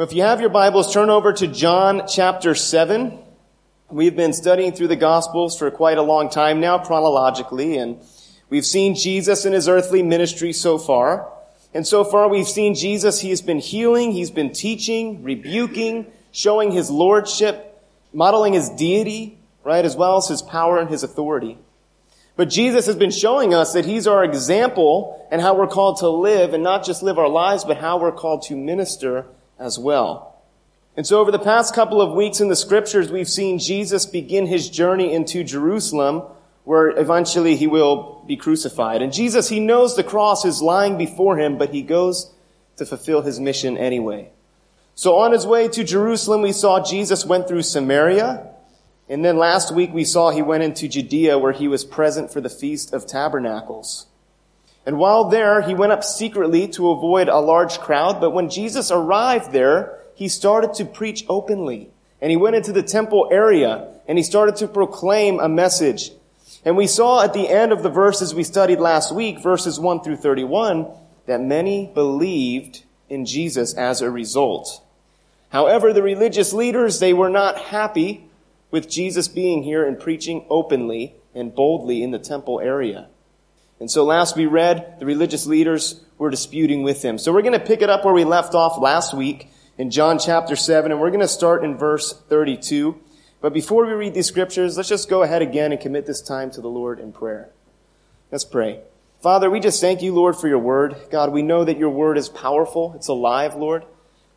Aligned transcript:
If 0.00 0.12
you 0.12 0.22
have 0.22 0.40
your 0.40 0.48
Bibles, 0.48 0.92
turn 0.92 1.10
over 1.10 1.32
to 1.32 1.48
John 1.48 2.02
chapter 2.06 2.54
7. 2.54 3.18
We've 3.90 4.14
been 4.14 4.32
studying 4.32 4.70
through 4.70 4.86
the 4.86 4.94
Gospels 4.94 5.58
for 5.58 5.68
quite 5.72 5.98
a 5.98 6.02
long 6.02 6.30
time 6.30 6.60
now, 6.60 6.78
chronologically, 6.78 7.76
and 7.76 7.98
we've 8.48 8.64
seen 8.64 8.94
Jesus 8.94 9.44
in 9.44 9.52
his 9.52 9.66
earthly 9.66 10.04
ministry 10.04 10.52
so 10.52 10.78
far. 10.78 11.32
And 11.74 11.84
so 11.84 12.04
far 12.04 12.28
we've 12.28 12.46
seen 12.46 12.76
Jesus, 12.76 13.18
he 13.18 13.30
has 13.30 13.42
been 13.42 13.58
healing, 13.58 14.12
he's 14.12 14.30
been 14.30 14.52
teaching, 14.52 15.24
rebuking, 15.24 16.06
showing 16.30 16.70
his 16.70 16.90
lordship, 16.90 17.82
modeling 18.12 18.52
his 18.52 18.70
deity, 18.70 19.36
right, 19.64 19.84
as 19.84 19.96
well 19.96 20.18
as 20.18 20.28
his 20.28 20.42
power 20.42 20.78
and 20.78 20.88
his 20.88 21.02
authority. 21.02 21.58
But 22.36 22.50
Jesus 22.50 22.86
has 22.86 22.94
been 22.94 23.10
showing 23.10 23.52
us 23.52 23.72
that 23.72 23.84
he's 23.84 24.06
our 24.06 24.22
example 24.22 25.26
and 25.32 25.42
how 25.42 25.56
we're 25.56 25.66
called 25.66 25.96
to 25.98 26.08
live 26.08 26.54
and 26.54 26.62
not 26.62 26.84
just 26.84 27.02
live 27.02 27.18
our 27.18 27.28
lives, 27.28 27.64
but 27.64 27.78
how 27.78 27.98
we're 27.98 28.12
called 28.12 28.42
to 28.42 28.56
minister 28.56 29.26
as 29.58 29.78
well. 29.78 30.42
And 30.96 31.06
so 31.06 31.20
over 31.20 31.30
the 31.30 31.38
past 31.38 31.74
couple 31.74 32.00
of 32.00 32.12
weeks 32.12 32.40
in 32.40 32.48
the 32.48 32.56
scriptures, 32.56 33.12
we've 33.12 33.28
seen 33.28 33.60
Jesus 33.60 34.04
begin 34.04 34.46
his 34.46 34.68
journey 34.68 35.12
into 35.12 35.44
Jerusalem, 35.44 36.24
where 36.64 36.88
eventually 36.88 37.54
he 37.54 37.68
will 37.68 38.24
be 38.26 38.36
crucified. 38.36 39.00
And 39.00 39.12
Jesus, 39.12 39.48
he 39.48 39.60
knows 39.60 39.94
the 39.94 40.02
cross 40.02 40.44
is 40.44 40.60
lying 40.60 40.98
before 40.98 41.38
him, 41.38 41.56
but 41.56 41.72
he 41.72 41.82
goes 41.82 42.32
to 42.78 42.84
fulfill 42.84 43.22
his 43.22 43.38
mission 43.38 43.78
anyway. 43.78 44.30
So 44.96 45.18
on 45.18 45.30
his 45.30 45.46
way 45.46 45.68
to 45.68 45.84
Jerusalem, 45.84 46.42
we 46.42 46.50
saw 46.50 46.84
Jesus 46.84 47.24
went 47.24 47.46
through 47.46 47.62
Samaria. 47.62 48.50
And 49.08 49.24
then 49.24 49.36
last 49.36 49.72
week 49.72 49.94
we 49.94 50.02
saw 50.02 50.30
he 50.30 50.42
went 50.42 50.64
into 50.64 50.88
Judea 50.88 51.38
where 51.38 51.52
he 51.52 51.68
was 51.68 51.84
present 51.84 52.32
for 52.32 52.40
the 52.40 52.50
Feast 52.50 52.92
of 52.92 53.06
Tabernacles. 53.06 54.07
And 54.88 54.98
while 54.98 55.24
there, 55.24 55.60
he 55.60 55.74
went 55.74 55.92
up 55.92 56.02
secretly 56.02 56.66
to 56.68 56.92
avoid 56.92 57.28
a 57.28 57.40
large 57.40 57.78
crowd, 57.78 58.22
but 58.22 58.30
when 58.30 58.48
Jesus 58.48 58.90
arrived 58.90 59.52
there, 59.52 59.98
he 60.14 60.28
started 60.28 60.72
to 60.76 60.86
preach 60.86 61.26
openly. 61.28 61.90
And 62.22 62.30
he 62.30 62.38
went 62.38 62.56
into 62.56 62.72
the 62.72 62.82
temple 62.82 63.28
area 63.30 63.86
and 64.08 64.16
he 64.16 64.24
started 64.24 64.56
to 64.56 64.66
proclaim 64.66 65.40
a 65.40 65.46
message. 65.46 66.12
And 66.64 66.74
we 66.74 66.86
saw 66.86 67.22
at 67.22 67.34
the 67.34 67.50
end 67.50 67.70
of 67.70 67.82
the 67.82 67.90
verses 67.90 68.34
we 68.34 68.44
studied 68.44 68.80
last 68.80 69.14
week, 69.14 69.40
verses 69.40 69.78
1 69.78 70.00
through 70.04 70.16
31, 70.16 70.86
that 71.26 71.42
many 71.42 71.90
believed 71.92 72.82
in 73.10 73.26
Jesus 73.26 73.74
as 73.74 74.00
a 74.00 74.10
result. 74.10 74.82
However, 75.50 75.92
the 75.92 76.02
religious 76.02 76.54
leaders, 76.54 76.98
they 76.98 77.12
were 77.12 77.28
not 77.28 77.58
happy 77.58 78.24
with 78.70 78.88
Jesus 78.88 79.28
being 79.28 79.64
here 79.64 79.86
and 79.86 80.00
preaching 80.00 80.46
openly 80.48 81.14
and 81.34 81.54
boldly 81.54 82.02
in 82.02 82.10
the 82.10 82.18
temple 82.18 82.58
area. 82.58 83.08
And 83.80 83.90
so 83.90 84.04
last 84.04 84.36
we 84.36 84.46
read, 84.46 84.98
the 84.98 85.06
religious 85.06 85.46
leaders 85.46 86.00
were 86.18 86.30
disputing 86.30 86.82
with 86.82 87.02
him. 87.02 87.18
So 87.18 87.32
we're 87.32 87.42
going 87.42 87.58
to 87.58 87.64
pick 87.64 87.80
it 87.80 87.90
up 87.90 88.04
where 88.04 88.14
we 88.14 88.24
left 88.24 88.54
off 88.54 88.78
last 88.78 89.14
week 89.14 89.50
in 89.76 89.90
John 89.90 90.18
chapter 90.18 90.56
7, 90.56 90.90
and 90.90 91.00
we're 91.00 91.10
going 91.10 91.20
to 91.20 91.28
start 91.28 91.64
in 91.64 91.76
verse 91.76 92.12
32. 92.12 93.00
But 93.40 93.52
before 93.52 93.86
we 93.86 93.92
read 93.92 94.14
these 94.14 94.26
scriptures, 94.26 94.76
let's 94.76 94.88
just 94.88 95.08
go 95.08 95.22
ahead 95.22 95.42
again 95.42 95.70
and 95.70 95.80
commit 95.80 96.06
this 96.06 96.20
time 96.20 96.50
to 96.52 96.60
the 96.60 96.68
Lord 96.68 96.98
in 96.98 97.12
prayer. 97.12 97.50
Let's 98.32 98.44
pray. 98.44 98.80
Father, 99.22 99.48
we 99.48 99.60
just 99.60 99.80
thank 99.80 100.02
you, 100.02 100.12
Lord, 100.12 100.36
for 100.36 100.48
your 100.48 100.58
word. 100.58 100.96
God, 101.10 101.32
we 101.32 101.42
know 101.42 101.64
that 101.64 101.78
your 101.78 101.90
word 101.90 102.18
is 102.18 102.28
powerful. 102.28 102.94
It's 102.94 103.08
alive, 103.08 103.54
Lord. 103.54 103.84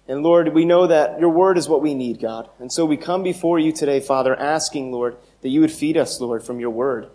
And 0.07 0.23
Lord, 0.23 0.53
we 0.53 0.65
know 0.65 0.87
that 0.87 1.19
your 1.19 1.29
word 1.29 1.57
is 1.57 1.69
what 1.69 1.81
we 1.81 1.93
need, 1.93 2.19
God. 2.19 2.49
And 2.59 2.71
so 2.71 2.85
we 2.85 2.97
come 2.97 3.23
before 3.23 3.59
you 3.59 3.71
today, 3.71 3.99
Father, 3.99 4.35
asking, 4.35 4.91
Lord, 4.91 5.17
that 5.41 5.49
you 5.49 5.61
would 5.61 5.71
feed 5.71 5.97
us, 5.97 6.19
Lord, 6.19 6.43
from 6.43 6.59
your 6.59 6.71
word. 6.71 7.09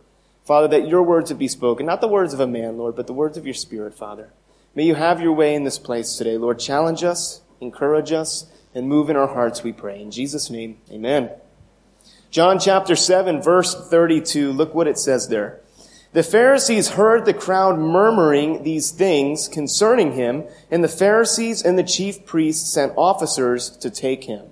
Father, 0.47 0.69
that 0.69 0.87
your 0.87 1.03
words 1.03 1.31
would 1.31 1.41
be 1.41 1.49
spoken, 1.49 1.87
not 1.87 2.01
the 2.01 2.07
words 2.07 2.33
of 2.33 2.39
a 2.39 2.47
man, 2.47 2.79
Lord, 2.79 2.95
but 2.95 3.09
the 3.09 3.13
words 3.13 3.37
of 3.37 3.45
your 3.45 3.55
Spirit, 3.55 3.95
Father. 3.95 4.33
May 4.77 4.85
you 4.85 4.95
have 4.95 5.21
your 5.21 5.33
way 5.33 5.57
in 5.57 5.65
this 5.65 5.79
place 5.79 6.17
today, 6.17 6.39
Lord. 6.39 6.61
Challenge 6.61 7.03
us, 7.03 7.41
encourage 7.61 8.13
us, 8.13 8.47
and 8.73 8.89
move 8.89 9.11
in 9.11 9.17
our 9.17 9.27
hearts, 9.27 9.65
we 9.65 9.73
pray. 9.73 10.01
In 10.01 10.13
Jesus' 10.13 10.49
name, 10.49 10.79
amen. 10.89 11.31
John 12.31 12.61
chapter 12.61 12.95
7, 12.95 13.43
verse 13.43 13.75
32, 13.89 14.53
look 14.53 14.73
what 14.73 14.87
it 14.87 14.99
says 14.99 15.29
there. 15.29 15.63
The 16.13 16.23
Pharisees 16.23 16.91
heard 16.91 17.25
the 17.25 17.35
crowd 17.35 17.79
murmuring 17.79 18.63
these 18.63 18.93
things 18.93 19.49
concerning 19.49 20.13
him, 20.13 20.45
and 20.71 20.85
the 20.85 20.89
Pharisees 20.89 21.61
and 21.63 21.77
the 21.77 21.83
chief 21.83 22.25
priests 22.25 22.73
sent 22.73 22.93
officers 22.97 23.71
to 23.79 23.91
take 23.91 24.25
him. 24.25 24.51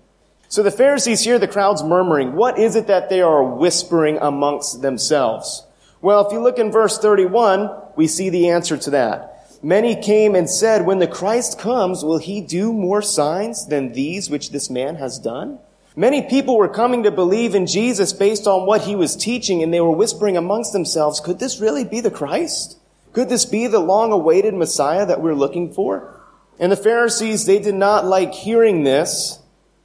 So 0.49 0.65
the 0.65 0.73
Pharisees 0.73 1.23
hear 1.23 1.39
the 1.39 1.47
crowds 1.47 1.85
murmuring. 1.85 2.35
What 2.35 2.59
is 2.59 2.75
it 2.75 2.89
that 2.89 3.11
they 3.11 3.21
are 3.21 3.45
whispering 3.45 4.19
amongst 4.21 4.83
themselves? 4.83 5.65
Well, 6.05 6.27
if 6.27 6.35
you 6.35 6.41
look 6.41 6.59
in 6.59 6.71
verse 6.71 6.99
31, 6.99 7.71
we 7.97 8.09
see 8.09 8.29
the 8.29 8.51
answer 8.51 8.77
to 8.77 8.91
that. 8.91 9.49
Many 9.63 9.97
came 9.97 10.35
and 10.35 10.51
said, 10.51 10.85
when 10.85 10.99
the 10.99 11.09
Christ 11.09 11.59
comes, 11.59 12.05
will 12.05 12.19
he 12.19 12.43
do 12.43 12.75
more 12.75 13.01
signs 13.01 13.67
than 13.69 13.95
these 13.95 14.29
which 14.29 14.51
this 14.51 14.69
man 14.69 14.97
has 14.97 15.19
done? 15.19 15.61
Many 15.97 16.21
people 16.21 16.59
were 16.59 16.69
coming 16.69 17.05
to 17.05 17.11
believe 17.11 17.55
in 17.55 17.67
Jesus 17.67 18.13
based 18.13 18.47
on 18.47 18.67
what 18.67 18.83
he 18.83 18.95
was 18.95 19.17
teaching, 19.17 19.63
and 19.63 19.73
they 19.73 19.81
were 19.81 19.97
whispering 19.97 20.37
amongst 20.37 20.75
themselves, 20.75 21.21
could 21.21 21.39
this 21.39 21.59
really 21.59 21.85
be 21.85 22.03
the 22.03 22.11
Christ? 22.11 22.77
Could 23.15 23.31
this 23.31 23.47
be 23.47 23.67
the 23.67 23.81
long 23.81 24.13
awaited 24.13 24.53
Messiah 24.53 25.07
that 25.07 25.23
we're 25.23 25.33
looking 25.33 25.73
for? 25.73 26.21
And 26.59 26.71
the 26.71 26.77
Pharisees, 26.77 27.47
they 27.47 27.61
did 27.61 27.77
not 27.77 28.05
like 28.05 28.35
hearing 28.35 28.85
this 28.85 29.39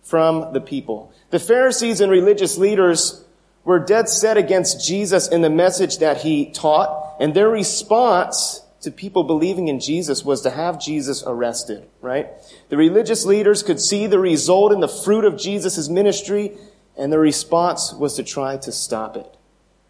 from 0.04 0.52
the 0.52 0.60
people. 0.60 1.14
The 1.30 1.40
Pharisees 1.40 2.02
and 2.02 2.12
religious 2.12 2.58
leaders 2.58 3.24
were 3.70 3.78
dead 3.78 4.10
set 4.10 4.36
against 4.36 4.84
Jesus 4.84 5.28
and 5.28 5.44
the 5.44 5.50
message 5.50 6.00
that 6.00 6.22
he 6.22 6.52
taught, 6.52 7.18
and 7.20 7.36
their 7.36 7.50
response 7.50 8.64
to 8.82 8.90
people 8.90 9.24
believing 9.24 9.68
in 9.68 9.80
Jesus 9.80 10.26
was 10.26 10.42
to 10.42 10.50
have 10.50 10.82
Jesus 10.82 11.24
arrested, 11.24 11.88
right? 12.02 12.30
The 12.70 12.78
religious 12.78 13.26
leaders 13.26 13.62
could 13.62 13.80
see 13.80 14.08
the 14.08 14.18
result 14.18 14.72
in 14.72 14.80
the 14.80 14.88
fruit 14.88 15.24
of 15.24 15.38
Jesus' 15.38 15.88
ministry, 15.88 16.58
and 16.98 17.14
the 17.14 17.20
response 17.20 17.94
was 17.94 18.16
to 18.16 18.24
try 18.24 18.58
to 18.58 18.72
stop 18.72 19.16
it. 19.16 19.38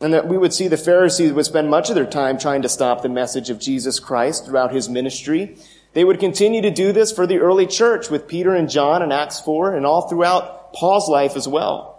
And 0.02 0.14
that 0.14 0.28
we 0.28 0.38
would 0.38 0.54
see 0.54 0.68
the 0.68 0.76
Pharisees 0.76 1.32
would 1.32 1.46
spend 1.46 1.70
much 1.70 1.88
of 1.88 1.96
their 1.96 2.06
time 2.06 2.38
trying 2.38 2.64
to 2.64 2.70
stop 2.70 3.02
the 3.02 3.08
message 3.08 3.50
of 3.50 3.62
Jesus 3.62 3.98
Christ 3.98 4.46
throughout 4.46 4.74
his 4.74 4.90
ministry. 4.90 5.56
They 5.94 6.04
would 6.04 6.20
continue 6.20 6.62
to 6.64 6.70
do 6.70 6.92
this 6.92 7.14
for 7.14 7.26
the 7.26 7.40
early 7.40 7.66
church 7.66 8.10
with 8.10 8.28
Peter 8.28 8.54
and 8.54 8.70
John 8.70 9.02
in 9.02 9.14
Acts 9.14 9.40
4 9.40 9.74
and 9.74 9.86
all 9.86 10.10
throughout 10.10 10.74
Paul's 10.74 11.08
life 11.08 11.38
as 11.38 11.48
well. 11.48 11.99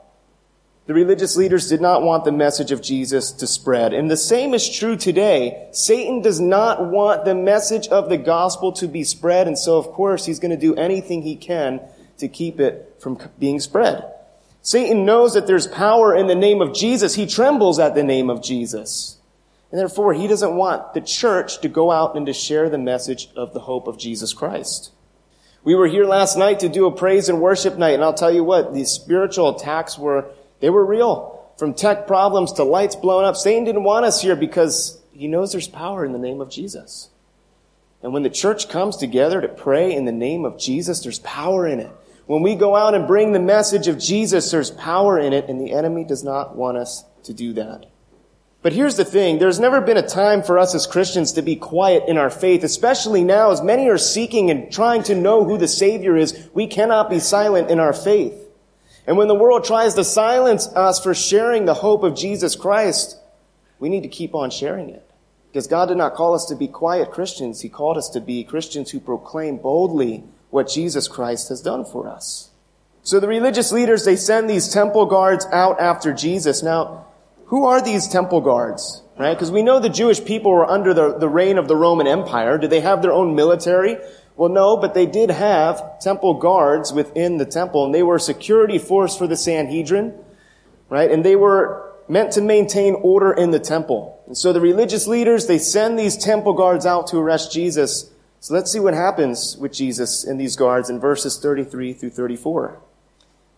The 0.90 0.94
religious 0.94 1.36
leaders 1.36 1.68
did 1.68 1.80
not 1.80 2.02
want 2.02 2.24
the 2.24 2.32
message 2.32 2.72
of 2.72 2.82
Jesus 2.82 3.30
to 3.30 3.46
spread. 3.46 3.94
And 3.94 4.10
the 4.10 4.16
same 4.16 4.54
is 4.54 4.68
true 4.68 4.96
today. 4.96 5.68
Satan 5.70 6.20
does 6.20 6.40
not 6.40 6.84
want 6.84 7.24
the 7.24 7.32
message 7.36 7.86
of 7.86 8.08
the 8.08 8.16
gospel 8.16 8.72
to 8.72 8.88
be 8.88 9.04
spread. 9.04 9.46
And 9.46 9.56
so, 9.56 9.78
of 9.78 9.86
course, 9.92 10.26
he's 10.26 10.40
going 10.40 10.50
to 10.50 10.56
do 10.56 10.74
anything 10.74 11.22
he 11.22 11.36
can 11.36 11.80
to 12.18 12.26
keep 12.26 12.58
it 12.58 12.96
from 12.98 13.20
being 13.38 13.60
spread. 13.60 14.04
Satan 14.62 15.04
knows 15.04 15.34
that 15.34 15.46
there's 15.46 15.68
power 15.68 16.12
in 16.12 16.26
the 16.26 16.34
name 16.34 16.60
of 16.60 16.74
Jesus. 16.74 17.14
He 17.14 17.24
trembles 17.24 17.78
at 17.78 17.94
the 17.94 18.02
name 18.02 18.28
of 18.28 18.42
Jesus. 18.42 19.16
And 19.70 19.78
therefore, 19.78 20.12
he 20.12 20.26
doesn't 20.26 20.56
want 20.56 20.92
the 20.94 21.00
church 21.00 21.60
to 21.60 21.68
go 21.68 21.92
out 21.92 22.16
and 22.16 22.26
to 22.26 22.32
share 22.32 22.68
the 22.68 22.78
message 22.78 23.28
of 23.36 23.54
the 23.54 23.60
hope 23.60 23.86
of 23.86 23.96
Jesus 23.96 24.32
Christ. 24.32 24.90
We 25.62 25.76
were 25.76 25.86
here 25.86 26.04
last 26.04 26.36
night 26.36 26.58
to 26.60 26.68
do 26.68 26.86
a 26.86 26.90
praise 26.90 27.28
and 27.28 27.40
worship 27.40 27.78
night, 27.78 27.94
and 27.94 28.02
I'll 28.02 28.12
tell 28.12 28.34
you 28.34 28.42
what, 28.42 28.74
these 28.74 28.90
spiritual 28.90 29.56
attacks 29.56 29.96
were 29.96 30.32
they 30.60 30.70
were 30.70 30.84
real. 30.84 31.52
From 31.58 31.74
tech 31.74 32.06
problems 32.06 32.52
to 32.54 32.64
lights 32.64 32.96
blown 32.96 33.24
up. 33.24 33.36
Satan 33.36 33.64
didn't 33.64 33.84
want 33.84 34.06
us 34.06 34.22
here 34.22 34.36
because 34.36 35.00
he 35.12 35.28
knows 35.28 35.52
there's 35.52 35.68
power 35.68 36.04
in 36.04 36.12
the 36.12 36.18
name 36.18 36.40
of 36.40 36.50
Jesus. 36.50 37.10
And 38.02 38.12
when 38.14 38.22
the 38.22 38.30
church 38.30 38.68
comes 38.68 38.96
together 38.96 39.40
to 39.40 39.48
pray 39.48 39.94
in 39.94 40.06
the 40.06 40.12
name 40.12 40.44
of 40.44 40.58
Jesus, 40.58 41.00
there's 41.00 41.18
power 41.18 41.66
in 41.66 41.80
it. 41.80 41.90
When 42.26 42.42
we 42.42 42.54
go 42.54 42.76
out 42.76 42.94
and 42.94 43.06
bring 43.06 43.32
the 43.32 43.40
message 43.40 43.88
of 43.88 43.98
Jesus, 43.98 44.50
there's 44.50 44.70
power 44.70 45.18
in 45.18 45.32
it, 45.32 45.48
and 45.48 45.60
the 45.60 45.72
enemy 45.72 46.04
does 46.04 46.24
not 46.24 46.56
want 46.56 46.78
us 46.78 47.04
to 47.24 47.34
do 47.34 47.52
that. 47.54 47.86
But 48.62 48.72
here's 48.72 48.96
the 48.96 49.04
thing. 49.04 49.38
There's 49.38 49.58
never 49.58 49.80
been 49.80 49.96
a 49.96 50.06
time 50.06 50.42
for 50.42 50.58
us 50.58 50.74
as 50.74 50.86
Christians 50.86 51.32
to 51.32 51.42
be 51.42 51.56
quiet 51.56 52.04
in 52.06 52.18
our 52.18 52.30
faith, 52.30 52.62
especially 52.62 53.24
now 53.24 53.50
as 53.50 53.62
many 53.62 53.88
are 53.88 53.98
seeking 53.98 54.50
and 54.50 54.70
trying 54.70 55.02
to 55.04 55.14
know 55.14 55.44
who 55.44 55.58
the 55.58 55.68
Savior 55.68 56.16
is. 56.16 56.48
We 56.52 56.66
cannot 56.66 57.10
be 57.10 57.18
silent 57.18 57.70
in 57.70 57.80
our 57.80 57.94
faith. 57.94 58.34
And 59.10 59.18
when 59.18 59.26
the 59.26 59.34
world 59.34 59.64
tries 59.64 59.94
to 59.94 60.04
silence 60.04 60.68
us 60.68 61.02
for 61.02 61.16
sharing 61.16 61.64
the 61.64 61.74
hope 61.74 62.04
of 62.04 62.14
Jesus 62.14 62.54
Christ, 62.54 63.18
we 63.80 63.88
need 63.88 64.04
to 64.04 64.08
keep 64.08 64.36
on 64.36 64.52
sharing 64.52 64.88
it. 64.88 65.04
Because 65.48 65.66
God 65.66 65.86
did 65.86 65.96
not 65.96 66.14
call 66.14 66.32
us 66.32 66.44
to 66.44 66.54
be 66.54 66.68
quiet 66.68 67.10
Christians. 67.10 67.60
He 67.60 67.68
called 67.68 67.96
us 67.96 68.08
to 68.10 68.20
be 68.20 68.44
Christians 68.44 68.92
who 68.92 69.00
proclaim 69.00 69.56
boldly 69.56 70.22
what 70.50 70.68
Jesus 70.68 71.08
Christ 71.08 71.48
has 71.48 71.60
done 71.60 71.84
for 71.84 72.06
us. 72.06 72.50
So 73.02 73.18
the 73.18 73.26
religious 73.26 73.72
leaders, 73.72 74.04
they 74.04 74.14
send 74.14 74.48
these 74.48 74.72
temple 74.72 75.06
guards 75.06 75.44
out 75.46 75.80
after 75.80 76.12
Jesus. 76.12 76.62
Now, 76.62 77.06
who 77.46 77.64
are 77.64 77.82
these 77.82 78.06
temple 78.06 78.42
guards? 78.42 79.02
Right? 79.18 79.34
Because 79.34 79.50
we 79.50 79.64
know 79.64 79.80
the 79.80 79.88
Jewish 79.88 80.24
people 80.24 80.52
were 80.52 80.70
under 80.70 80.94
the, 80.94 81.18
the 81.18 81.28
reign 81.28 81.58
of 81.58 81.66
the 81.66 81.74
Roman 81.74 82.06
Empire. 82.06 82.58
Did 82.58 82.70
they 82.70 82.78
have 82.78 83.02
their 83.02 83.12
own 83.12 83.34
military? 83.34 83.96
Well, 84.40 84.48
no, 84.48 84.78
but 84.78 84.94
they 84.94 85.04
did 85.04 85.28
have 85.28 86.00
temple 86.00 86.32
guards 86.32 86.94
within 86.94 87.36
the 87.36 87.44
temple, 87.44 87.84
and 87.84 87.94
they 87.94 88.02
were 88.02 88.16
a 88.16 88.20
security 88.20 88.78
force 88.78 89.14
for 89.14 89.26
the 89.26 89.36
Sanhedrin, 89.36 90.14
right? 90.88 91.10
And 91.10 91.22
they 91.22 91.36
were 91.36 91.92
meant 92.08 92.32
to 92.32 92.40
maintain 92.40 92.94
order 92.94 93.34
in 93.34 93.50
the 93.50 93.58
temple. 93.58 94.18
And 94.26 94.34
so 94.34 94.54
the 94.54 94.60
religious 94.62 95.06
leaders, 95.06 95.46
they 95.46 95.58
send 95.58 95.98
these 95.98 96.16
temple 96.16 96.54
guards 96.54 96.86
out 96.86 97.08
to 97.08 97.18
arrest 97.18 97.52
Jesus, 97.52 98.10
So 98.40 98.54
let's 98.54 98.72
see 98.72 98.80
what 98.80 98.94
happens 98.94 99.58
with 99.58 99.74
Jesus 99.74 100.24
and 100.24 100.40
these 100.40 100.56
guards 100.56 100.88
in 100.88 100.98
verses 101.00 101.38
33 101.38 101.92
through 101.92 102.08
34. 102.08 102.80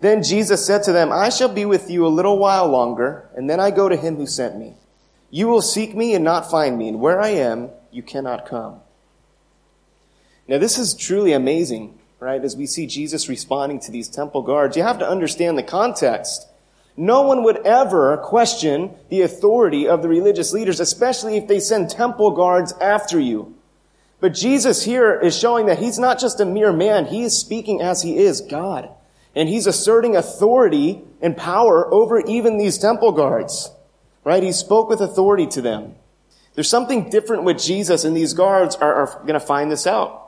Then 0.00 0.25
Jesus 0.25 0.67
said 0.67 0.82
to 0.82 0.93
them, 0.93 1.12
I 1.12 1.28
shall 1.28 1.55
be 1.55 1.64
with 1.64 1.90
you 1.90 2.05
a 2.05 2.08
little 2.08 2.38
while 2.38 2.67
longer, 2.67 3.31
and 3.37 3.49
then 3.49 3.61
I 3.61 3.70
go 3.70 3.88
to 3.88 3.94
him 3.94 4.17
who 4.17 4.26
sent 4.26 4.58
me. 4.58 4.75
You 5.31 5.46
will 5.46 5.62
seek 5.62 5.94
me 5.94 6.12
and 6.17 6.25
not 6.25 6.50
find 6.50 6.76
me, 6.76 6.88
and 6.88 6.99
where 6.99 7.20
I 7.20 7.28
am, 7.28 7.70
you 7.93 8.02
cannot 8.02 8.46
come. 8.46 8.81
Now 10.48 10.58
this 10.58 10.78
is 10.78 10.94
truly 10.94 11.32
amazing, 11.32 11.98
right? 12.20 12.42
As 12.42 12.56
we 12.56 12.66
see 12.66 12.86
Jesus 12.86 13.28
responding 13.28 13.80
to 13.80 13.90
these 13.90 14.08
temple 14.08 14.42
guards, 14.42 14.76
you 14.76 14.82
have 14.82 14.98
to 14.98 15.08
understand 15.08 15.56
the 15.56 15.62
context. 15.62 16.48
No 16.96 17.22
one 17.22 17.42
would 17.44 17.66
ever 17.66 18.18
question 18.18 18.94
the 19.08 19.22
authority 19.22 19.88
of 19.88 20.02
the 20.02 20.08
religious 20.08 20.52
leaders, 20.52 20.80
especially 20.80 21.36
if 21.36 21.48
they 21.48 21.60
send 21.60 21.90
temple 21.90 22.32
guards 22.32 22.74
after 22.80 23.18
you. 23.18 23.54
But 24.20 24.34
Jesus 24.34 24.84
here 24.84 25.18
is 25.18 25.36
showing 25.36 25.66
that 25.66 25.78
he's 25.78 25.98
not 25.98 26.20
just 26.20 26.38
a 26.38 26.44
mere 26.44 26.72
man, 26.72 27.06
he 27.06 27.22
is 27.22 27.36
speaking 27.36 27.80
as 27.80 28.02
he 28.02 28.18
is 28.18 28.40
God. 28.40 28.90
And 29.34 29.48
he's 29.48 29.66
asserting 29.66 30.14
authority 30.14 31.02
and 31.22 31.36
power 31.36 31.92
over 31.92 32.20
even 32.20 32.58
these 32.58 32.78
temple 32.78 33.12
guards. 33.12 33.70
Right? 34.22 34.42
He 34.42 34.52
spoke 34.52 34.88
with 34.88 35.00
authority 35.00 35.46
to 35.48 35.62
them. 35.62 35.94
There's 36.54 36.68
something 36.68 37.08
different 37.08 37.44
with 37.44 37.58
Jesus, 37.58 38.04
and 38.04 38.16
these 38.16 38.34
guards 38.34 38.76
are, 38.76 38.94
are 38.94 39.20
going 39.22 39.32
to 39.32 39.40
find 39.40 39.72
this 39.72 39.86
out. 39.86 40.21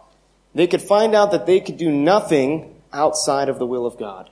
They 0.55 0.67
could 0.67 0.83
find 0.83 1.15
out 1.15 1.33
that 1.33 1.47
they 1.47 1.61
could 1.61 1.77
do 1.77 1.91
nothing 1.91 2.75
outside 2.93 3.49
of 3.49 3.59
the 3.59 3.67
will 3.67 3.87
of 3.87 3.99
God. 3.99 4.31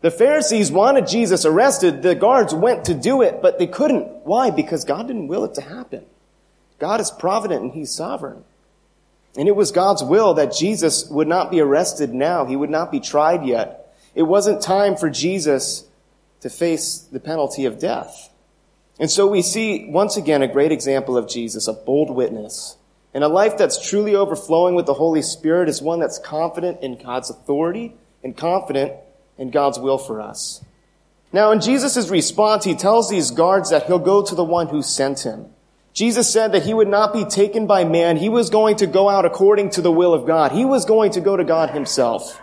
The 0.00 0.10
Pharisees 0.10 0.70
wanted 0.70 1.06
Jesus 1.06 1.44
arrested. 1.46 2.02
The 2.02 2.14
guards 2.14 2.54
went 2.54 2.84
to 2.86 2.94
do 2.94 3.22
it, 3.22 3.40
but 3.40 3.58
they 3.58 3.66
couldn't. 3.66 4.06
Why? 4.24 4.50
Because 4.50 4.84
God 4.84 5.06
didn't 5.06 5.28
will 5.28 5.44
it 5.44 5.54
to 5.54 5.62
happen. 5.62 6.04
God 6.78 7.00
is 7.00 7.10
provident 7.10 7.62
and 7.62 7.72
He's 7.72 7.94
sovereign. 7.94 8.44
And 9.36 9.48
it 9.48 9.56
was 9.56 9.72
God's 9.72 10.02
will 10.02 10.34
that 10.34 10.52
Jesus 10.52 11.08
would 11.08 11.26
not 11.26 11.50
be 11.50 11.60
arrested 11.60 12.12
now. 12.12 12.44
He 12.44 12.56
would 12.56 12.70
not 12.70 12.92
be 12.92 13.00
tried 13.00 13.44
yet. 13.46 13.96
It 14.14 14.22
wasn't 14.24 14.60
time 14.60 14.96
for 14.96 15.10
Jesus 15.10 15.84
to 16.40 16.50
face 16.50 16.98
the 16.98 17.18
penalty 17.18 17.64
of 17.64 17.78
death. 17.78 18.30
And 19.00 19.10
so 19.10 19.26
we 19.26 19.42
see 19.42 19.86
once 19.88 20.16
again 20.16 20.42
a 20.42 20.48
great 20.48 20.70
example 20.70 21.16
of 21.16 21.28
Jesus, 21.28 21.66
a 21.66 21.72
bold 21.72 22.10
witness. 22.10 22.76
And 23.14 23.22
a 23.22 23.28
life 23.28 23.56
that's 23.56 23.88
truly 23.88 24.16
overflowing 24.16 24.74
with 24.74 24.86
the 24.86 24.94
Holy 24.94 25.22
Spirit 25.22 25.68
is 25.68 25.80
one 25.80 26.00
that's 26.00 26.18
confident 26.18 26.82
in 26.82 27.00
God's 27.00 27.30
authority 27.30 27.94
and 28.24 28.36
confident 28.36 28.92
in 29.38 29.50
God's 29.50 29.78
will 29.78 29.98
for 29.98 30.20
us. 30.20 30.64
Now 31.32 31.52
in 31.52 31.60
Jesus' 31.60 32.08
response, 32.08 32.64
he 32.64 32.74
tells 32.74 33.08
these 33.08 33.30
guards 33.30 33.70
that 33.70 33.86
he'll 33.86 34.00
go 34.00 34.22
to 34.24 34.34
the 34.34 34.44
one 34.44 34.68
who 34.68 34.82
sent 34.82 35.20
him. 35.20 35.46
Jesus 35.92 36.28
said 36.32 36.50
that 36.52 36.64
he 36.64 36.74
would 36.74 36.88
not 36.88 37.12
be 37.12 37.24
taken 37.24 37.68
by 37.68 37.84
man. 37.84 38.16
He 38.16 38.28
was 38.28 38.50
going 38.50 38.76
to 38.76 38.86
go 38.86 39.08
out 39.08 39.24
according 39.24 39.70
to 39.70 39.80
the 39.80 39.92
will 39.92 40.12
of 40.12 40.26
God. 40.26 40.50
He 40.50 40.64
was 40.64 40.84
going 40.84 41.12
to 41.12 41.20
go 41.20 41.36
to 41.36 41.44
God 41.44 41.70
himself. 41.70 42.40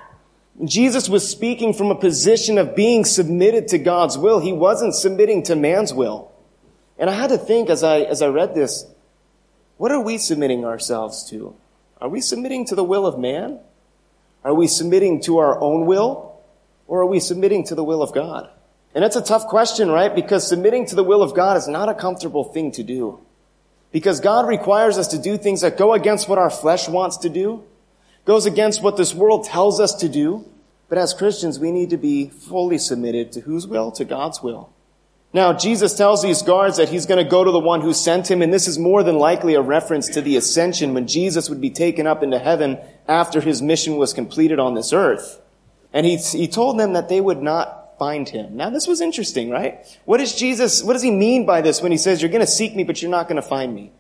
Jesus 0.64 1.10
was 1.10 1.28
speaking 1.28 1.74
from 1.74 1.92
a 1.92 1.96
position 1.96 2.58
of 2.58 2.76
being 2.76 3.04
submitted 3.04 3.68
to 3.70 3.78
God's 3.78 4.18
will. 4.18 4.40
He 4.40 4.54
wasn't 4.54 4.96
submitting 4.96 5.44
to 5.44 5.56
man's 5.56 5.94
will. 5.94 6.32
And 6.98 7.10
I 7.10 7.14
had 7.14 7.32
to 7.32 7.38
think 7.38 7.70
as 7.70 7.84
I, 7.84 8.02
as 8.02 8.22
I 8.22 8.28
read 8.28 8.56
this, 8.56 8.86
what 9.82 9.92
are 9.92 10.00
we 10.00 10.20
submitting 10.20 10.64
ourselves 10.64 11.28
to? 11.32 11.56
Are 12.00 12.08
we 12.08 12.22
submitting 12.22 12.68
to 12.68 12.76
the 12.76 12.84
will 12.84 13.04
of 13.04 13.18
man? 13.18 13.60
Are 14.44 14.54
we 14.54 14.68
submitting 14.68 15.24
to 15.24 15.40
our 15.40 15.60
own 15.60 15.88
will? 15.88 16.40
Or 16.86 17.02
are 17.02 17.08
we 17.08 17.20
submitting 17.20 17.64
to 17.64 17.74
the 17.74 17.84
will 17.84 18.04
of 18.04 18.14
God? 18.14 18.48
And 18.94 19.04
that's 19.04 19.16
a 19.16 19.24
tough 19.24 19.48
question, 19.48 19.90
right? 19.90 20.14
Because 20.14 20.48
submitting 20.48 20.86
to 20.86 20.96
the 20.96 21.04
will 21.04 21.24
of 21.24 21.34
God 21.34 21.58
is 21.58 21.68
not 21.68 21.90
a 21.90 21.96
comfortable 21.96 22.44
thing 22.44 22.72
to 22.74 22.84
do. 22.84 23.22
Because 23.92 24.20
God 24.20 24.48
requires 24.48 25.00
us 25.00 25.08
to 25.08 25.18
do 25.18 25.36
things 25.36 25.62
that 25.62 25.80
go 25.80 25.94
against 25.94 26.30
what 26.30 26.38
our 26.38 26.52
flesh 26.52 26.88
wants 26.88 27.18
to 27.18 27.30
do, 27.30 27.64
goes 28.24 28.46
against 28.46 28.84
what 28.84 28.98
this 28.98 29.16
world 29.16 29.46
tells 29.46 29.80
us 29.80 29.96
to 29.96 30.08
do. 30.08 30.46
But 30.90 31.00
as 31.00 31.16
Christians, 31.16 31.58
we 31.58 31.72
need 31.72 31.90
to 31.90 31.98
be 31.98 32.30
fully 32.30 32.78
submitted 32.78 33.32
to 33.32 33.40
whose 33.40 33.66
will? 33.66 33.92
To 33.94 34.06
God's 34.06 34.44
will. 34.44 34.70
Now, 35.34 35.54
Jesus 35.54 35.96
tells 35.96 36.22
these 36.22 36.42
guards 36.42 36.76
that 36.76 36.90
he's 36.90 37.06
going 37.06 37.24
to 37.24 37.30
go 37.30 37.44
to 37.44 37.52
the 37.52 37.60
one 37.60 37.82
who 37.82 37.94
sent 37.94 38.30
him, 38.30 38.42
and 38.42 38.54
this 38.54 38.68
is 38.68 38.78
more 38.78 39.02
than 39.02 39.18
likely 39.18 39.54
a 39.54 39.62
reference 39.62 40.10
to 40.10 40.22
the 40.22 40.36
ascension 40.36 40.94
when 40.94 41.08
Jesus 41.08 41.50
would 41.50 41.62
be 41.62 41.70
taken 41.70 42.06
up 42.06 42.22
into 42.22 42.38
heaven 42.38 42.78
after 43.08 43.40
his 43.40 43.62
mission 43.62 43.96
was 43.96 44.12
completed 44.14 44.60
on 44.60 44.74
this 44.74 44.92
earth. 44.92 45.42
And 45.94 46.06
he, 46.06 46.18
he 46.18 46.48
told 46.50 46.78
them 46.78 46.94
that 46.94 47.08
they 47.08 47.22
would 47.22 47.42
not 47.42 47.98
find 47.98 48.28
him. 48.28 48.58
Now, 48.58 48.70
this 48.70 48.88
was 48.88 49.00
interesting, 49.00 49.50
right? 49.50 49.86
What 50.04 50.18
does 50.18 50.36
Jesus, 50.36 50.84
what 50.84 50.94
does 50.94 51.02
he 51.02 51.12
mean 51.12 51.46
by 51.46 51.62
this 51.62 51.82
when 51.82 51.94
he 51.94 51.98
says, 51.98 52.22
you're 52.22 52.32
going 52.32 52.46
to 52.46 52.48
seek 52.48 52.76
me, 52.76 52.84
but 52.84 53.02
you're 53.02 53.12
not 53.12 53.30
going 53.30 53.42
to 53.42 53.48
find 53.48 53.74
me? 53.74 53.92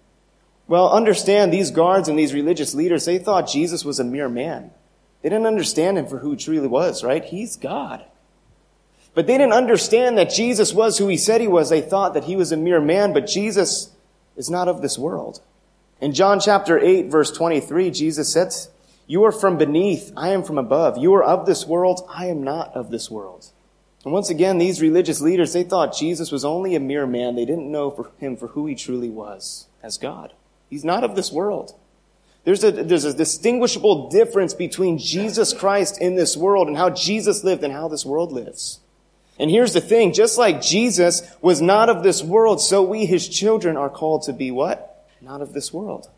Well, 0.68 0.89
understand 0.89 1.54
these 1.54 1.72
guards 1.72 2.10
and 2.10 2.19
these 2.19 2.33
religious 2.33 2.74
leaders, 2.74 3.06
they 3.06 3.19
thought 3.19 3.48
Jesus 3.48 3.86
was 3.86 4.00
a 4.00 4.04
mere 4.04 4.30
man. 4.30 4.72
They 5.22 5.30
didn't 5.30 5.45
understand 5.45 5.98
him 5.98 6.07
for 6.07 6.18
who 6.18 6.31
he 6.31 6.38
truly 6.38 6.68
was, 6.68 7.04
right? 7.04 7.24
He's 7.24 7.56
God. 7.56 8.04
But 9.13 9.28
they 9.28 9.38
didn't 9.38 9.54
understand 9.54 10.18
that 10.18 10.30
Jesus 10.30 10.74
was 10.74 10.98
who 10.98 11.08
he 11.08 11.18
said 11.18 11.42
he 11.42 11.48
was. 11.48 11.69
They 11.69 11.81
thought 11.81 12.13
that 12.13 12.24
he 12.25 12.36
was 12.36 12.52
a 12.52 12.58
mere 12.58 12.80
man, 12.80 13.13
but 13.13 13.28
Jesus 13.28 13.92
is 14.38 14.50
not 14.50 14.68
of 14.68 14.81
this 14.81 14.98
world. 14.98 15.42
In 16.00 16.13
John 16.13 16.40
chapter 16.40 16.80
8 16.80 17.08
verse 17.08 17.31
23, 17.31 17.92
Jesus 17.92 18.31
said, 18.31 18.54
You 19.08 19.24
are 19.25 19.31
from 19.31 19.58
beneath, 19.58 20.12
I 20.16 20.30
am 20.30 20.44
from 20.44 20.58
above. 20.58 20.98
You 20.98 21.13
are 21.13 21.24
of 21.24 21.46
this 21.46 21.66
world, 21.66 22.08
I 22.10 22.28
am 22.28 22.44
not 22.44 22.74
of 22.74 22.90
this 22.90 23.12
world. 23.12 23.48
And 24.04 24.13
once 24.13 24.30
again, 24.30 24.58
these 24.58 24.81
religious 24.81 25.22
leaders, 25.22 25.54
they 25.54 25.64
thought 25.64 25.96
Jesus 25.96 26.31
was 26.31 26.44
only 26.44 26.74
a 26.74 26.80
mere 26.80 27.06
man. 27.06 27.36
They 27.36 27.46
didn't 27.46 27.72
know 27.72 27.92
for 27.92 28.10
him 28.18 28.36
for 28.36 28.48
who 28.48 28.66
he 28.66 28.74
truly 28.74 29.10
was 29.10 29.68
as 29.84 29.98
God. 29.98 30.34
He's 30.69 30.84
not 30.84 31.04
of 31.04 31.16
this 31.16 31.31
world. 31.31 31.75
There's 32.44 32.64
a, 32.64 32.72
there's 32.72 33.06
a 33.06 33.14
distinguishable 33.14 34.10
difference 34.10 34.56
between 34.56 34.98
Jesus 34.98 35.54
Christ 35.54 36.02
in 36.02 36.16
this 36.16 36.36
world 36.36 36.68
and 36.68 36.78
how 36.78 36.90
Jesus 36.90 37.44
lived 37.44 37.64
and 37.64 37.72
how 37.72 37.88
this 37.88 38.06
world 38.06 38.31
lives. 38.31 38.80
And 39.42 39.50
here's 39.50 39.74
the 39.74 39.82
thing, 39.82 40.14
just 40.14 40.38
like 40.38 40.62
Jesus 40.62 41.24
was 41.42 41.64
not 41.64 41.90
of 41.90 42.04
this 42.04 42.22
world, 42.22 42.62
so 42.62 42.84
we, 42.84 43.08
his 43.08 43.28
children, 43.28 43.76
are 43.76 43.90
called 43.90 44.22
to 44.24 44.34
be 44.34 44.52
what? 44.52 45.10
Not 45.20 45.42
of 45.42 45.52
this 45.54 45.74
world. 45.74 46.12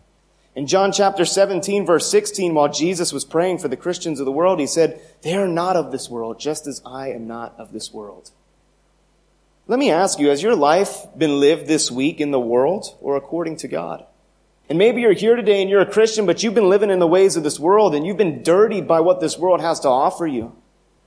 In 0.57 0.67
John 0.67 0.91
chapter 0.91 1.23
17 1.23 1.85
verse 1.85 2.11
16, 2.11 2.53
while 2.53 2.67
Jesus 2.67 3.13
was 3.13 3.23
praying 3.23 3.59
for 3.59 3.69
the 3.69 3.77
Christians 3.77 4.19
of 4.19 4.25
the 4.25 4.31
world, 4.33 4.59
he 4.59 4.67
said, 4.67 4.99
they 5.21 5.35
are 5.35 5.47
not 5.47 5.77
of 5.77 5.93
this 5.93 6.09
world, 6.09 6.37
just 6.37 6.67
as 6.67 6.81
I 6.85 7.11
am 7.11 7.25
not 7.25 7.55
of 7.57 7.71
this 7.71 7.93
world. 7.93 8.29
Let 9.67 9.79
me 9.79 9.89
ask 9.89 10.19
you, 10.19 10.27
has 10.27 10.43
your 10.43 10.57
life 10.57 11.07
been 11.17 11.39
lived 11.39 11.65
this 11.65 11.89
week 11.89 12.19
in 12.19 12.31
the 12.31 12.41
world 12.41 12.93
or 12.99 13.15
according 13.15 13.55
to 13.57 13.69
God? 13.69 14.05
And 14.67 14.77
maybe 14.77 14.99
you're 14.99 15.13
here 15.13 15.37
today 15.37 15.61
and 15.61 15.69
you're 15.69 15.79
a 15.79 15.89
Christian, 15.89 16.25
but 16.25 16.43
you've 16.43 16.55
been 16.55 16.69
living 16.69 16.89
in 16.89 16.99
the 16.99 17.07
ways 17.07 17.37
of 17.37 17.43
this 17.43 17.57
world 17.57 17.95
and 17.95 18.05
you've 18.05 18.17
been 18.17 18.43
dirtied 18.43 18.85
by 18.85 18.99
what 18.99 19.21
this 19.21 19.37
world 19.37 19.61
has 19.61 19.79
to 19.79 19.87
offer 19.87 20.27
you. 20.27 20.57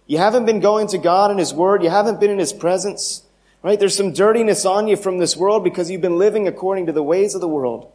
You 0.07 0.19
haven't 0.19 0.47
been 0.47 0.61
going 0.61 0.89
to 0.89 0.99
God 0.99 1.31
and 1.31 1.41
His 1.41 1.53
Word. 1.53 1.83
You 1.83 1.91
haven't 1.91 2.21
been 2.21 2.31
in 2.31 2.39
His 2.39 2.53
presence. 2.53 3.23
Right? 3.63 3.79
There's 3.79 3.97
some 3.97 4.13
dirtiness 4.13 4.65
on 4.65 4.87
you 4.87 4.97
from 4.97 5.19
this 5.19 5.37
world 5.37 5.65
because 5.65 5.91
you've 5.91 6.01
been 6.01 6.19
living 6.19 6.47
according 6.47 6.87
to 6.87 6.93
the 6.93 7.03
ways 7.03 7.35
of 7.35 7.41
the 7.41 7.49
world. 7.49 7.91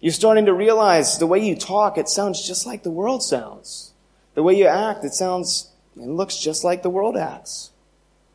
You're 0.00 0.12
starting 0.12 0.46
to 0.46 0.54
realize 0.54 1.18
the 1.18 1.26
way 1.26 1.38
you 1.38 1.56
talk, 1.56 1.98
it 1.98 2.08
sounds 2.08 2.46
just 2.46 2.66
like 2.66 2.82
the 2.82 2.90
world 2.90 3.22
sounds. 3.22 3.92
The 4.34 4.42
way 4.42 4.54
you 4.54 4.66
act, 4.66 5.04
it 5.04 5.14
sounds 5.14 5.70
and 5.96 6.16
looks 6.16 6.36
just 6.36 6.64
like 6.64 6.82
the 6.82 6.90
world 6.90 7.16
acts. 7.16 7.70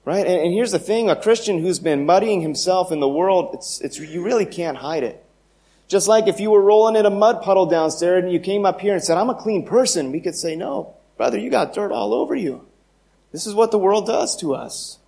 Right? 0.03 0.25
And, 0.25 0.41
and 0.41 0.53
here's 0.53 0.71
the 0.71 0.79
thing, 0.79 1.09
a 1.09 1.15
Christian 1.15 1.59
who's 1.59 1.79
been 1.79 2.05
muddying 2.05 2.41
himself 2.41 2.91
in 2.91 2.99
the 2.99 3.07
world, 3.07 3.51
it's, 3.53 3.79
it's, 3.81 3.99
you 3.99 4.23
really 4.23 4.45
can't 4.45 4.77
hide 4.77 5.03
it. 5.03 5.23
Just 5.87 6.07
like 6.07 6.27
if 6.27 6.39
you 6.39 6.51
were 6.51 6.61
rolling 6.61 6.95
in 6.95 7.05
a 7.05 7.11
mud 7.11 7.41
puddle 7.41 7.65
downstairs 7.65 8.23
and 8.23 8.31
you 8.31 8.39
came 8.39 8.65
up 8.65 8.81
here 8.81 8.93
and 8.93 9.03
said, 9.03 9.17
I'm 9.17 9.29
a 9.29 9.35
clean 9.35 9.65
person, 9.65 10.11
we 10.11 10.21
could 10.21 10.35
say, 10.35 10.55
no, 10.55 10.95
brother, 11.17 11.37
you 11.37 11.49
got 11.49 11.73
dirt 11.73 11.91
all 11.91 12.13
over 12.13 12.33
you. 12.33 12.65
This 13.31 13.47
is 13.47 13.53
what 13.53 13.71
the 13.71 13.79
world 13.79 14.05
does 14.05 14.35
to 14.37 14.53
us. 14.53 14.99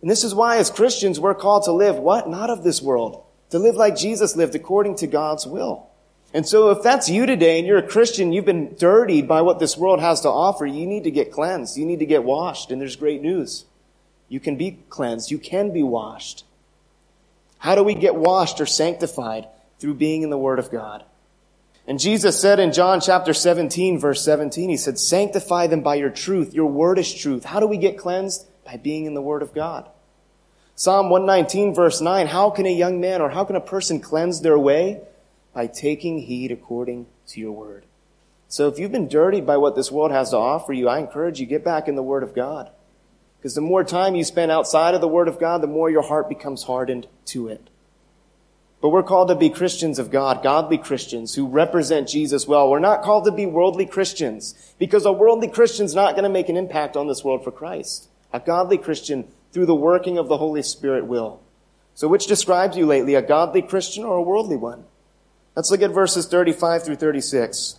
And 0.00 0.10
this 0.10 0.24
is 0.24 0.34
why 0.34 0.58
as 0.58 0.70
Christians 0.70 1.20
we're 1.20 1.34
called 1.34 1.64
to 1.64 1.72
live 1.72 1.96
what? 1.96 2.28
Not 2.28 2.50
of 2.50 2.62
this 2.62 2.80
world. 2.80 3.22
To 3.50 3.58
live 3.58 3.74
like 3.74 3.96
Jesus 3.96 4.36
lived 4.36 4.54
according 4.54 4.96
to 4.96 5.06
God's 5.06 5.46
will. 5.46 5.88
And 6.32 6.46
so 6.46 6.70
if 6.70 6.82
that's 6.82 7.08
you 7.08 7.26
today 7.26 7.58
and 7.58 7.66
you're 7.66 7.78
a 7.78 7.86
Christian, 7.86 8.32
you've 8.32 8.44
been 8.44 8.76
dirtied 8.76 9.26
by 9.26 9.42
what 9.42 9.58
this 9.58 9.76
world 9.76 10.00
has 10.00 10.20
to 10.20 10.28
offer, 10.28 10.64
you 10.64 10.86
need 10.86 11.04
to 11.04 11.10
get 11.10 11.32
cleansed. 11.32 11.76
You 11.76 11.84
need 11.84 11.98
to 11.98 12.06
get 12.06 12.22
washed. 12.22 12.70
And 12.70 12.80
there's 12.80 12.96
great 12.96 13.20
news. 13.20 13.64
You 14.28 14.38
can 14.38 14.56
be 14.56 14.78
cleansed. 14.88 15.30
You 15.30 15.38
can 15.38 15.72
be 15.72 15.82
washed. 15.82 16.44
How 17.58 17.74
do 17.74 17.82
we 17.82 17.94
get 17.94 18.14
washed 18.14 18.60
or 18.60 18.66
sanctified? 18.66 19.48
Through 19.80 19.94
being 19.94 20.22
in 20.22 20.30
the 20.30 20.38
Word 20.38 20.58
of 20.58 20.70
God. 20.70 21.04
And 21.90 21.98
Jesus 21.98 22.40
said 22.40 22.60
in 22.60 22.72
John 22.72 23.00
chapter 23.00 23.34
17, 23.34 23.98
verse 23.98 24.24
17, 24.24 24.70
He 24.70 24.76
said, 24.76 24.96
Sanctify 24.96 25.66
them 25.66 25.80
by 25.80 25.96
your 25.96 26.08
truth. 26.08 26.54
Your 26.54 26.70
word 26.70 27.00
is 27.00 27.12
truth. 27.12 27.42
How 27.42 27.58
do 27.58 27.66
we 27.66 27.78
get 27.78 27.98
cleansed? 27.98 28.46
By 28.64 28.76
being 28.76 29.06
in 29.06 29.14
the 29.14 29.20
Word 29.20 29.42
of 29.42 29.52
God. 29.52 29.90
Psalm 30.76 31.10
119, 31.10 31.74
verse 31.74 32.00
9, 32.00 32.28
How 32.28 32.48
can 32.50 32.64
a 32.66 32.72
young 32.72 33.00
man 33.00 33.20
or 33.20 33.30
how 33.30 33.42
can 33.42 33.56
a 33.56 33.60
person 33.60 33.98
cleanse 33.98 34.40
their 34.40 34.56
way? 34.56 35.00
By 35.52 35.66
taking 35.66 36.20
heed 36.20 36.52
according 36.52 37.06
to 37.26 37.40
your 37.40 37.50
Word. 37.50 37.86
So 38.46 38.68
if 38.68 38.78
you've 38.78 38.92
been 38.92 39.08
dirtied 39.08 39.44
by 39.44 39.56
what 39.56 39.74
this 39.74 39.90
world 39.90 40.12
has 40.12 40.30
to 40.30 40.36
offer 40.36 40.72
you, 40.72 40.88
I 40.88 41.00
encourage 41.00 41.40
you, 41.40 41.46
get 41.46 41.64
back 41.64 41.88
in 41.88 41.96
the 41.96 42.04
Word 42.04 42.22
of 42.22 42.36
God. 42.36 42.70
Because 43.38 43.56
the 43.56 43.62
more 43.62 43.82
time 43.82 44.14
you 44.14 44.22
spend 44.22 44.52
outside 44.52 44.94
of 44.94 45.00
the 45.00 45.08
Word 45.08 45.26
of 45.26 45.40
God, 45.40 45.60
the 45.60 45.66
more 45.66 45.90
your 45.90 46.02
heart 46.02 46.28
becomes 46.28 46.62
hardened 46.62 47.08
to 47.24 47.48
it. 47.48 47.68
But 48.80 48.88
we're 48.88 49.02
called 49.02 49.28
to 49.28 49.34
be 49.34 49.50
Christians 49.50 49.98
of 49.98 50.10
God, 50.10 50.42
godly 50.42 50.78
Christians 50.78 51.34
who 51.34 51.46
represent 51.46 52.08
Jesus 52.08 52.48
well. 52.48 52.70
We're 52.70 52.78
not 52.78 53.02
called 53.02 53.26
to 53.26 53.32
be 53.32 53.44
worldly 53.44 53.84
Christians 53.84 54.54
because 54.78 55.04
a 55.04 55.12
worldly 55.12 55.48
Christian's 55.48 55.94
not 55.94 56.14
going 56.14 56.24
to 56.24 56.30
make 56.30 56.48
an 56.48 56.56
impact 56.56 56.96
on 56.96 57.06
this 57.06 57.22
world 57.22 57.44
for 57.44 57.50
Christ. 57.50 58.08
A 58.32 58.40
godly 58.40 58.78
Christian, 58.78 59.28
through 59.52 59.66
the 59.66 59.74
working 59.74 60.16
of 60.16 60.28
the 60.28 60.38
Holy 60.38 60.62
Spirit, 60.62 61.06
will. 61.06 61.40
So 61.94 62.08
which 62.08 62.26
describes 62.26 62.76
you 62.76 62.86
lately, 62.86 63.14
a 63.14 63.22
godly 63.22 63.60
Christian 63.60 64.04
or 64.04 64.16
a 64.16 64.22
worldly 64.22 64.56
one? 64.56 64.84
Let's 65.54 65.70
look 65.70 65.82
at 65.82 65.90
verses 65.90 66.26
35 66.26 66.84
through 66.84 66.96
36. 66.96 67.78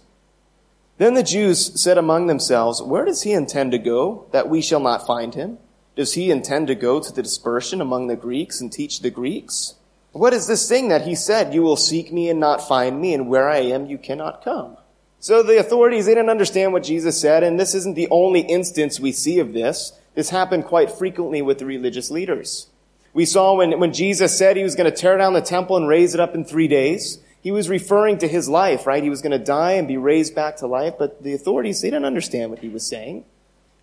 Then 0.99 1.15
the 1.15 1.23
Jews 1.23 1.81
said 1.81 1.97
among 1.97 2.27
themselves, 2.27 2.79
Where 2.79 3.05
does 3.05 3.23
he 3.23 3.31
intend 3.31 3.71
to 3.71 3.79
go, 3.79 4.27
that 4.33 4.49
we 4.49 4.61
shall 4.61 4.79
not 4.79 5.07
find 5.07 5.33
him? 5.33 5.57
Does 5.95 6.13
he 6.13 6.29
intend 6.29 6.67
to 6.67 6.75
go 6.75 6.99
to 6.99 7.11
the 7.11 7.23
dispersion 7.23 7.81
among 7.81 8.05
the 8.05 8.15
Greeks 8.15 8.61
and 8.61 8.71
teach 8.71 8.99
the 8.99 9.09
Greeks? 9.09 9.75
What 10.11 10.33
is 10.33 10.47
this 10.47 10.67
thing 10.67 10.89
that 10.89 11.07
he 11.07 11.15
said, 11.15 11.53
You 11.53 11.61
will 11.61 11.77
seek 11.77 12.11
me 12.11 12.29
and 12.29 12.39
not 12.39 12.67
find 12.67 12.99
me, 12.99 13.13
and 13.13 13.29
where 13.29 13.49
I 13.49 13.59
am 13.59 13.85
you 13.85 13.97
cannot 13.97 14.43
come? 14.43 14.77
So 15.19 15.43
the 15.43 15.59
authorities, 15.59 16.05
they 16.05 16.15
didn't 16.15 16.29
understand 16.29 16.73
what 16.73 16.83
Jesus 16.83 17.19
said, 17.19 17.43
and 17.43 17.59
this 17.59 17.75
isn't 17.75 17.95
the 17.95 18.07
only 18.09 18.41
instance 18.41 18.99
we 18.99 19.11
see 19.11 19.39
of 19.39 19.53
this. 19.53 19.93
This 20.15 20.29
happened 20.31 20.65
quite 20.65 20.91
frequently 20.91 21.41
with 21.41 21.59
the 21.59 21.65
religious 21.65 22.11
leaders. 22.11 22.67
We 23.13 23.25
saw 23.25 23.55
when, 23.55 23.79
when 23.79 23.93
Jesus 23.93 24.37
said 24.37 24.57
he 24.57 24.63
was 24.63 24.75
going 24.75 24.89
to 24.89 24.95
tear 24.95 25.17
down 25.17 25.33
the 25.33 25.41
temple 25.41 25.77
and 25.77 25.87
raise 25.87 26.13
it 26.13 26.19
up 26.19 26.33
in 26.33 26.43
three 26.43 26.67
days. 26.67 27.19
He 27.41 27.51
was 27.51 27.69
referring 27.69 28.17
to 28.19 28.27
his 28.27 28.49
life, 28.49 28.85
right? 28.85 29.03
He 29.03 29.09
was 29.09 29.21
going 29.21 29.31
to 29.31 29.43
die 29.43 29.73
and 29.73 29.87
be 29.87 29.97
raised 29.97 30.35
back 30.35 30.57
to 30.57 30.67
life, 30.67 30.95
but 30.97 31.23
the 31.23 31.33
authorities, 31.33 31.81
they 31.81 31.89
didn't 31.89 32.05
understand 32.05 32.51
what 32.51 32.59
he 32.59 32.69
was 32.69 32.87
saying. 32.87 33.25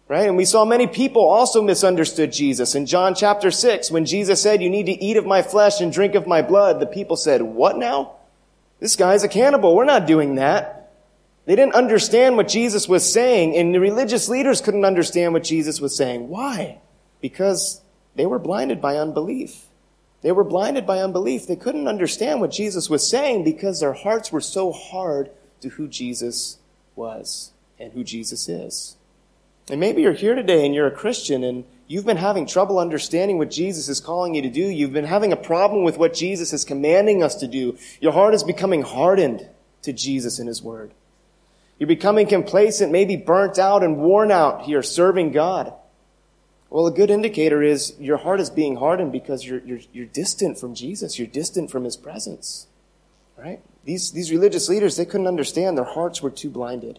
Right? 0.08 0.26
And 0.26 0.38
we 0.38 0.46
saw 0.46 0.64
many 0.64 0.86
people 0.86 1.28
also 1.28 1.62
misunderstood 1.62 2.32
Jesus. 2.32 2.74
In 2.74 2.86
John 2.86 3.14
chapter 3.14 3.50
6, 3.50 3.90
when 3.90 4.06
Jesus 4.06 4.40
said, 4.40 4.62
you 4.62 4.70
need 4.70 4.86
to 4.86 5.04
eat 5.04 5.18
of 5.18 5.26
my 5.26 5.42
flesh 5.42 5.82
and 5.82 5.92
drink 5.92 6.14
of 6.14 6.26
my 6.26 6.40
blood, 6.40 6.80
the 6.80 6.86
people 6.86 7.14
said, 7.14 7.42
what 7.42 7.76
now? 7.76 8.14
This 8.80 8.96
guy's 8.96 9.22
a 9.22 9.28
cannibal. 9.28 9.76
We're 9.76 9.84
not 9.84 10.06
doing 10.06 10.36
that. 10.36 10.94
They 11.44 11.56
didn't 11.56 11.74
understand 11.74 12.36
what 12.36 12.48
Jesus 12.48 12.88
was 12.88 13.10
saying, 13.10 13.56
and 13.56 13.74
the 13.74 13.80
religious 13.80 14.28
leaders 14.28 14.60
couldn't 14.60 14.84
understand 14.84 15.32
what 15.32 15.44
Jesus 15.44 15.80
was 15.80 15.96
saying. 15.96 16.28
Why? 16.28 16.78
Because 17.22 17.80
they 18.16 18.26
were 18.26 18.38
blinded 18.38 18.82
by 18.82 18.96
unbelief. 18.96 19.64
They 20.20 20.30
were 20.32 20.44
blinded 20.44 20.86
by 20.86 20.98
unbelief. 20.98 21.46
They 21.46 21.56
couldn't 21.56 21.88
understand 21.88 22.40
what 22.40 22.50
Jesus 22.50 22.90
was 22.90 23.08
saying 23.08 23.44
because 23.44 23.80
their 23.80 23.94
hearts 23.94 24.30
were 24.30 24.42
so 24.42 24.72
hard 24.72 25.30
to 25.62 25.70
who 25.70 25.88
Jesus 25.88 26.58
was 26.94 27.52
and 27.78 27.92
who 27.92 28.04
Jesus 28.04 28.46
is. 28.46 28.97
And 29.70 29.80
maybe 29.80 30.02
you're 30.02 30.12
here 30.12 30.34
today 30.34 30.64
and 30.64 30.74
you're 30.74 30.86
a 30.86 30.92
Christian 30.92 31.44
and 31.44 31.64
you've 31.86 32.06
been 32.06 32.16
having 32.16 32.46
trouble 32.46 32.78
understanding 32.78 33.38
what 33.38 33.50
Jesus 33.50 33.88
is 33.88 34.00
calling 34.00 34.34
you 34.34 34.42
to 34.42 34.50
do. 34.50 34.62
You've 34.62 34.92
been 34.92 35.04
having 35.04 35.32
a 35.32 35.36
problem 35.36 35.84
with 35.84 35.98
what 35.98 36.14
Jesus 36.14 36.52
is 36.52 36.64
commanding 36.64 37.22
us 37.22 37.34
to 37.36 37.46
do. 37.46 37.76
Your 38.00 38.12
heart 38.12 38.34
is 38.34 38.44
becoming 38.44 38.82
hardened 38.82 39.48
to 39.82 39.92
Jesus 39.92 40.38
and 40.38 40.48
His 40.48 40.62
Word. 40.62 40.92
You're 41.78 41.86
becoming 41.86 42.26
complacent, 42.26 42.90
maybe 42.90 43.16
burnt 43.16 43.58
out 43.58 43.84
and 43.84 43.98
worn 43.98 44.32
out 44.32 44.62
here 44.62 44.82
serving 44.82 45.32
God. 45.32 45.72
Well, 46.70 46.86
a 46.86 46.92
good 46.92 47.10
indicator 47.10 47.62
is 47.62 47.94
your 47.98 48.18
heart 48.18 48.40
is 48.40 48.50
being 48.50 48.76
hardened 48.76 49.12
because 49.12 49.44
you're, 49.44 49.60
you're, 49.60 49.80
you're 49.92 50.06
distant 50.06 50.58
from 50.58 50.74
Jesus. 50.74 51.18
You're 51.18 51.28
distant 51.28 51.70
from 51.70 51.84
his 51.84 51.96
presence. 51.96 52.66
Right? 53.36 53.60
These, 53.84 54.10
these 54.12 54.30
religious 54.30 54.68
leaders, 54.68 54.96
they 54.96 55.04
couldn't 55.04 55.28
understand. 55.28 55.78
Their 55.78 55.84
hearts 55.84 56.20
were 56.20 56.30
too 56.30 56.50
blinded. 56.50 56.98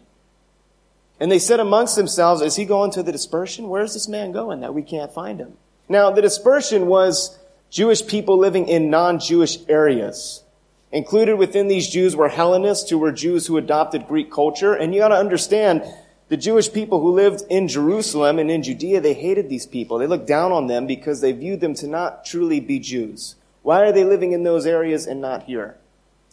And 1.20 1.32
they 1.32 1.40
said 1.40 1.60
amongst 1.60 1.96
themselves, 1.96 2.42
is 2.42 2.56
he 2.56 2.66
going 2.66 2.92
to 2.92 3.04
the 3.04 3.12
dispersion? 3.12 3.68
Where's 3.68 3.94
this 3.94 4.08
man 4.08 4.32
going 4.32 4.62
that 4.62 4.74
we 4.74 4.82
can't 4.82 5.14
find 5.14 5.40
him? 5.40 5.58
Now, 5.90 6.12
the 6.12 6.22
dispersion 6.22 6.88
was 6.88 7.38
Jewish 7.70 8.06
people 8.06 8.38
living 8.38 8.68
in 8.68 8.90
non-Jewish 8.90 9.58
areas. 9.68 10.44
Included 10.92 11.36
within 11.36 11.68
these 11.68 11.90
Jews 11.90 12.16
were 12.16 12.30
Hellenists 12.30 12.90
who 12.90 12.98
were 12.98 13.12
Jews 13.12 13.48
who 13.48 13.58
adopted 13.58 14.08
Greek 14.08 14.32
culture. 14.32 14.74
And 14.74 14.94
you 14.94 15.02
gotta 15.02 15.16
understand, 15.16 15.84
the 16.30 16.38
Jewish 16.38 16.72
people 16.72 17.02
who 17.02 17.12
lived 17.12 17.44
in 17.50 17.68
Jerusalem 17.68 18.40
and 18.40 18.50
in 18.50 18.64
Judea, 18.64 19.02
they 19.02 19.14
hated 19.14 19.50
these 19.50 19.66
people. 19.66 19.98
They 19.98 20.08
looked 20.08 20.28
down 20.28 20.52
on 20.52 20.68
them 20.68 20.88
because 20.88 21.22
they 21.22 21.32
viewed 21.32 21.60
them 21.60 21.74
to 21.76 21.88
not 21.88 22.24
truly 22.24 22.60
be 22.60 22.80
Jews. 22.80 23.36
Why 23.62 23.82
are 23.82 23.92
they 23.92 24.04
living 24.04 24.32
in 24.32 24.44
those 24.44 24.66
areas 24.66 25.06
and 25.06 25.22
not 25.22 25.44
here? 25.44 25.78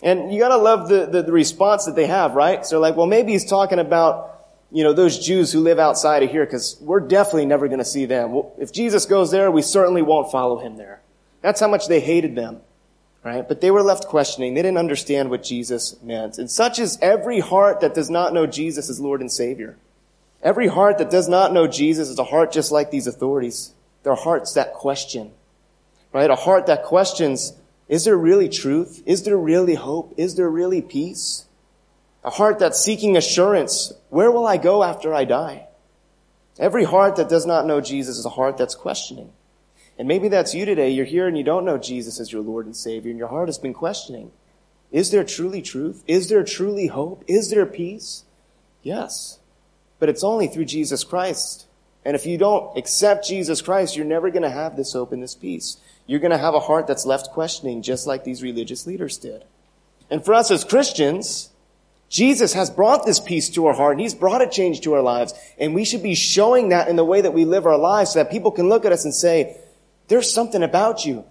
And 0.03 0.33
you 0.33 0.39
gotta 0.39 0.59
love 0.59 0.89
the, 0.89 1.07
the, 1.07 1.23
the 1.23 1.33
response 1.33 1.87
that 1.87 1.97
they 1.97 2.07
have, 2.07 2.35
right? 2.35 2.65
So 2.65 2.77
they're 2.77 2.81
like, 2.81 2.97
well, 2.97 3.07
maybe 3.07 3.33
he's 3.33 3.47
talking 3.47 3.79
about, 3.79 4.36
you 4.71 4.83
know, 4.83 4.93
those 4.93 5.19
Jews 5.19 5.53
who 5.53 5.61
live 5.61 5.79
outside 5.79 6.23
of 6.23 6.31
here 6.31 6.45
because 6.45 6.77
we're 6.81 7.01
definitely 7.01 7.47
never 7.47 7.69
gonna 7.69 7.85
see 7.85 8.05
them. 8.05 8.43
If 8.59 8.73
Jesus 8.73 9.07
goes 9.07 9.31
there, 9.31 9.51
we 9.51 9.63
certainly 9.63 10.03
won't 10.03 10.31
follow 10.33 10.59
him 10.59 10.77
there. 10.77 11.01
That's 11.41 11.61
how 11.61 11.69
much 11.69 11.87
they 11.89 12.01
hated 12.01 12.35
them. 12.35 12.61
Right? 13.25 13.47
But 13.47 13.61
they 13.61 13.73
were 13.73 13.83
left 13.83 14.07
questioning. 14.07 14.55
They 14.55 14.63
didn't 14.63 14.79
understand 14.79 15.31
what 15.31 15.43
Jesus 15.43 16.01
meant. 16.01 16.39
And 16.39 16.49
such 16.49 16.79
is 16.79 16.97
every 17.03 17.41
heart 17.41 17.81
that 17.81 17.95
does 17.95 18.09
not 18.09 18.33
know 18.33 18.47
Jesus 18.47 18.89
as 18.89 19.01
Lord 19.01 19.21
and 19.21 19.33
Savior. 19.33 19.77
Every 20.43 20.69
heart 20.69 20.99
that 20.99 21.11
does 21.11 21.29
not 21.29 21.53
know 21.53 21.67
Jesus 21.67 22.09
is 22.09 22.21
a 22.21 22.25
heart 22.25 22.53
just 22.53 22.71
like 22.71 22.93
these 22.93 23.09
authorities. 23.09 23.73
They're 24.05 24.15
hearts 24.15 24.53
that 24.53 24.75
question. 24.75 25.33
Right? 26.13 26.31
A 26.31 26.37
heart 26.37 26.67
that 26.67 26.85
questions, 26.85 27.55
is 27.89 28.05
there 28.05 28.17
really 28.17 28.49
truth? 28.49 29.03
Is 29.07 29.25
there 29.25 29.37
really 29.37 29.75
hope? 29.75 30.15
Is 30.17 30.37
there 30.37 30.49
really 30.49 30.81
peace? 30.81 31.47
A 32.27 32.31
heart 32.31 32.59
that's 32.59 32.85
seeking 32.85 33.17
assurance. 33.17 33.93
Where 34.11 34.31
will 34.31 34.47
I 34.47 34.57
go 34.57 34.83
after 34.83 35.15
I 35.15 35.25
die? 35.25 35.69
Every 36.59 36.85
heart 36.85 37.17
that 37.17 37.29
does 37.29 37.47
not 37.47 37.67
know 37.67 37.81
Jesus 37.81 38.19
is 38.19 38.27
a 38.27 38.31
heart 38.31 38.57
that's 38.57 38.75
questioning. 38.75 39.33
And 39.99 40.09
maybe 40.09 40.29
that's 40.29 40.53
you 40.53 40.65
today. 40.65 40.91
You're 40.91 41.07
here 41.07 41.29
and 41.29 41.39
you 41.39 41.45
don't 41.45 41.65
know 41.65 41.79
Jesus 41.79 42.19
as 42.21 42.33
your 42.33 42.43
Lord 42.43 42.67
and 42.67 42.77
Savior, 42.77 43.11
and 43.11 43.19
your 43.19 43.29
heart 43.29 43.49
has 43.49 43.59
been 43.59 43.73
questioning. 43.73 44.33
Is 44.91 45.11
there 45.11 45.25
truly 45.25 45.63
truth? 45.63 46.03
Is 46.07 46.29
there 46.29 46.45
truly 46.45 46.89
hope? 46.89 47.25
Is 47.27 47.51
there 47.51 47.65
peace? 47.65 48.25
Yes. 48.83 49.39
But 49.99 50.09
it's 50.09 50.25
only 50.25 50.49
through 50.49 50.67
Jesus 50.67 51.05
Christ. 51.05 51.67
And 52.05 52.15
if 52.15 52.27
you 52.27 52.39
don't 52.39 52.77
accept 52.77 53.27
Jesus 53.27 53.63
Christ, 53.63 53.97
you're 53.97 54.05
never 54.05 54.31
going 54.31 54.43
to 54.43 54.51
have 54.51 54.77
this 54.77 54.93
hope 54.93 55.13
and 55.13 55.23
this 55.23 55.35
peace. 55.35 55.79
You're 56.07 56.21
going 56.21 56.31
to 56.31 56.39
have 56.39 56.55
a 56.55 56.61
heart 56.61 56.87
that's 56.87 57.07
left 57.07 57.31
questioning, 57.31 57.83
just 57.83 58.07
like 58.07 58.25
these 58.25 58.43
religious 58.43 58.87
leaders 58.87 59.17
did. 59.19 59.45
And 60.11 60.25
for 60.25 60.35
us 60.35 60.51
as 60.51 60.65
Christians, 60.65 61.51
Jesus 62.09 62.53
has 62.53 62.71
brought 62.71 63.05
this 63.05 63.19
peace 63.19 63.49
to 63.51 63.67
our 63.67 63.75
heart 63.75 63.93
and 63.93 64.01
he's 64.01 64.15
brought 64.15 64.43
a 64.43 64.49
change 64.49 64.81
to 64.83 64.95
our 64.95 65.03
lives. 65.03 65.35
And 65.59 65.75
we 65.75 65.85
should 65.85 66.03
be 66.03 66.15
showing 66.15 66.69
that 66.69 66.89
in 66.89 66.97
the 66.97 67.05
way 67.05 67.21
that 67.21 67.35
we 67.35 67.45
live 67.45 67.67
our 67.67 67.79
lives 67.79 68.13
so 68.13 68.21
that 68.21 68.31
people 68.31 68.51
can 68.51 68.69
look 68.69 68.85
at 68.85 68.93
us 68.93 69.05
and 69.05 69.15
say, 69.15 69.57
there's 70.09 70.33
something 70.33 70.63
about 70.63 71.05
you. 71.05 71.25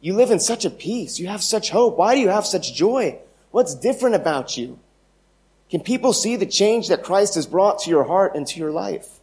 You 0.00 0.14
live 0.14 0.30
in 0.30 0.38
such 0.38 0.64
a 0.64 0.70
peace. 0.70 1.18
You 1.18 1.28
have 1.28 1.42
such 1.42 1.70
hope. 1.70 1.96
Why 1.96 2.14
do 2.14 2.20
you 2.20 2.28
have 2.28 2.46
such 2.46 2.74
joy? 2.74 3.18
What's 3.50 3.74
different 3.74 4.16
about 4.16 4.56
you? 4.56 4.78
Can 5.70 5.80
people 5.80 6.12
see 6.12 6.36
the 6.36 6.46
change 6.46 6.88
that 6.88 7.02
Christ 7.02 7.34
has 7.34 7.46
brought 7.46 7.80
to 7.80 7.90
your 7.90 8.04
heart 8.04 8.34
and 8.34 8.46
to 8.46 8.60
your 8.60 8.70
life? 8.70 9.18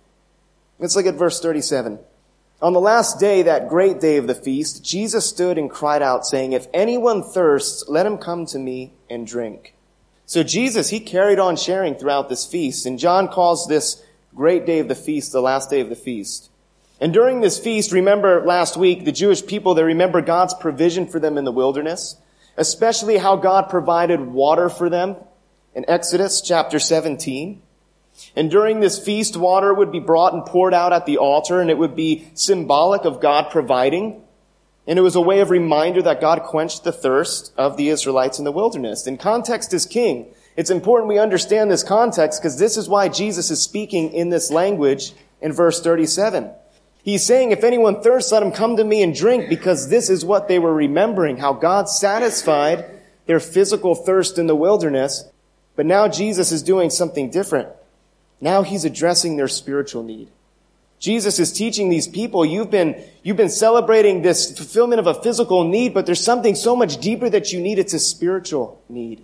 Let's 0.79 0.95
look 0.95 1.05
at 1.05 1.15
verse 1.15 1.39
37. 1.39 1.99
On 2.61 2.73
the 2.73 2.79
last 2.79 3.19
day, 3.19 3.43
that 3.43 3.69
great 3.69 3.99
day 3.99 4.17
of 4.17 4.27
the 4.27 4.35
feast, 4.35 4.83
Jesus 4.83 5.27
stood 5.27 5.57
and 5.57 5.69
cried 5.69 6.01
out 6.01 6.25
saying, 6.25 6.53
if 6.53 6.67
anyone 6.73 7.23
thirsts, 7.23 7.87
let 7.87 8.05
him 8.05 8.17
come 8.17 8.45
to 8.47 8.59
me 8.59 8.93
and 9.09 9.27
drink. 9.27 9.75
So 10.25 10.43
Jesus, 10.43 10.89
he 10.89 10.99
carried 10.99 11.39
on 11.39 11.55
sharing 11.55 11.95
throughout 11.95 12.29
this 12.29 12.45
feast, 12.45 12.85
and 12.85 12.97
John 12.97 13.27
calls 13.27 13.67
this 13.67 14.03
great 14.33 14.65
day 14.65 14.79
of 14.79 14.87
the 14.87 14.95
feast 14.95 15.31
the 15.31 15.41
last 15.41 15.69
day 15.69 15.81
of 15.81 15.89
the 15.89 15.95
feast. 15.95 16.49
And 16.99 17.13
during 17.13 17.41
this 17.41 17.59
feast, 17.59 17.91
remember 17.91 18.43
last 18.45 18.77
week, 18.77 19.05
the 19.05 19.11
Jewish 19.11 19.45
people, 19.45 19.73
they 19.73 19.83
remember 19.83 20.21
God's 20.21 20.53
provision 20.53 21.07
for 21.07 21.19
them 21.19 21.37
in 21.37 21.43
the 21.43 21.51
wilderness, 21.51 22.17
especially 22.57 23.17
how 23.17 23.35
God 23.35 23.69
provided 23.69 24.19
water 24.21 24.69
for 24.69 24.89
them 24.89 25.17
in 25.75 25.85
Exodus 25.87 26.41
chapter 26.41 26.79
17. 26.79 27.61
And 28.35 28.49
during 28.49 28.79
this 28.79 28.97
feast, 28.97 29.35
water 29.35 29.73
would 29.73 29.91
be 29.91 29.99
brought 29.99 30.33
and 30.33 30.45
poured 30.45 30.73
out 30.73 30.93
at 30.93 31.05
the 31.05 31.17
altar, 31.17 31.59
and 31.59 31.69
it 31.69 31.77
would 31.77 31.95
be 31.95 32.27
symbolic 32.33 33.03
of 33.03 33.19
God 33.21 33.51
providing. 33.51 34.21
And 34.87 34.99
it 34.99 35.01
was 35.01 35.15
a 35.15 35.21
way 35.21 35.39
of 35.39 35.49
reminder 35.49 36.01
that 36.03 36.21
God 36.21 36.43
quenched 36.43 36.83
the 36.83 36.91
thirst 36.91 37.53
of 37.57 37.77
the 37.77 37.89
Israelites 37.89 38.39
in 38.39 38.45
the 38.45 38.51
wilderness. 38.51 39.07
And 39.07 39.19
context 39.19 39.73
is 39.73 39.85
king. 39.85 40.27
It's 40.55 40.69
important 40.69 41.09
we 41.09 41.17
understand 41.17 41.71
this 41.71 41.83
context 41.83 42.41
because 42.41 42.59
this 42.59 42.77
is 42.77 42.87
why 42.87 43.09
Jesus 43.09 43.51
is 43.51 43.61
speaking 43.61 44.13
in 44.13 44.29
this 44.29 44.51
language 44.51 45.13
in 45.41 45.51
verse 45.51 45.81
37. 45.81 46.51
He's 47.03 47.25
saying, 47.25 47.51
if 47.51 47.63
anyone 47.63 48.01
thirsts, 48.01 48.31
let 48.31 48.43
him 48.43 48.51
come 48.51 48.77
to 48.77 48.83
me 48.83 49.03
and 49.03 49.15
drink 49.15 49.49
because 49.49 49.89
this 49.89 50.09
is 50.09 50.23
what 50.23 50.47
they 50.47 50.59
were 50.59 50.73
remembering, 50.73 51.37
how 51.37 51.53
God 51.53 51.89
satisfied 51.89 52.85
their 53.25 53.39
physical 53.39 53.95
thirst 53.95 54.37
in 54.37 54.47
the 54.47 54.55
wilderness 54.55 55.25
but 55.75 55.85
now 55.85 56.07
Jesus 56.07 56.51
is 56.51 56.63
doing 56.63 56.89
something 56.89 57.29
different. 57.29 57.69
Now 58.39 58.63
he's 58.63 58.85
addressing 58.85 59.37
their 59.37 59.47
spiritual 59.47 60.03
need. 60.03 60.29
Jesus 61.05 61.37
is 61.37 61.53
teaching 61.53 61.89
these 61.89 62.07
people, 62.07 62.43
you've 62.43 62.71
been, 62.71 62.99
you've 63.21 63.37
been 63.37 63.47
celebrating 63.47 64.23
this 64.23 64.57
fulfillment 64.57 64.99
of 64.99 65.05
a 65.05 65.13
physical 65.13 65.63
need, 65.63 65.93
but 65.93 66.07
there's 66.07 66.23
something 66.23 66.55
so 66.55 66.75
much 66.75 66.97
deeper 66.97 67.29
that 67.29 67.53
you 67.53 67.61
need. 67.61 67.77
It's 67.77 67.93
a 67.93 67.99
spiritual 67.99 68.81
need. 68.89 69.23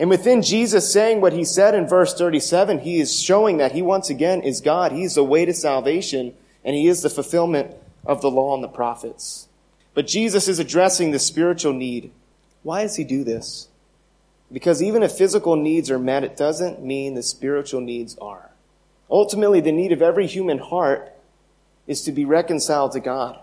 And 0.00 0.10
within 0.10 0.42
Jesus 0.42 0.92
saying 0.92 1.20
what 1.20 1.32
he 1.32 1.44
said 1.44 1.76
in 1.76 1.86
verse 1.86 2.12
37, 2.12 2.80
he 2.80 2.98
is 2.98 3.22
showing 3.22 3.58
that 3.58 3.70
he 3.70 3.82
once 3.82 4.10
again 4.10 4.42
is 4.42 4.60
God. 4.60 4.90
He's 4.90 5.14
the 5.14 5.22
way 5.22 5.44
to 5.44 5.54
salvation, 5.54 6.34
and 6.64 6.74
he 6.74 6.88
is 6.88 7.02
the 7.02 7.08
fulfillment 7.10 7.72
of 8.04 8.20
the 8.20 8.30
law 8.30 8.56
and 8.56 8.64
the 8.64 8.68
prophets. 8.68 9.46
But 9.94 10.08
Jesus 10.08 10.48
is 10.48 10.58
addressing 10.58 11.12
the 11.12 11.20
spiritual 11.20 11.72
need 11.72 12.10
Why 12.64 12.82
does 12.82 12.96
he 12.96 13.04
do 13.04 13.22
this? 13.22 13.68
Because 14.52 14.82
even 14.82 15.04
if 15.04 15.12
physical 15.12 15.54
needs 15.54 15.88
are 15.88 16.00
met, 16.00 16.24
it 16.24 16.36
doesn't 16.36 16.82
mean 16.82 17.14
the 17.14 17.22
spiritual 17.22 17.80
needs 17.80 18.18
are. 18.18 18.50
Ultimately, 19.08 19.60
the 19.60 19.70
need 19.70 19.92
of 19.92 20.02
every 20.02 20.26
human 20.26 20.58
heart 20.58 21.11
is 21.86 22.02
to 22.02 22.12
be 22.12 22.24
reconciled 22.24 22.92
to 22.92 23.00
God. 23.00 23.38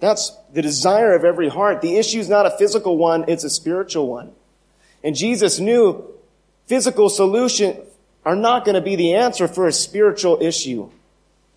That's 0.00 0.36
the 0.52 0.62
desire 0.62 1.14
of 1.14 1.24
every 1.24 1.48
heart. 1.48 1.80
The 1.80 1.96
issue 1.96 2.18
is 2.18 2.28
not 2.28 2.46
a 2.46 2.56
physical 2.58 2.96
one, 2.96 3.24
it's 3.28 3.44
a 3.44 3.50
spiritual 3.50 4.08
one. 4.08 4.32
And 5.04 5.14
Jesus 5.14 5.60
knew 5.60 6.04
physical 6.66 7.08
solutions 7.08 7.78
are 8.24 8.36
not 8.36 8.64
going 8.64 8.74
to 8.74 8.80
be 8.80 8.96
the 8.96 9.14
answer 9.14 9.48
for 9.48 9.66
a 9.66 9.72
spiritual 9.72 10.38
issue. 10.40 10.90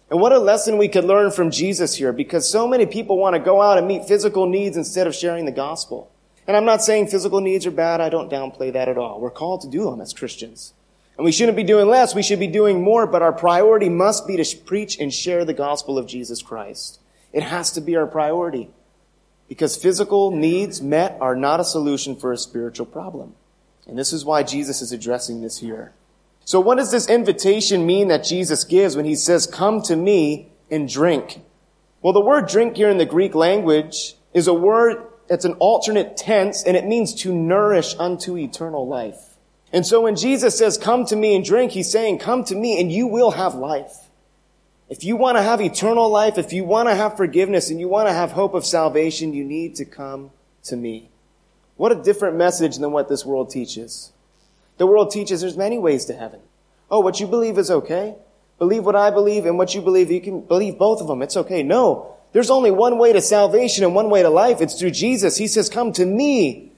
And 0.10 0.20
what 0.20 0.32
a 0.32 0.40
lesson 0.40 0.78
we 0.78 0.88
could 0.88 1.06
learn 1.06 1.32
from 1.32 1.52
Jesus 1.52 1.96
here 1.96 2.14
because 2.14 2.50
so 2.50 2.68
many 2.68 2.86
people 2.86 3.18
want 3.18 3.34
to 3.36 3.40
go 3.40 3.62
out 3.62 3.78
and 3.78 3.88
meet 3.88 4.06
physical 4.06 4.48
needs 4.48 4.78
instead 4.78 5.08
of 5.08 5.16
sharing 5.16 5.46
the 5.46 5.52
gospel. 5.52 6.12
And 6.48 6.56
I'm 6.56 6.66
not 6.66 6.84
saying 6.84 7.08
physical 7.08 7.42
needs 7.42 7.66
are 7.66 7.72
bad. 7.72 8.02
I 8.02 8.10
don't 8.10 8.32
downplay 8.32 8.72
that 8.74 8.88
at 8.88 8.98
all. 8.98 9.20
We're 9.20 9.32
called 9.32 9.62
to 9.62 9.68
do 9.68 9.86
them 9.86 10.02
as 10.02 10.14
Christians. 10.14 10.74
And 11.18 11.26
we 11.26 11.32
shouldn't 11.32 11.56
be 11.56 11.64
doing 11.64 11.88
less. 11.88 12.14
We 12.14 12.24
should 12.24 12.40
be 12.40 12.48
doing 12.48 12.82
more, 12.82 13.08
but 13.08 13.22
our 13.22 13.32
priority 13.34 13.90
must 13.90 14.28
be 14.28 14.36
to 14.38 14.58
preach 14.58 15.00
and 15.00 15.14
share 15.14 15.46
the 15.46 15.54
gospel 15.54 15.98
of 15.98 16.08
Jesus 16.08 16.42
Christ. 16.42 17.00
It 17.32 17.44
has 17.44 17.72
to 17.72 17.82
be 17.82 17.96
our 17.96 18.08
priority 18.08 18.70
because 19.48 19.78
physical 19.78 20.32
needs 20.32 20.82
met 20.82 21.18
are 21.22 21.36
not 21.36 21.60
a 21.60 21.66
solution 21.66 22.16
for 22.16 22.32
a 22.32 22.38
spiritual 22.38 22.86
problem. 22.86 23.36
And 23.88 23.98
this 23.98 24.12
is 24.12 24.26
why 24.26 24.44
Jesus 24.44 24.82
is 24.82 24.92
addressing 24.92 25.42
this 25.42 25.60
here. 25.60 25.94
So 26.44 26.60
what 26.60 26.78
does 26.78 26.92
this 26.92 27.10
invitation 27.10 27.86
mean 27.86 28.08
that 28.10 28.24
Jesus 28.24 28.64
gives 28.64 28.96
when 28.96 29.06
he 29.06 29.16
says, 29.16 29.48
come 29.48 29.82
to 29.84 29.96
me 29.96 30.52
and 30.70 30.90
drink? 30.90 31.42
Well, 32.02 32.14
the 32.14 32.22
word 32.22 32.48
drink 32.48 32.78
here 32.78 32.90
in 32.90 32.98
the 32.98 33.06
Greek 33.06 33.34
language 33.36 34.16
is 34.34 34.48
a 34.48 34.54
word 34.54 34.98
that's 35.28 35.46
an 35.46 35.54
alternate 35.54 36.18
tense 36.18 36.64
and 36.64 36.78
it 36.78 36.86
means 36.86 37.16
to 37.16 37.34
nourish 37.34 37.96
unto 37.98 38.38
eternal 38.38 38.88
life. 38.88 39.35
And 39.76 39.86
so 39.86 40.00
when 40.00 40.16
Jesus 40.16 40.58
says, 40.58 40.78
come 40.78 41.06
to 41.08 41.18
me 41.18 41.36
and 41.36 41.44
drink, 41.44 41.74
he's 41.74 41.92
saying, 41.92 42.20
come 42.20 42.46
to 42.46 42.56
me 42.56 42.80
and 42.80 42.90
you 42.90 43.08
will 43.08 43.32
have 43.32 43.56
life. 43.56 43.94
If 44.88 45.04
you 45.04 45.18
want 45.18 45.38
to 45.38 45.44
have 45.44 45.60
eternal 45.60 46.10
life, 46.10 46.38
if 46.38 46.54
you 46.54 46.64
want 46.64 46.88
to 46.88 46.96
have 46.96 47.18
forgiveness 47.18 47.70
and 47.70 47.78
you 47.78 47.90
want 47.90 48.08
to 48.08 48.14
have 48.14 48.32
hope 48.32 48.54
of 48.54 48.66
salvation, 48.66 49.34
you 49.34 49.44
need 49.44 49.76
to 49.76 49.84
come 49.84 50.32
to 50.64 50.78
me. 50.78 51.10
What 51.76 51.92
a 51.92 52.02
different 52.02 52.38
message 52.38 52.78
than 52.78 52.94
what 52.94 53.10
this 53.10 53.26
world 53.26 53.50
teaches. 53.50 54.14
The 54.78 54.88
world 54.88 55.12
teaches 55.12 55.42
there's 55.42 55.58
many 55.58 55.78
ways 55.78 56.06
to 56.06 56.14
heaven. 56.14 56.40
Oh, 56.90 57.02
what 57.02 57.20
you 57.20 57.28
believe 57.28 57.58
is 57.58 57.70
okay. 57.70 58.16
Believe 58.58 58.86
what 58.86 58.96
I 58.96 59.10
believe 59.12 59.46
and 59.46 59.58
what 59.58 59.76
you 59.76 59.82
believe. 59.82 60.10
You 60.10 60.22
can 60.22 60.40
believe 60.40 60.78
both 60.78 61.02
of 61.02 61.08
them. 61.08 61.22
It's 61.22 61.36
okay. 61.36 61.64
No. 61.64 62.16
There's 62.32 62.50
only 62.50 62.72
one 62.72 62.98
way 62.98 63.12
to 63.12 63.20
salvation 63.20 63.84
and 63.84 63.94
one 63.94 64.10
way 64.10 64.24
to 64.24 64.30
life. 64.30 64.62
It's 64.62 64.80
through 64.80 64.92
Jesus. 64.92 65.36
He 65.36 65.48
says, 65.48 65.68
come 65.68 65.92
to 65.92 66.06
me 66.06 66.72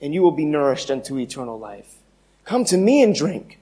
and 0.00 0.14
you 0.14 0.22
will 0.22 0.30
be 0.30 0.44
nourished 0.44 0.88
unto 0.88 1.18
eternal 1.18 1.58
life. 1.58 1.96
Come 2.44 2.64
to 2.66 2.76
me 2.76 3.02
and 3.02 3.14
drink. 3.14 3.58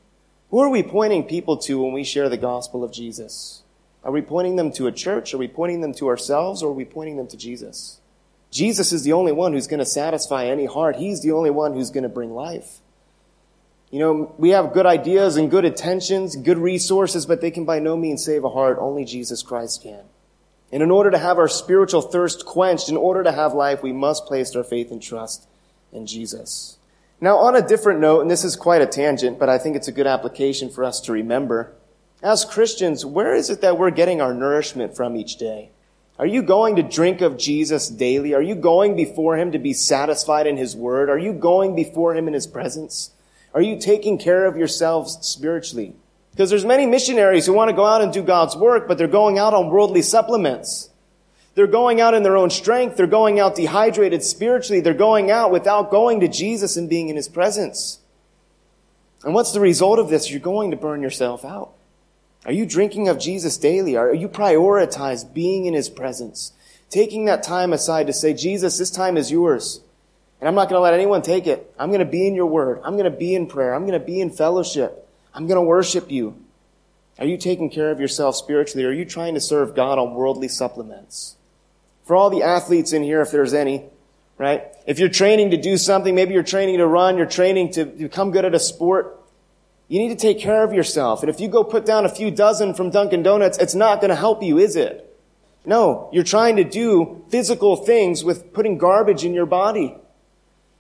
Who 0.50 0.60
are 0.60 0.68
we 0.68 0.82
pointing 0.82 1.24
people 1.24 1.56
to 1.58 1.82
when 1.82 1.92
we 1.92 2.04
share 2.04 2.28
the 2.28 2.36
gospel 2.36 2.84
of 2.84 2.92
Jesus? 2.92 3.62
Are 4.04 4.12
we 4.12 4.20
pointing 4.20 4.56
them 4.56 4.72
to 4.72 4.86
a 4.86 4.92
church? 4.92 5.32
Are 5.32 5.38
we 5.38 5.48
pointing 5.48 5.80
them 5.80 5.94
to 5.94 6.08
ourselves? 6.08 6.62
Or 6.62 6.70
are 6.70 6.74
we 6.74 6.84
pointing 6.84 7.16
them 7.16 7.28
to 7.28 7.36
Jesus? 7.36 8.00
Jesus 8.50 8.92
is 8.92 9.04
the 9.04 9.12
only 9.14 9.32
one 9.32 9.52
who's 9.52 9.66
going 9.66 9.78
to 9.78 9.86
satisfy 9.86 10.46
any 10.46 10.66
heart. 10.66 10.96
He's 10.96 11.22
the 11.22 11.32
only 11.32 11.50
one 11.50 11.72
who's 11.72 11.90
going 11.90 12.02
to 12.02 12.08
bring 12.08 12.34
life. 12.34 12.80
You 13.90 13.98
know, 13.98 14.34
we 14.36 14.50
have 14.50 14.72
good 14.72 14.86
ideas 14.86 15.36
and 15.36 15.50
good 15.50 15.64
intentions, 15.64 16.34
good 16.34 16.58
resources, 16.58 17.24
but 17.24 17.40
they 17.40 17.50
can 17.50 17.64
by 17.64 17.78
no 17.78 17.96
means 17.96 18.24
save 18.24 18.44
a 18.44 18.48
heart. 18.48 18.78
Only 18.80 19.04
Jesus 19.04 19.42
Christ 19.42 19.82
can. 19.82 20.02
And 20.72 20.82
in 20.82 20.90
order 20.90 21.10
to 21.10 21.18
have 21.18 21.38
our 21.38 21.48
spiritual 21.48 22.00
thirst 22.00 22.46
quenched, 22.46 22.88
in 22.88 22.96
order 22.96 23.22
to 23.22 23.32
have 23.32 23.52
life, 23.52 23.82
we 23.82 23.92
must 23.92 24.26
place 24.26 24.56
our 24.56 24.64
faith 24.64 24.90
and 24.90 25.02
trust 25.02 25.46
in 25.92 26.06
Jesus. 26.06 26.78
Now, 27.22 27.38
on 27.38 27.54
a 27.54 27.62
different 27.62 28.00
note, 28.00 28.22
and 28.22 28.28
this 28.28 28.42
is 28.42 28.56
quite 28.56 28.82
a 28.82 28.86
tangent, 28.86 29.38
but 29.38 29.48
I 29.48 29.56
think 29.56 29.76
it's 29.76 29.86
a 29.86 29.92
good 29.92 30.08
application 30.08 30.68
for 30.68 30.82
us 30.82 31.00
to 31.02 31.12
remember. 31.12 31.72
As 32.20 32.44
Christians, 32.44 33.06
where 33.06 33.32
is 33.32 33.48
it 33.48 33.60
that 33.60 33.78
we're 33.78 33.92
getting 33.92 34.20
our 34.20 34.34
nourishment 34.34 34.96
from 34.96 35.16
each 35.16 35.36
day? 35.36 35.70
Are 36.18 36.26
you 36.26 36.42
going 36.42 36.74
to 36.74 36.82
drink 36.82 37.20
of 37.20 37.38
Jesus 37.38 37.88
daily? 37.88 38.34
Are 38.34 38.42
you 38.42 38.56
going 38.56 38.96
before 38.96 39.37
Him 39.37 39.52
to 39.52 39.61
be 39.61 39.72
satisfied 39.72 40.48
in 40.48 40.56
His 40.56 40.74
Word? 40.74 41.08
Are 41.08 41.18
you 41.18 41.32
going 41.32 41.76
before 41.76 42.12
Him 42.12 42.26
in 42.26 42.35
His 42.35 42.48
presence? 42.48 43.12
Are 43.54 43.62
you 43.62 43.78
taking 43.78 44.18
care 44.18 44.44
of 44.44 44.56
yourselves 44.56 45.16
spiritually? 45.20 45.94
Because 46.32 46.50
there's 46.50 46.64
many 46.64 46.87
missionaries 46.87 47.46
who 47.46 47.52
want 47.52 47.68
to 47.68 47.76
go 47.76 47.87
out 47.87 48.02
and 48.02 48.12
do 48.12 48.24
God's 48.24 48.56
work, 48.56 48.88
but 48.88 48.98
they're 48.98 49.06
going 49.06 49.38
out 49.38 49.54
on 49.54 49.70
worldly 49.70 50.02
supplements. 50.02 50.90
They're 51.54 51.66
going 51.66 52.00
out 52.00 52.14
in 52.14 52.22
their 52.22 52.36
own 52.36 52.50
strength. 52.50 52.96
They're 52.96 53.06
going 53.06 53.38
out 53.38 53.56
dehydrated 53.56 54.22
spiritually. 54.22 54.80
They're 54.80 54.94
going 54.94 55.30
out 55.30 55.50
without 55.50 55.90
going 55.90 56.20
to 56.20 56.28
Jesus 56.28 56.76
and 56.76 56.88
being 56.88 57.08
in 57.08 57.16
His 57.16 57.28
presence. 57.28 57.98
And 59.24 59.34
what's 59.34 59.52
the 59.52 59.60
result 59.60 59.98
of 59.98 60.08
this? 60.08 60.30
You're 60.30 60.40
going 60.40 60.70
to 60.70 60.76
burn 60.76 61.02
yourself 61.02 61.44
out. 61.44 61.72
Are 62.44 62.52
you 62.52 62.66
drinking 62.66 63.08
of 63.08 63.18
Jesus 63.18 63.56
daily? 63.58 63.96
Are 63.96 64.14
you 64.14 64.28
prioritize 64.28 65.32
being 65.32 65.66
in 65.66 65.74
His 65.74 65.88
presence? 65.88 66.52
Taking 66.88 67.26
that 67.26 67.42
time 67.42 67.72
aside 67.72 68.06
to 68.06 68.12
say, 68.12 68.34
Jesus, 68.34 68.78
this 68.78 68.90
time 68.90 69.16
is 69.16 69.30
yours. 69.30 69.80
And 70.40 70.48
I'm 70.48 70.54
not 70.54 70.68
going 70.68 70.78
to 70.78 70.82
let 70.82 70.94
anyone 70.94 71.22
take 71.22 71.46
it. 71.46 71.72
I'm 71.78 71.90
going 71.90 72.00
to 72.00 72.04
be 72.04 72.26
in 72.26 72.34
your 72.34 72.46
word. 72.46 72.80
I'm 72.82 72.94
going 72.94 73.10
to 73.10 73.16
be 73.16 73.34
in 73.34 73.46
prayer. 73.46 73.74
I'm 73.74 73.86
going 73.86 73.98
to 73.98 74.04
be 74.04 74.20
in 74.20 74.30
fellowship. 74.30 75.08
I'm 75.34 75.46
going 75.46 75.56
to 75.56 75.62
worship 75.62 76.10
you. 76.10 76.36
Are 77.18 77.26
you 77.26 77.36
taking 77.36 77.70
care 77.70 77.90
of 77.90 78.00
yourself 78.00 78.36
spiritually? 78.36 78.84
Are 78.84 78.92
you 78.92 79.04
trying 79.04 79.34
to 79.34 79.40
serve 79.40 79.76
God 79.76 79.98
on 79.98 80.14
worldly 80.14 80.48
supplements? 80.48 81.36
For 82.04 82.16
all 82.16 82.30
the 82.30 82.42
athletes 82.42 82.92
in 82.92 83.02
here, 83.02 83.20
if 83.20 83.30
there's 83.30 83.54
any, 83.54 83.84
right? 84.38 84.64
If 84.86 84.98
you're 84.98 85.08
training 85.08 85.50
to 85.52 85.56
do 85.56 85.76
something, 85.76 86.14
maybe 86.14 86.34
you're 86.34 86.42
training 86.42 86.78
to 86.78 86.86
run, 86.86 87.16
you're 87.16 87.26
training 87.26 87.72
to 87.72 87.84
become 87.84 88.30
good 88.32 88.44
at 88.44 88.54
a 88.54 88.60
sport, 88.60 89.20
you 89.88 89.98
need 89.98 90.08
to 90.08 90.16
take 90.16 90.40
care 90.40 90.64
of 90.64 90.72
yourself. 90.72 91.22
And 91.22 91.30
if 91.30 91.38
you 91.38 91.48
go 91.48 91.62
put 91.62 91.84
down 91.84 92.04
a 92.04 92.08
few 92.08 92.30
dozen 92.30 92.74
from 92.74 92.90
Dunkin' 92.90 93.22
Donuts, 93.22 93.58
it's 93.58 93.74
not 93.74 94.00
going 94.00 94.08
to 94.08 94.16
help 94.16 94.42
you, 94.42 94.58
is 94.58 94.74
it? 94.74 95.08
No, 95.64 96.08
you're 96.12 96.24
trying 96.24 96.56
to 96.56 96.64
do 96.64 97.24
physical 97.28 97.76
things 97.76 98.24
with 98.24 98.52
putting 98.52 98.78
garbage 98.78 99.24
in 99.24 99.34
your 99.34 99.46
body. 99.46 99.94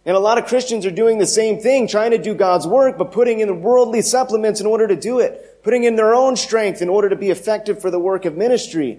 And 0.04 0.16
a 0.16 0.20
lot 0.20 0.38
of 0.38 0.46
Christians 0.46 0.84
are 0.84 0.90
doing 0.90 1.18
the 1.18 1.26
same 1.26 1.60
thing, 1.60 1.86
trying 1.86 2.10
to 2.10 2.18
do 2.18 2.34
God's 2.34 2.66
work, 2.66 2.98
but 2.98 3.12
putting 3.12 3.38
in 3.38 3.62
worldly 3.62 4.02
supplements 4.02 4.60
in 4.60 4.66
order 4.66 4.88
to 4.88 4.96
do 4.96 5.20
it, 5.20 5.62
putting 5.62 5.84
in 5.84 5.94
their 5.94 6.14
own 6.14 6.34
strength 6.34 6.82
in 6.82 6.88
order 6.88 7.08
to 7.08 7.14
be 7.14 7.30
effective 7.30 7.80
for 7.80 7.90
the 7.90 8.00
work 8.00 8.24
of 8.24 8.36
ministry. 8.36 8.98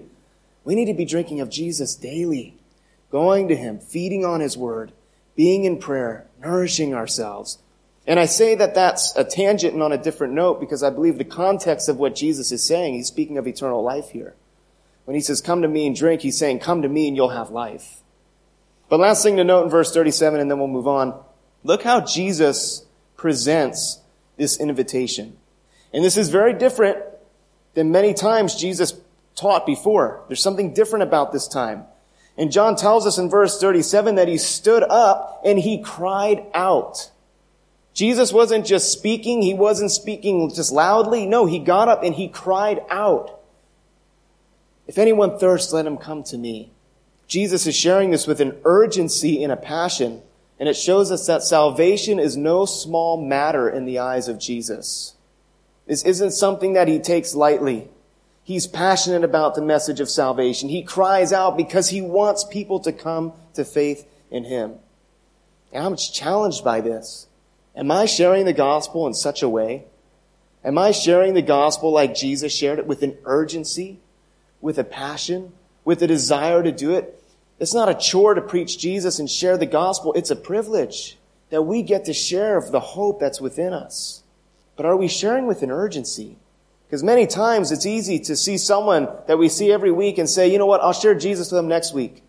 We 0.64 0.74
need 0.74 0.86
to 0.86 0.94
be 0.94 1.04
drinking 1.04 1.40
of 1.40 1.50
Jesus 1.50 1.94
daily, 1.94 2.56
going 3.10 3.48
to 3.48 3.56
Him, 3.56 3.78
feeding 3.78 4.24
on 4.24 4.40
His 4.40 4.56
Word, 4.56 4.92
being 5.36 5.64
in 5.64 5.78
prayer, 5.78 6.26
nourishing 6.40 6.94
ourselves. 6.94 7.58
And 8.06 8.18
I 8.18 8.26
say 8.26 8.54
that 8.54 8.74
that's 8.74 9.14
a 9.16 9.24
tangent 9.24 9.74
and 9.74 9.82
on 9.82 9.92
a 9.92 9.98
different 9.98 10.34
note 10.34 10.60
because 10.60 10.82
I 10.82 10.90
believe 10.90 11.18
the 11.18 11.24
context 11.24 11.88
of 11.88 11.98
what 11.98 12.14
Jesus 12.14 12.52
is 12.52 12.62
saying, 12.62 12.94
He's 12.94 13.06
speaking 13.06 13.38
of 13.38 13.46
eternal 13.46 13.82
life 13.82 14.10
here. 14.10 14.34
When 15.04 15.14
He 15.14 15.20
says, 15.20 15.40
come 15.40 15.62
to 15.62 15.68
me 15.68 15.86
and 15.86 15.94
drink, 15.94 16.22
He's 16.22 16.38
saying, 16.38 16.60
come 16.60 16.82
to 16.82 16.88
me 16.88 17.08
and 17.08 17.16
you'll 17.16 17.28
have 17.30 17.50
life. 17.50 18.02
But 18.88 19.00
last 19.00 19.22
thing 19.22 19.36
to 19.36 19.44
note 19.44 19.64
in 19.64 19.70
verse 19.70 19.92
37, 19.92 20.40
and 20.40 20.50
then 20.50 20.58
we'll 20.58 20.68
move 20.68 20.88
on. 20.88 21.18
Look 21.62 21.82
how 21.82 22.02
Jesus 22.02 22.84
presents 23.16 24.00
this 24.36 24.58
invitation. 24.58 25.36
And 25.92 26.04
this 26.04 26.16
is 26.16 26.28
very 26.28 26.52
different 26.52 26.98
than 27.74 27.90
many 27.90 28.14
times 28.14 28.54
Jesus 28.54 28.92
taught 29.36 29.66
before. 29.66 30.24
There's 30.28 30.42
something 30.42 30.74
different 30.74 31.02
about 31.02 31.32
this 31.32 31.48
time. 31.48 31.84
And 32.36 32.50
John 32.50 32.76
tells 32.76 33.06
us 33.06 33.18
in 33.18 33.30
verse 33.30 33.60
37 33.60 34.16
that 34.16 34.28
he 34.28 34.38
stood 34.38 34.82
up 34.82 35.42
and 35.44 35.58
he 35.58 35.82
cried 35.82 36.44
out. 36.52 37.10
Jesus 37.92 38.32
wasn't 38.32 38.66
just 38.66 38.90
speaking. 38.90 39.42
He 39.42 39.54
wasn't 39.54 39.92
speaking 39.92 40.50
just 40.52 40.72
loudly. 40.72 41.26
No, 41.26 41.46
he 41.46 41.60
got 41.60 41.88
up 41.88 42.02
and 42.02 42.14
he 42.14 42.28
cried 42.28 42.82
out. 42.90 43.40
If 44.86 44.98
anyone 44.98 45.38
thirsts, 45.38 45.72
let 45.72 45.86
him 45.86 45.96
come 45.96 46.24
to 46.24 46.36
me. 46.36 46.72
Jesus 47.26 47.66
is 47.66 47.74
sharing 47.74 48.10
this 48.10 48.26
with 48.26 48.40
an 48.40 48.58
urgency 48.64 49.42
and 49.42 49.52
a 49.52 49.56
passion, 49.56 50.20
and 50.58 50.68
it 50.68 50.76
shows 50.76 51.10
us 51.10 51.26
that 51.26 51.42
salvation 51.42 52.18
is 52.18 52.36
no 52.36 52.66
small 52.66 53.16
matter 53.16 53.68
in 53.68 53.86
the 53.86 53.98
eyes 53.98 54.28
of 54.28 54.38
Jesus. 54.38 55.14
This 55.86 56.04
isn't 56.04 56.32
something 56.32 56.74
that 56.74 56.88
he 56.88 56.98
takes 56.98 57.34
lightly. 57.34 57.88
He's 58.44 58.66
passionate 58.66 59.24
about 59.24 59.54
the 59.54 59.62
message 59.62 60.00
of 60.00 60.08
salvation. 60.08 60.68
He 60.68 60.82
cries 60.82 61.32
out 61.32 61.56
because 61.56 61.88
he 61.88 62.00
wants 62.00 62.44
people 62.44 62.78
to 62.80 62.92
come 62.92 63.32
to 63.54 63.64
faith 63.64 64.06
in 64.30 64.44
him. 64.44 64.74
And 65.72 65.84
I'm 65.84 65.96
challenged 65.96 66.62
by 66.62 66.80
this. 66.80 67.26
Am 67.74 67.90
I 67.90 68.06
sharing 68.06 68.44
the 68.44 68.52
gospel 68.52 69.06
in 69.06 69.14
such 69.14 69.42
a 69.42 69.48
way? 69.48 69.86
Am 70.62 70.78
I 70.78 70.92
sharing 70.92 71.34
the 71.34 71.42
gospel 71.42 71.90
like 71.90 72.14
Jesus 72.14 72.54
shared 72.54 72.78
it 72.78 72.86
with 72.86 73.02
an 73.02 73.16
urgency, 73.24 73.98
with 74.60 74.78
a 74.78 74.84
passion, 74.84 75.52
with 75.84 76.02
a 76.02 76.06
desire 76.06 76.62
to 76.62 76.72
do 76.72 76.94
it. 76.94 77.22
It's 77.60 77.74
not 77.74 77.88
a 77.88 77.94
chore 77.94 78.34
to 78.34 78.40
preach 78.40 78.78
Jesus 78.78 79.18
and 79.18 79.30
share 79.30 79.56
the 79.56 79.66
gospel. 79.66 80.12
It's 80.14 80.30
a 80.30 80.36
privilege 80.36 81.18
that 81.50 81.62
we 81.62 81.82
get 81.82 82.06
to 82.06 82.12
share 82.12 82.56
of 82.56 82.72
the 82.72 82.80
hope 82.80 83.20
that's 83.20 83.40
within 83.40 83.72
us. 83.72 84.22
But 84.76 84.86
are 84.86 84.96
we 84.96 85.06
sharing 85.06 85.46
with 85.46 85.62
an 85.62 85.70
urgency? 85.70 86.36
Because 86.94 87.02
many 87.02 87.26
times 87.26 87.72
it's 87.72 87.86
easy 87.86 88.20
to 88.20 88.36
see 88.36 88.56
someone 88.56 89.08
that 89.26 89.36
we 89.36 89.48
see 89.48 89.72
every 89.72 89.90
week 89.90 90.16
and 90.16 90.30
say, 90.30 90.46
you 90.46 90.58
know 90.58 90.66
what, 90.66 90.80
I'll 90.80 90.92
share 90.92 91.16
Jesus 91.16 91.50
with 91.50 91.58
them 91.58 91.66
next 91.66 91.92
week. 91.92 92.22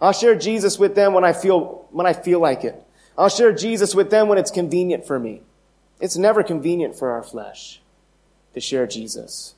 I'll 0.00 0.12
share 0.12 0.36
Jesus 0.36 0.78
with 0.78 0.94
them 0.94 1.12
when 1.12 1.24
I 1.24 1.32
feel, 1.32 1.88
when 1.90 2.06
I 2.06 2.12
feel 2.12 2.38
like 2.38 2.62
it. 2.62 2.80
I'll 3.18 3.28
share 3.28 3.52
Jesus 3.52 3.92
with 3.92 4.10
them 4.10 4.28
when 4.28 4.38
it's 4.38 4.52
convenient 4.52 5.08
for 5.08 5.18
me. 5.18 5.42
It's 5.98 6.16
never 6.16 6.44
convenient 6.44 6.94
for 6.94 7.10
our 7.10 7.24
flesh 7.24 7.80
to 8.54 8.60
share 8.60 8.86
Jesus. 8.86 9.56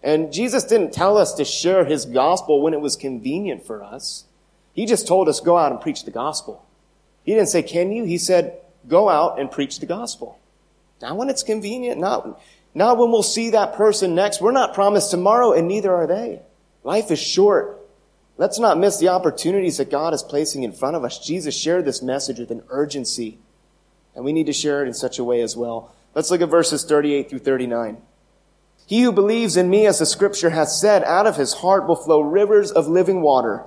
And 0.00 0.32
Jesus 0.32 0.62
didn't 0.62 0.92
tell 0.92 1.18
us 1.18 1.34
to 1.34 1.44
share 1.44 1.84
his 1.84 2.04
gospel 2.04 2.62
when 2.62 2.72
it 2.72 2.80
was 2.80 2.94
convenient 2.94 3.66
for 3.66 3.82
us. 3.82 4.26
He 4.74 4.86
just 4.86 5.08
told 5.08 5.28
us, 5.28 5.40
go 5.40 5.58
out 5.58 5.72
and 5.72 5.80
preach 5.80 6.04
the 6.04 6.12
gospel. 6.12 6.64
He 7.24 7.34
didn't 7.34 7.48
say, 7.48 7.64
can 7.64 7.90
you? 7.90 8.04
He 8.04 8.16
said, 8.16 8.60
go 8.86 9.08
out 9.08 9.40
and 9.40 9.50
preach 9.50 9.80
the 9.80 9.86
gospel. 9.86 10.38
Not 11.00 11.16
when 11.16 11.28
it's 11.28 11.42
convenient, 11.42 12.00
not, 12.00 12.40
not 12.78 12.96
when 12.96 13.10
we'll 13.10 13.22
see 13.22 13.50
that 13.50 13.74
person 13.74 14.14
next. 14.14 14.40
We're 14.40 14.52
not 14.52 14.72
promised 14.72 15.10
tomorrow 15.10 15.52
and 15.52 15.68
neither 15.68 15.92
are 15.94 16.06
they. 16.06 16.40
Life 16.84 17.10
is 17.10 17.18
short. 17.18 17.78
Let's 18.38 18.60
not 18.60 18.78
miss 18.78 18.98
the 18.98 19.08
opportunities 19.08 19.78
that 19.78 19.90
God 19.90 20.14
is 20.14 20.22
placing 20.22 20.62
in 20.62 20.72
front 20.72 20.94
of 20.94 21.04
us. 21.04 21.18
Jesus 21.18 21.56
shared 21.56 21.84
this 21.84 22.02
message 22.02 22.38
with 22.38 22.52
an 22.52 22.62
urgency, 22.70 23.38
and 24.14 24.24
we 24.24 24.32
need 24.32 24.46
to 24.46 24.52
share 24.52 24.82
it 24.82 24.86
in 24.86 24.94
such 24.94 25.18
a 25.18 25.24
way 25.24 25.40
as 25.40 25.56
well. 25.56 25.92
Let's 26.14 26.30
look 26.30 26.40
at 26.40 26.48
verses 26.48 26.84
38 26.84 27.28
through 27.28 27.40
39. 27.40 27.98
He 28.86 29.02
who 29.02 29.12
believes 29.12 29.56
in 29.56 29.68
me, 29.68 29.86
as 29.86 29.98
the 29.98 30.06
scripture 30.06 30.50
has 30.50 30.80
said, 30.80 31.02
out 31.02 31.26
of 31.26 31.36
his 31.36 31.54
heart 31.54 31.86
will 31.86 31.96
flow 31.96 32.20
rivers 32.20 32.70
of 32.70 32.86
living 32.86 33.22
water. 33.22 33.64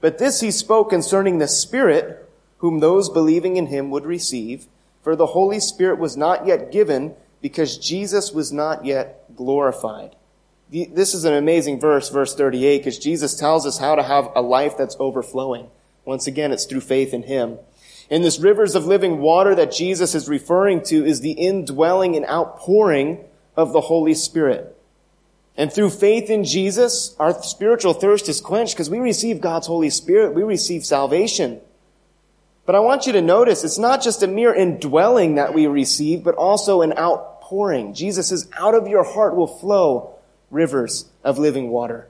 But 0.00 0.18
this 0.18 0.40
he 0.40 0.52
spoke 0.52 0.88
concerning 0.88 1.38
the 1.38 1.48
Spirit, 1.48 2.30
whom 2.58 2.78
those 2.78 3.08
believing 3.08 3.56
in 3.56 3.66
him 3.66 3.90
would 3.90 4.06
receive, 4.06 4.66
for 5.02 5.16
the 5.16 5.26
Holy 5.26 5.58
Spirit 5.60 5.98
was 5.98 6.16
not 6.16 6.46
yet 6.46 6.70
given, 6.70 7.14
because 7.46 7.78
Jesus 7.78 8.32
was 8.32 8.50
not 8.50 8.84
yet 8.84 9.36
glorified. 9.36 10.16
This 10.68 11.14
is 11.14 11.24
an 11.24 11.32
amazing 11.32 11.78
verse, 11.78 12.08
verse 12.08 12.34
38, 12.34 12.78
because 12.78 12.98
Jesus 12.98 13.36
tells 13.36 13.64
us 13.64 13.78
how 13.78 13.94
to 13.94 14.02
have 14.02 14.30
a 14.34 14.42
life 14.42 14.76
that's 14.76 14.96
overflowing. 14.98 15.68
Once 16.04 16.26
again, 16.26 16.50
it's 16.50 16.64
through 16.64 16.80
faith 16.80 17.14
in 17.14 17.22
Him. 17.22 17.58
And 18.10 18.24
this 18.24 18.40
rivers 18.40 18.74
of 18.74 18.84
living 18.84 19.18
water 19.18 19.54
that 19.54 19.70
Jesus 19.70 20.12
is 20.16 20.28
referring 20.28 20.82
to 20.86 21.06
is 21.06 21.20
the 21.20 21.30
indwelling 21.30 22.16
and 22.16 22.26
outpouring 22.26 23.22
of 23.54 23.72
the 23.72 23.82
Holy 23.82 24.14
Spirit. 24.14 24.76
And 25.56 25.72
through 25.72 25.90
faith 25.90 26.28
in 26.28 26.42
Jesus, 26.42 27.14
our 27.20 27.40
spiritual 27.44 27.94
thirst 27.94 28.28
is 28.28 28.40
quenched 28.40 28.74
because 28.74 28.90
we 28.90 28.98
receive 28.98 29.40
God's 29.40 29.68
Holy 29.68 29.90
Spirit. 29.90 30.34
We 30.34 30.42
receive 30.42 30.84
salvation. 30.84 31.60
But 32.66 32.74
I 32.74 32.80
want 32.80 33.06
you 33.06 33.12
to 33.12 33.22
notice 33.22 33.62
it's 33.62 33.78
not 33.78 34.02
just 34.02 34.24
a 34.24 34.26
mere 34.26 34.52
indwelling 34.52 35.36
that 35.36 35.54
we 35.54 35.68
receive, 35.68 36.24
but 36.24 36.34
also 36.34 36.82
an 36.82 36.92
outpouring. 37.46 37.94
Jesus 37.94 38.28
says, 38.28 38.48
out 38.58 38.74
of 38.74 38.88
your 38.88 39.04
heart 39.04 39.36
will 39.36 39.46
flow 39.46 40.14
rivers 40.50 41.06
of 41.24 41.38
living 41.38 41.70
water. 41.70 42.08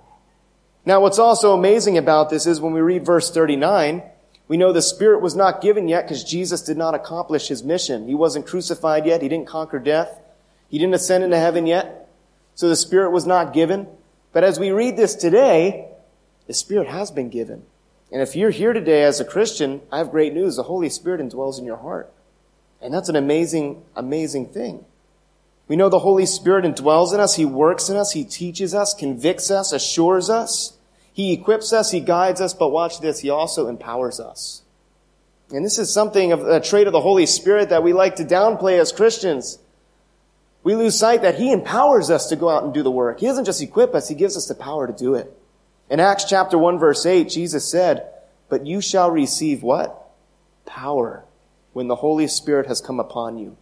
Now, 0.85 1.01
what's 1.01 1.19
also 1.19 1.53
amazing 1.53 1.99
about 1.99 2.31
this 2.31 2.47
is 2.47 2.61
when 2.61 2.73
we 2.73 2.81
read 2.81 3.05
verse 3.05 3.31
39, 3.31 4.03
we 4.49 4.57
know 4.57 4.73
the 4.73 4.83
Spirit 4.83 5.21
was 5.21 5.35
not 5.35 5.61
given 5.61 5.89
yet 5.89 6.05
because 6.05 6.23
Jesus 6.23 6.63
did 6.63 6.77
not 6.77 6.95
accomplish 6.95 7.49
his 7.49 7.65
mission. 7.65 8.07
He 8.07 8.15
wasn't 8.15 8.47
crucified 8.47 9.05
yet. 9.05 9.23
He 9.23 9.29
didn't 9.29 9.49
conquer 9.49 9.81
death. 9.81 10.21
He 10.69 10.79
didn't 10.79 10.95
ascend 10.95 11.25
into 11.25 11.39
heaven 11.39 11.67
yet. 11.67 12.09
So 12.55 12.69
the 12.69 12.77
Spirit 12.77 13.11
was 13.11 13.27
not 13.27 13.53
given. 13.53 13.89
But 14.33 14.45
as 14.45 14.61
we 14.61 14.71
read 14.71 14.97
this 14.97 15.15
today, 15.17 15.89
the 16.47 16.55
Spirit 16.55 16.87
has 16.89 17.11
been 17.11 17.31
given. 17.31 17.65
And 18.13 18.23
if 18.23 18.37
you're 18.37 18.51
here 18.51 18.73
today 18.73 19.03
as 19.03 19.19
a 19.19 19.25
Christian, 19.25 19.81
I 19.91 19.99
have 19.99 20.13
great 20.13 20.33
news. 20.33 20.55
The 20.55 20.63
Holy 20.63 20.89
Spirit 20.89 21.21
indwells 21.21 21.59
in 21.59 21.65
your 21.65 21.79
heart. 21.79 22.13
And 22.81 22.95
that's 22.95 23.09
an 23.09 23.17
amazing, 23.17 23.83
amazing 23.97 24.47
thing. 24.51 24.85
We 25.69 25.77
know 25.77 25.89
the 25.89 25.99
Holy 25.99 26.27
Spirit 26.27 26.65
indwells 26.65 27.13
in 27.13 27.21
us. 27.21 27.35
He 27.35 27.45
works 27.45 27.89
in 27.89 27.97
us. 27.97 28.13
He 28.13 28.25
teaches 28.25 28.75
us, 28.75 28.95
convicts 28.95 29.51
us, 29.51 29.73
assures 29.73 30.31
us. 30.31 30.77
He 31.13 31.33
equips 31.33 31.73
us. 31.73 31.91
He 31.91 32.01
guides 32.01 32.41
us. 32.41 32.55
But 32.55 32.69
watch 32.69 33.01
this. 33.01 33.21
He 33.21 33.31
also 33.31 33.69
empowers 33.69 34.21
us. 34.21 34.63
And 35.51 35.65
this 35.65 35.79
is 35.79 35.93
something 35.93 36.33
of 36.33 36.47
a 36.47 36.61
trait 36.61 36.87
of 36.87 36.93
the 36.93 37.01
Holy 37.01 37.27
Spirit 37.27 37.71
that 37.71 37.83
we 37.83 37.93
like 37.93 38.17
to 38.17 38.25
downplay 38.25 38.81
as 38.81 38.93
Christians. 38.93 39.59
We 40.63 40.75
lose 40.75 40.99
sight 40.99 41.23
that 41.23 41.37
He 41.37 41.53
empowers 41.53 42.11
us 42.11 42.29
to 42.29 42.37
go 42.37 42.49
out 42.49 42.65
and 42.65 42.75
do 42.75 42.83
the 42.83 42.91
work. 42.91 43.21
He 43.21 43.27
doesn't 43.27 43.45
just 43.45 43.63
equip 43.63 43.95
us. 43.95 44.09
He 44.09 44.17
gives 44.17 44.37
us 44.37 44.47
the 44.47 44.55
power 44.55 44.87
to 44.87 44.93
do 44.93 45.15
it. 45.15 45.33
In 45.89 46.01
Acts 46.01 46.25
chapter 46.25 46.59
1 46.59 46.79
verse 46.81 47.07
8, 47.07 47.29
Jesus 47.29 47.71
said, 47.71 48.09
But 48.49 48.67
you 48.67 48.81
shall 48.81 49.11
receive 49.11 49.63
what? 49.63 50.11
Power 50.65 51.25
when 51.73 51.87
the 51.87 51.97
Holy 51.97 52.27
Spirit 52.27 52.67
has 52.67 52.81
come 52.81 52.99
upon 52.99 53.39
you. 53.39 53.57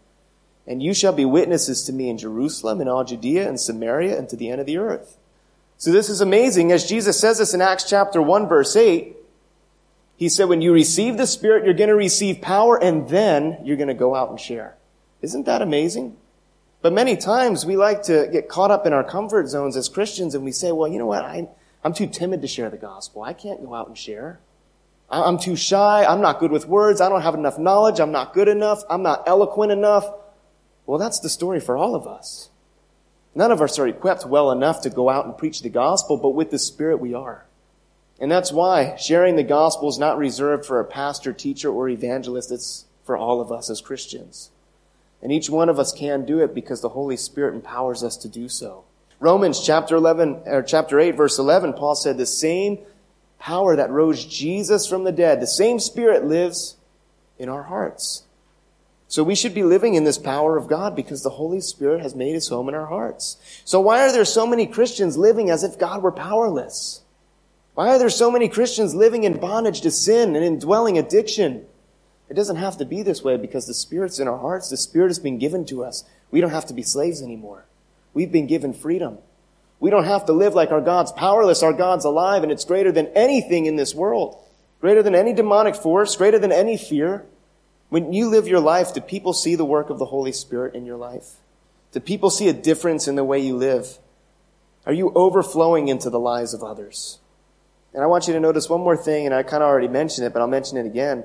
And 0.66 0.82
you 0.82 0.94
shall 0.94 1.12
be 1.12 1.24
witnesses 1.24 1.82
to 1.84 1.92
me 1.92 2.08
in 2.08 2.18
Jerusalem 2.18 2.80
and 2.80 2.88
all 2.88 3.04
Judea 3.04 3.46
and 3.48 3.60
Samaria 3.60 4.18
and 4.18 4.28
to 4.30 4.36
the 4.36 4.50
end 4.50 4.60
of 4.60 4.66
the 4.66 4.78
earth. 4.78 5.18
So 5.76 5.92
this 5.92 6.08
is 6.08 6.20
amazing. 6.20 6.72
As 6.72 6.88
Jesus 6.88 7.18
says 7.18 7.38
this 7.38 7.52
in 7.52 7.60
Acts 7.60 7.88
chapter 7.88 8.22
1 8.22 8.48
verse 8.48 8.74
8, 8.74 9.16
he 10.16 10.28
said, 10.28 10.48
when 10.48 10.62
you 10.62 10.72
receive 10.72 11.16
the 11.16 11.26
Spirit, 11.26 11.64
you're 11.64 11.74
going 11.74 11.88
to 11.88 11.96
receive 11.96 12.40
power 12.40 12.82
and 12.82 13.08
then 13.08 13.58
you're 13.64 13.76
going 13.76 13.88
to 13.88 13.94
go 13.94 14.14
out 14.14 14.30
and 14.30 14.40
share. 14.40 14.76
Isn't 15.20 15.46
that 15.46 15.60
amazing? 15.60 16.16
But 16.80 16.92
many 16.92 17.16
times 17.16 17.66
we 17.66 17.76
like 17.76 18.02
to 18.04 18.28
get 18.30 18.48
caught 18.48 18.70
up 18.70 18.86
in 18.86 18.92
our 18.92 19.02
comfort 19.02 19.48
zones 19.48 19.76
as 19.76 19.88
Christians 19.88 20.34
and 20.34 20.44
we 20.44 20.52
say, 20.52 20.70
well, 20.70 20.86
you 20.86 20.98
know 20.98 21.06
what? 21.06 21.24
I, 21.24 21.48
I'm 21.82 21.92
too 21.92 22.06
timid 22.06 22.42
to 22.42 22.48
share 22.48 22.70
the 22.70 22.76
gospel. 22.76 23.22
I 23.22 23.32
can't 23.32 23.64
go 23.64 23.74
out 23.74 23.88
and 23.88 23.98
share. 23.98 24.38
I'm 25.10 25.38
too 25.38 25.56
shy. 25.56 26.04
I'm 26.04 26.20
not 26.20 26.40
good 26.40 26.50
with 26.50 26.66
words. 26.66 27.00
I 27.00 27.08
don't 27.08 27.22
have 27.22 27.34
enough 27.34 27.58
knowledge. 27.58 28.00
I'm 28.00 28.12
not 28.12 28.32
good 28.32 28.48
enough. 28.48 28.82
I'm 28.88 29.02
not 29.02 29.24
eloquent 29.26 29.70
enough. 29.72 30.06
Well, 30.86 30.98
that's 30.98 31.20
the 31.20 31.28
story 31.28 31.60
for 31.60 31.76
all 31.76 31.94
of 31.94 32.06
us. 32.06 32.50
None 33.34 33.50
of 33.50 33.60
us 33.60 33.78
are 33.78 33.88
equipped 33.88 34.26
well 34.26 34.50
enough 34.50 34.82
to 34.82 34.90
go 34.90 35.08
out 35.10 35.26
and 35.26 35.36
preach 35.36 35.62
the 35.62 35.68
gospel, 35.68 36.16
but 36.16 36.30
with 36.30 36.50
the 36.50 36.58
Spirit 36.58 36.98
we 37.00 37.14
are. 37.14 37.44
And 38.20 38.30
that's 38.30 38.52
why 38.52 38.96
sharing 38.96 39.36
the 39.36 39.42
gospel 39.42 39.88
is 39.88 39.98
not 39.98 40.18
reserved 40.18 40.64
for 40.64 40.78
a 40.78 40.84
pastor, 40.84 41.32
teacher, 41.32 41.68
or 41.68 41.88
evangelist. 41.88 42.52
It's 42.52 42.84
for 43.04 43.16
all 43.16 43.40
of 43.40 43.50
us 43.50 43.70
as 43.70 43.80
Christians. 43.80 44.50
And 45.20 45.32
each 45.32 45.50
one 45.50 45.68
of 45.68 45.78
us 45.78 45.92
can 45.92 46.24
do 46.24 46.38
it 46.40 46.54
because 46.54 46.80
the 46.80 46.90
Holy 46.90 47.16
Spirit 47.16 47.54
empowers 47.54 48.04
us 48.04 48.16
to 48.18 48.28
do 48.28 48.48
so. 48.48 48.84
Romans 49.20 49.64
chapter 49.64 49.96
11, 49.96 50.42
or 50.46 50.62
chapter 50.62 51.00
8, 51.00 51.12
verse 51.12 51.38
11, 51.38 51.72
Paul 51.72 51.94
said, 51.94 52.18
the 52.18 52.26
same 52.26 52.78
power 53.38 53.74
that 53.74 53.90
rose 53.90 54.24
Jesus 54.24 54.86
from 54.86 55.04
the 55.04 55.12
dead, 55.12 55.40
the 55.40 55.46
same 55.46 55.80
Spirit 55.80 56.24
lives 56.24 56.76
in 57.38 57.48
our 57.48 57.64
hearts. 57.64 58.23
So 59.08 59.22
we 59.22 59.34
should 59.34 59.54
be 59.54 59.62
living 59.62 59.94
in 59.94 60.04
this 60.04 60.18
power 60.18 60.56
of 60.56 60.66
God 60.66 60.96
because 60.96 61.22
the 61.22 61.30
Holy 61.30 61.60
Spirit 61.60 62.00
has 62.00 62.14
made 62.14 62.34
his 62.34 62.48
home 62.48 62.68
in 62.68 62.74
our 62.74 62.86
hearts. 62.86 63.36
So 63.64 63.80
why 63.80 64.00
are 64.02 64.12
there 64.12 64.24
so 64.24 64.46
many 64.46 64.66
Christians 64.66 65.16
living 65.16 65.50
as 65.50 65.62
if 65.62 65.78
God 65.78 66.02
were 66.02 66.12
powerless? 66.12 67.02
Why 67.74 67.88
are 67.88 67.98
there 67.98 68.10
so 68.10 68.30
many 68.30 68.48
Christians 68.48 68.94
living 68.94 69.24
in 69.24 69.38
bondage 69.38 69.80
to 69.82 69.90
sin 69.90 70.34
and 70.36 70.44
indwelling 70.44 70.96
addiction? 70.96 71.66
It 72.28 72.34
doesn't 72.34 72.56
have 72.56 72.78
to 72.78 72.84
be 72.84 73.02
this 73.02 73.22
way 73.22 73.36
because 73.36 73.66
the 73.66 73.74
Spirit's 73.74 74.18
in 74.18 74.28
our 74.28 74.38
hearts. 74.38 74.70
The 74.70 74.76
Spirit 74.76 75.08
has 75.08 75.18
been 75.18 75.38
given 75.38 75.64
to 75.66 75.84
us. 75.84 76.04
We 76.30 76.40
don't 76.40 76.50
have 76.50 76.66
to 76.66 76.74
be 76.74 76.82
slaves 76.82 77.20
anymore. 77.20 77.64
We've 78.14 78.32
been 78.32 78.46
given 78.46 78.72
freedom. 78.72 79.18
We 79.80 79.90
don't 79.90 80.04
have 80.04 80.26
to 80.26 80.32
live 80.32 80.54
like 80.54 80.70
our 80.70 80.80
God's 80.80 81.12
powerless. 81.12 81.62
Our 81.62 81.72
God's 81.72 82.04
alive 82.04 82.42
and 82.42 82.50
it's 82.50 82.64
greater 82.64 82.92
than 82.92 83.08
anything 83.08 83.66
in 83.66 83.76
this 83.76 83.94
world. 83.94 84.38
Greater 84.80 85.02
than 85.02 85.14
any 85.14 85.32
demonic 85.32 85.74
force, 85.74 86.16
greater 86.16 86.38
than 86.38 86.52
any 86.52 86.76
fear. 86.76 87.26
When 87.88 88.12
you 88.12 88.28
live 88.28 88.48
your 88.48 88.60
life, 88.60 88.94
do 88.94 89.00
people 89.00 89.32
see 89.32 89.54
the 89.54 89.64
work 89.64 89.90
of 89.90 89.98
the 89.98 90.06
Holy 90.06 90.32
Spirit 90.32 90.74
in 90.74 90.86
your 90.86 90.96
life? 90.96 91.36
Do 91.92 92.00
people 92.00 92.30
see 92.30 92.48
a 92.48 92.52
difference 92.52 93.06
in 93.06 93.14
the 93.14 93.24
way 93.24 93.38
you 93.38 93.56
live? 93.56 93.98
Are 94.86 94.92
you 94.92 95.12
overflowing 95.14 95.88
into 95.88 96.10
the 96.10 96.18
lives 96.18 96.52
of 96.52 96.62
others? 96.62 97.18
And 97.94 98.02
I 98.02 98.06
want 98.06 98.26
you 98.26 98.34
to 98.34 98.40
notice 98.40 98.68
one 98.68 98.80
more 98.80 98.96
thing, 98.96 99.26
and 99.26 99.34
I 99.34 99.44
kind 99.44 99.62
of 99.62 99.68
already 99.68 99.88
mentioned 99.88 100.26
it, 100.26 100.32
but 100.32 100.42
I'll 100.42 100.48
mention 100.48 100.76
it 100.76 100.86
again. 100.86 101.24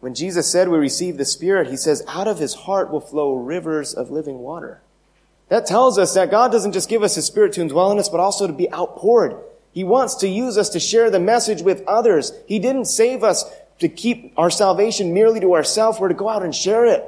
When 0.00 0.14
Jesus 0.14 0.50
said 0.50 0.68
we 0.68 0.78
receive 0.78 1.16
the 1.16 1.24
Spirit, 1.24 1.68
He 1.68 1.76
says, 1.76 2.04
out 2.06 2.28
of 2.28 2.38
His 2.38 2.54
heart 2.54 2.90
will 2.90 3.00
flow 3.00 3.34
rivers 3.34 3.94
of 3.94 4.10
living 4.10 4.38
water. 4.40 4.80
That 5.48 5.66
tells 5.66 5.98
us 5.98 6.14
that 6.14 6.30
God 6.30 6.52
doesn't 6.52 6.72
just 6.72 6.90
give 6.90 7.02
us 7.02 7.14
His 7.14 7.24
Spirit 7.24 7.54
to 7.54 7.62
indwell 7.62 7.90
in 7.90 7.98
us, 7.98 8.10
but 8.10 8.20
also 8.20 8.46
to 8.46 8.52
be 8.52 8.70
outpoured. 8.70 9.36
He 9.72 9.82
wants 9.82 10.16
to 10.16 10.28
use 10.28 10.58
us 10.58 10.68
to 10.70 10.80
share 10.80 11.10
the 11.10 11.18
message 11.18 11.62
with 11.62 11.82
others. 11.86 12.32
He 12.46 12.58
didn't 12.58 12.84
save 12.84 13.24
us 13.24 13.44
to 13.80 13.88
keep 13.88 14.32
our 14.36 14.50
salvation 14.50 15.14
merely 15.14 15.40
to 15.40 15.54
ourselves. 15.54 16.00
We're 16.00 16.08
to 16.08 16.14
go 16.14 16.28
out 16.28 16.42
and 16.42 16.54
share 16.54 16.86
it. 16.86 17.04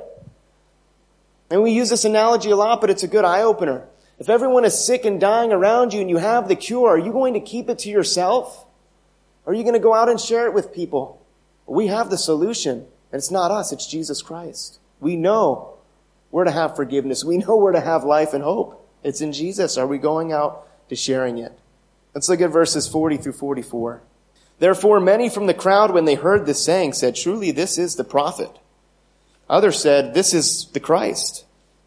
And 1.50 1.62
we 1.62 1.72
use 1.72 1.90
this 1.90 2.04
analogy 2.04 2.50
a 2.50 2.56
lot, 2.56 2.80
but 2.80 2.90
it's 2.90 3.02
a 3.02 3.08
good 3.08 3.24
eye 3.24 3.42
opener. 3.42 3.86
If 4.18 4.28
everyone 4.28 4.64
is 4.64 4.78
sick 4.78 5.04
and 5.04 5.20
dying 5.20 5.52
around 5.52 5.92
you 5.92 6.00
and 6.00 6.10
you 6.10 6.18
have 6.18 6.46
the 6.46 6.54
cure, 6.54 6.90
are 6.90 6.98
you 6.98 7.12
going 7.12 7.34
to 7.34 7.40
keep 7.40 7.68
it 7.68 7.80
to 7.80 7.88
yourself? 7.88 8.66
Or 9.44 9.52
are 9.52 9.56
you 9.56 9.62
going 9.62 9.74
to 9.74 9.80
go 9.80 9.94
out 9.94 10.08
and 10.08 10.20
share 10.20 10.46
it 10.46 10.54
with 10.54 10.72
people? 10.72 11.26
We 11.66 11.86
have 11.86 12.10
the 12.10 12.18
solution, 12.18 12.78
and 13.12 13.18
it's 13.18 13.30
not 13.30 13.50
us, 13.50 13.72
it's 13.72 13.86
Jesus 13.86 14.22
Christ. 14.22 14.78
We 15.00 15.16
know 15.16 15.78
we're 16.30 16.44
to 16.44 16.50
have 16.50 16.76
forgiveness. 16.76 17.24
We 17.24 17.38
know 17.38 17.56
we're 17.56 17.72
to 17.72 17.80
have 17.80 18.04
life 18.04 18.34
and 18.34 18.44
hope. 18.44 18.88
It's 19.02 19.20
in 19.20 19.32
Jesus. 19.32 19.76
Are 19.76 19.86
we 19.86 19.98
going 19.98 20.32
out 20.32 20.68
to 20.88 20.96
sharing 20.96 21.38
it? 21.38 21.58
Let's 22.14 22.28
look 22.28 22.40
at 22.40 22.50
verses 22.50 22.86
40 22.86 23.16
through 23.16 23.32
44. 23.32 24.02
Therefore, 24.60 25.00
many 25.00 25.30
from 25.30 25.46
the 25.46 25.54
crowd, 25.54 25.90
when 25.90 26.04
they 26.04 26.14
heard 26.14 26.44
this 26.44 26.62
saying, 26.62 26.92
said, 26.92 27.16
Truly, 27.16 27.50
this 27.50 27.78
is 27.78 27.96
the 27.96 28.04
prophet. 28.04 28.50
Others 29.48 29.80
said, 29.80 30.12
This 30.12 30.34
is 30.34 30.66
the 30.66 30.80
Christ. 30.80 31.46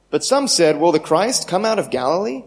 But 0.09 0.23
some 0.23 0.47
said, 0.47 0.79
Will 0.79 0.91
the 0.91 0.99
Christ 0.99 1.47
come 1.47 1.65
out 1.65 1.77
of 1.77 1.91
Galilee? 1.91 2.43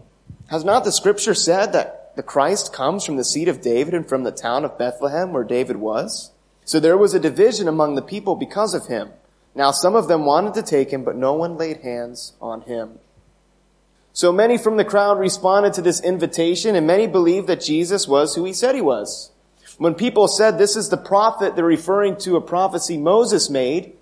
Has 0.49 0.65
not 0.65 0.85
the 0.85 0.91
scripture 0.91 1.33
said 1.33 1.73
that 1.73 2.17
the 2.17 2.25
Christ 2.25 2.73
comes 2.73 3.05
from 3.05 3.17
the 3.17 3.25
seed 3.25 3.47
of 3.47 3.63
David 3.63 3.95
and 3.95 4.09
from 4.09 4.25
the 4.25 4.33
town 4.33 4.65
of 4.65 4.77
Bethlehem 4.77 5.33
where 5.33 5.45
David 5.45 5.77
was? 5.77 6.33
So 6.65 6.81
there 6.81 6.99
was 6.99 7.15
a 7.15 7.21
division 7.21 7.69
among 7.69 7.95
the 7.95 8.03
people 8.03 8.35
because 8.35 8.75
of 8.75 8.89
him. 8.89 9.11
Now 9.55 9.71
some 9.71 9.95
of 9.95 10.09
them 10.09 10.25
wanted 10.25 10.55
to 10.55 10.63
take 10.63 10.91
him, 10.91 11.05
but 11.05 11.17
no 11.17 11.35
one 11.35 11.57
laid 11.57 11.83
hands 11.83 12.33
on 12.41 12.63
him. 12.63 12.99
So 14.13 14.33
many 14.33 14.59
from 14.59 14.77
the 14.77 14.85
crowd 14.85 15.21
responded 15.21 15.73
to 15.75 15.83
this 15.83 16.01
invitation, 16.01 16.75
and 16.75 16.87
many 16.87 17.07
believed 17.07 17.47
that 17.47 17.61
Jesus 17.61 18.09
was 18.09 18.35
who 18.35 18.45
he 18.45 18.53
said 18.53 18.75
he 18.75 18.81
was. 18.81 19.31
When 19.79 19.95
people 19.95 20.29
said 20.29 20.57
this 20.57 20.77
is 20.77 20.89
the 20.89 20.97
prophet, 20.97 21.55
they're 21.55 21.65
referring 21.65 22.17
to 22.19 22.37
a 22.37 22.41
prophecy 22.41 22.97
Moses 22.97 23.51
made, 23.51 23.93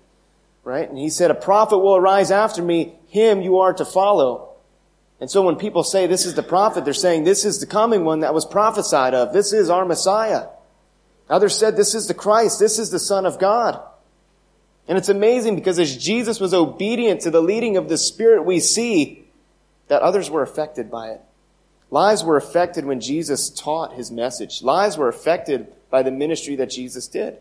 right? 0.63 0.87
And 0.87 0.97
he 0.97 1.09
said, 1.09 1.31
a 1.31 1.35
prophet 1.35 1.79
will 1.79 1.95
arise 1.95 2.31
after 2.31 2.61
me, 2.61 2.95
him 3.07 3.41
you 3.41 3.59
are 3.59 3.73
to 3.73 3.85
follow. 3.85 4.55
And 5.19 5.29
so 5.29 5.41
when 5.41 5.55
people 5.55 5.83
say 5.83 6.07
this 6.07 6.25
is 6.25 6.33
the 6.33 6.43
prophet, 6.43 6.85
they're 6.85 6.93
saying 6.93 7.23
this 7.23 7.45
is 7.45 7.59
the 7.59 7.65
coming 7.65 8.03
one 8.05 8.21
that 8.21 8.33
was 8.33 8.45
prophesied 8.45 9.13
of. 9.13 9.33
This 9.33 9.53
is 9.53 9.69
our 9.69 9.85
Messiah. 9.85 10.47
Others 11.29 11.57
said 11.57 11.75
this 11.75 11.95
is 11.95 12.07
the 12.07 12.13
Christ. 12.13 12.59
This 12.59 12.79
is 12.79 12.89
the 12.89 12.99
Son 12.99 13.25
of 13.25 13.39
God. 13.39 13.81
And 14.87 14.97
it's 14.97 15.09
amazing 15.09 15.55
because 15.55 15.79
as 15.79 15.97
Jesus 15.97 16.39
was 16.39 16.53
obedient 16.53 17.21
to 17.21 17.31
the 17.31 17.41
leading 17.41 17.77
of 17.77 17.89
the 17.89 17.97
Spirit, 17.97 18.43
we 18.43 18.59
see 18.59 19.25
that 19.87 20.01
others 20.01 20.29
were 20.29 20.43
affected 20.43 20.91
by 20.91 21.09
it. 21.11 21.21
Lives 21.95 22.25
were 22.25 22.35
affected 22.35 22.83
when 22.83 22.99
Jesus 22.99 23.49
taught 23.49 23.93
his 23.93 24.11
message. 24.11 24.61
Lives 24.61 24.97
were 24.97 25.07
affected 25.07 25.67
by 25.89 26.03
the 26.03 26.11
ministry 26.11 26.57
that 26.57 26.69
Jesus 26.69 27.07
did. 27.07 27.37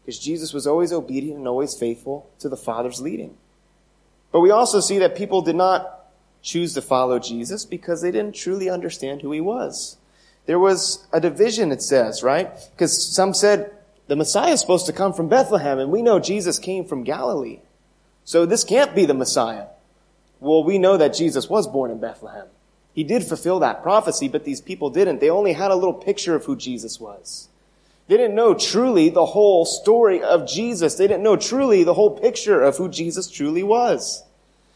Because 0.00 0.18
Jesus 0.18 0.54
was 0.54 0.66
always 0.66 0.94
obedient 0.94 1.36
and 1.36 1.46
always 1.46 1.76
faithful 1.76 2.30
to 2.38 2.48
the 2.48 2.56
Father's 2.56 3.02
leading. 3.02 3.36
But 4.32 4.40
we 4.40 4.50
also 4.50 4.80
see 4.80 4.96
that 5.00 5.14
people 5.14 5.42
did 5.42 5.56
not 5.56 6.06
choose 6.40 6.72
to 6.72 6.80
follow 6.80 7.18
Jesus 7.18 7.66
because 7.66 8.00
they 8.00 8.10
didn't 8.10 8.34
truly 8.34 8.70
understand 8.70 9.20
who 9.20 9.30
he 9.30 9.42
was. 9.42 9.98
There 10.46 10.58
was 10.58 11.06
a 11.12 11.20
division, 11.20 11.70
it 11.70 11.82
says, 11.82 12.22
right? 12.22 12.50
Because 12.70 13.14
some 13.14 13.34
said 13.34 13.70
the 14.06 14.16
Messiah 14.16 14.52
is 14.52 14.60
supposed 14.60 14.86
to 14.86 14.94
come 14.94 15.12
from 15.12 15.28
Bethlehem, 15.28 15.78
and 15.78 15.90
we 15.90 16.00
know 16.00 16.18
Jesus 16.18 16.58
came 16.58 16.86
from 16.86 17.04
Galilee. 17.04 17.60
So 18.24 18.46
this 18.46 18.64
can't 18.64 18.94
be 18.94 19.04
the 19.04 19.12
Messiah. 19.12 19.66
Well, 20.40 20.64
we 20.64 20.78
know 20.78 20.96
that 20.96 21.12
Jesus 21.12 21.50
was 21.50 21.66
born 21.66 21.90
in 21.90 22.00
Bethlehem. 22.00 22.46
He 22.92 23.04
did 23.04 23.24
fulfill 23.24 23.60
that 23.60 23.82
prophecy, 23.82 24.28
but 24.28 24.44
these 24.44 24.60
people 24.60 24.90
didn't. 24.90 25.20
They 25.20 25.30
only 25.30 25.52
had 25.52 25.70
a 25.70 25.76
little 25.76 25.94
picture 25.94 26.34
of 26.34 26.44
who 26.44 26.56
Jesus 26.56 26.98
was. 26.98 27.48
They 28.08 28.16
didn't 28.16 28.34
know 28.34 28.54
truly 28.54 29.08
the 29.08 29.26
whole 29.26 29.64
story 29.64 30.20
of 30.20 30.48
Jesus. 30.48 30.96
They 30.96 31.06
didn't 31.06 31.22
know 31.22 31.36
truly 31.36 31.84
the 31.84 31.94
whole 31.94 32.18
picture 32.18 32.60
of 32.60 32.76
who 32.76 32.88
Jesus 32.88 33.30
truly 33.30 33.62
was. 33.62 34.24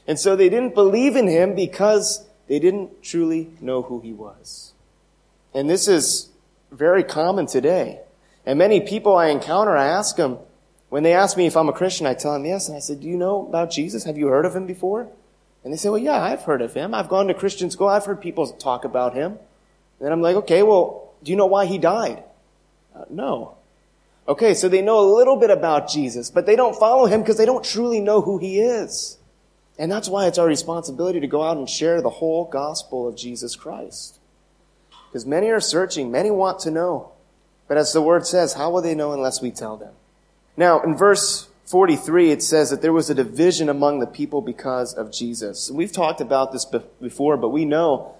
And 0.06 0.20
so 0.20 0.36
they 0.36 0.48
didn't 0.48 0.74
believe 0.74 1.16
in 1.16 1.26
him 1.26 1.56
because 1.56 2.24
they 2.46 2.60
didn't 2.60 3.02
truly 3.02 3.50
know 3.60 3.82
who 3.82 4.00
he 4.00 4.12
was. 4.12 4.72
And 5.52 5.68
this 5.68 5.88
is 5.88 6.28
very 6.70 7.02
common 7.02 7.46
today. 7.46 8.00
And 8.46 8.58
many 8.58 8.80
people 8.80 9.16
I 9.16 9.28
encounter, 9.28 9.76
I 9.76 9.86
ask 9.86 10.14
them, 10.16 10.38
when 10.90 11.02
they 11.02 11.14
ask 11.14 11.36
me 11.36 11.46
if 11.46 11.56
I'm 11.56 11.68
a 11.68 11.72
Christian, 11.72 12.06
I 12.06 12.14
tell 12.14 12.34
them 12.34 12.44
yes. 12.44 12.68
And 12.68 12.76
I 12.76 12.80
said, 12.80 13.00
do 13.00 13.08
you 13.08 13.16
know 13.16 13.46
about 13.48 13.72
Jesus? 13.72 14.04
Have 14.04 14.16
you 14.16 14.28
heard 14.28 14.44
of 14.44 14.54
him 14.54 14.66
before? 14.66 15.08
And 15.64 15.72
they 15.72 15.78
say, 15.78 15.88
well, 15.88 15.98
yeah, 15.98 16.22
I've 16.22 16.42
heard 16.42 16.60
of 16.60 16.74
him. 16.74 16.94
I've 16.94 17.08
gone 17.08 17.26
to 17.28 17.34
Christian 17.34 17.70
school. 17.70 17.88
I've 17.88 18.04
heard 18.04 18.20
people 18.20 18.46
talk 18.46 18.84
about 18.84 19.14
him. 19.14 19.38
And 19.98 20.12
I'm 20.12 20.20
like, 20.20 20.36
okay, 20.36 20.62
well, 20.62 21.12
do 21.22 21.30
you 21.30 21.36
know 21.36 21.46
why 21.46 21.64
he 21.64 21.78
died? 21.78 22.22
Uh, 22.94 23.04
no. 23.08 23.56
Okay, 24.28 24.54
so 24.54 24.68
they 24.68 24.82
know 24.82 25.00
a 25.00 25.14
little 25.16 25.36
bit 25.36 25.50
about 25.50 25.88
Jesus, 25.88 26.30
but 26.30 26.46
they 26.46 26.56
don't 26.56 26.78
follow 26.78 27.06
him 27.06 27.20
because 27.20 27.38
they 27.38 27.46
don't 27.46 27.64
truly 27.64 28.00
know 28.00 28.20
who 28.20 28.38
he 28.38 28.60
is. 28.60 29.18
And 29.78 29.90
that's 29.90 30.08
why 30.08 30.26
it's 30.26 30.38
our 30.38 30.46
responsibility 30.46 31.20
to 31.20 31.26
go 31.26 31.42
out 31.42 31.56
and 31.56 31.68
share 31.68 32.00
the 32.00 32.10
whole 32.10 32.44
gospel 32.44 33.08
of 33.08 33.16
Jesus 33.16 33.56
Christ. 33.56 34.18
Because 35.08 35.26
many 35.26 35.48
are 35.48 35.60
searching, 35.60 36.10
many 36.10 36.30
want 36.30 36.60
to 36.60 36.70
know. 36.70 37.12
But 37.68 37.78
as 37.78 37.92
the 37.92 38.02
word 38.02 38.26
says, 38.26 38.54
how 38.54 38.70
will 38.70 38.82
they 38.82 38.94
know 38.94 39.12
unless 39.12 39.40
we 39.40 39.50
tell 39.50 39.76
them? 39.76 39.94
Now, 40.56 40.80
in 40.82 40.96
verse 40.96 41.48
43, 41.66 42.30
it 42.30 42.42
says 42.42 42.70
that 42.70 42.82
there 42.82 42.92
was 42.92 43.08
a 43.08 43.14
division 43.14 43.68
among 43.68 44.00
the 44.00 44.06
people 44.06 44.42
because 44.42 44.92
of 44.92 45.10
Jesus. 45.10 45.68
And 45.68 45.78
we've 45.78 45.92
talked 45.92 46.20
about 46.20 46.52
this 46.52 46.66
before, 47.00 47.36
but 47.36 47.48
we 47.48 47.64
know 47.64 48.16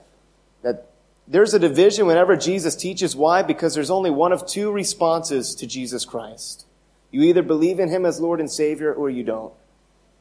that 0.63 0.91
there's 1.29 1.53
a 1.53 1.59
division 1.59 2.07
whenever 2.07 2.37
Jesus 2.37 2.75
teaches. 2.75 3.15
Why? 3.15 3.43
Because 3.43 3.75
there's 3.75 3.91
only 3.91 4.11
one 4.11 4.33
of 4.33 4.47
two 4.47 4.71
responses 4.71 5.55
to 5.57 5.67
Jesus 5.67 6.05
Christ. 6.05 6.67
You 7.11 7.23
either 7.23 7.43
believe 7.43 7.81
in 7.81 7.91
Him 7.91 8.07
as 8.07 8.19
Lord 8.19 8.41
and 8.41 8.51
Savior 8.51 8.93
or 8.93 9.11
you 9.11 9.23
don't. 9.23 9.53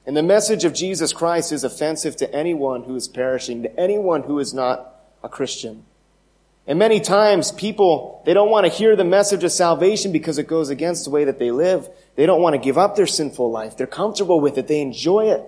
And 0.06 0.18
the 0.18 0.24
message 0.24 0.66
of 0.66 0.74
Jesus 0.74 1.14
Christ 1.14 1.54
is 1.54 1.64
offensive 1.64 2.18
to 2.18 2.34
anyone 2.36 2.84
who 2.84 2.96
is 2.96 3.08
perishing, 3.08 3.64
to 3.64 3.80
anyone 3.80 4.24
who 4.24 4.38
is 4.40 4.54
not 4.54 4.96
a 5.24 5.30
Christian. 5.30 5.86
And 6.66 6.80
many 6.80 7.02
times 7.02 7.52
people, 7.52 8.22
they 8.26 8.34
don't 8.34 8.50
want 8.50 8.66
to 8.66 8.72
hear 8.72 8.96
the 8.96 9.04
message 9.04 9.44
of 9.44 9.52
salvation 9.52 10.12
because 10.12 10.38
it 10.38 10.48
goes 10.48 10.70
against 10.70 11.04
the 11.04 11.10
way 11.10 11.26
that 11.26 11.38
they 11.38 11.52
live. 11.52 11.90
They 12.16 12.26
don't 12.26 12.42
want 12.42 12.54
to 12.54 12.62
give 12.62 12.78
up 12.78 12.96
their 12.96 13.08
sinful 13.08 13.52
life. 13.52 13.76
They're 13.76 13.88
comfortable 13.88 14.40
with 14.40 14.58
it. 14.58 14.68
They 14.68 14.82
enjoy 14.82 15.32
it. 15.32 15.44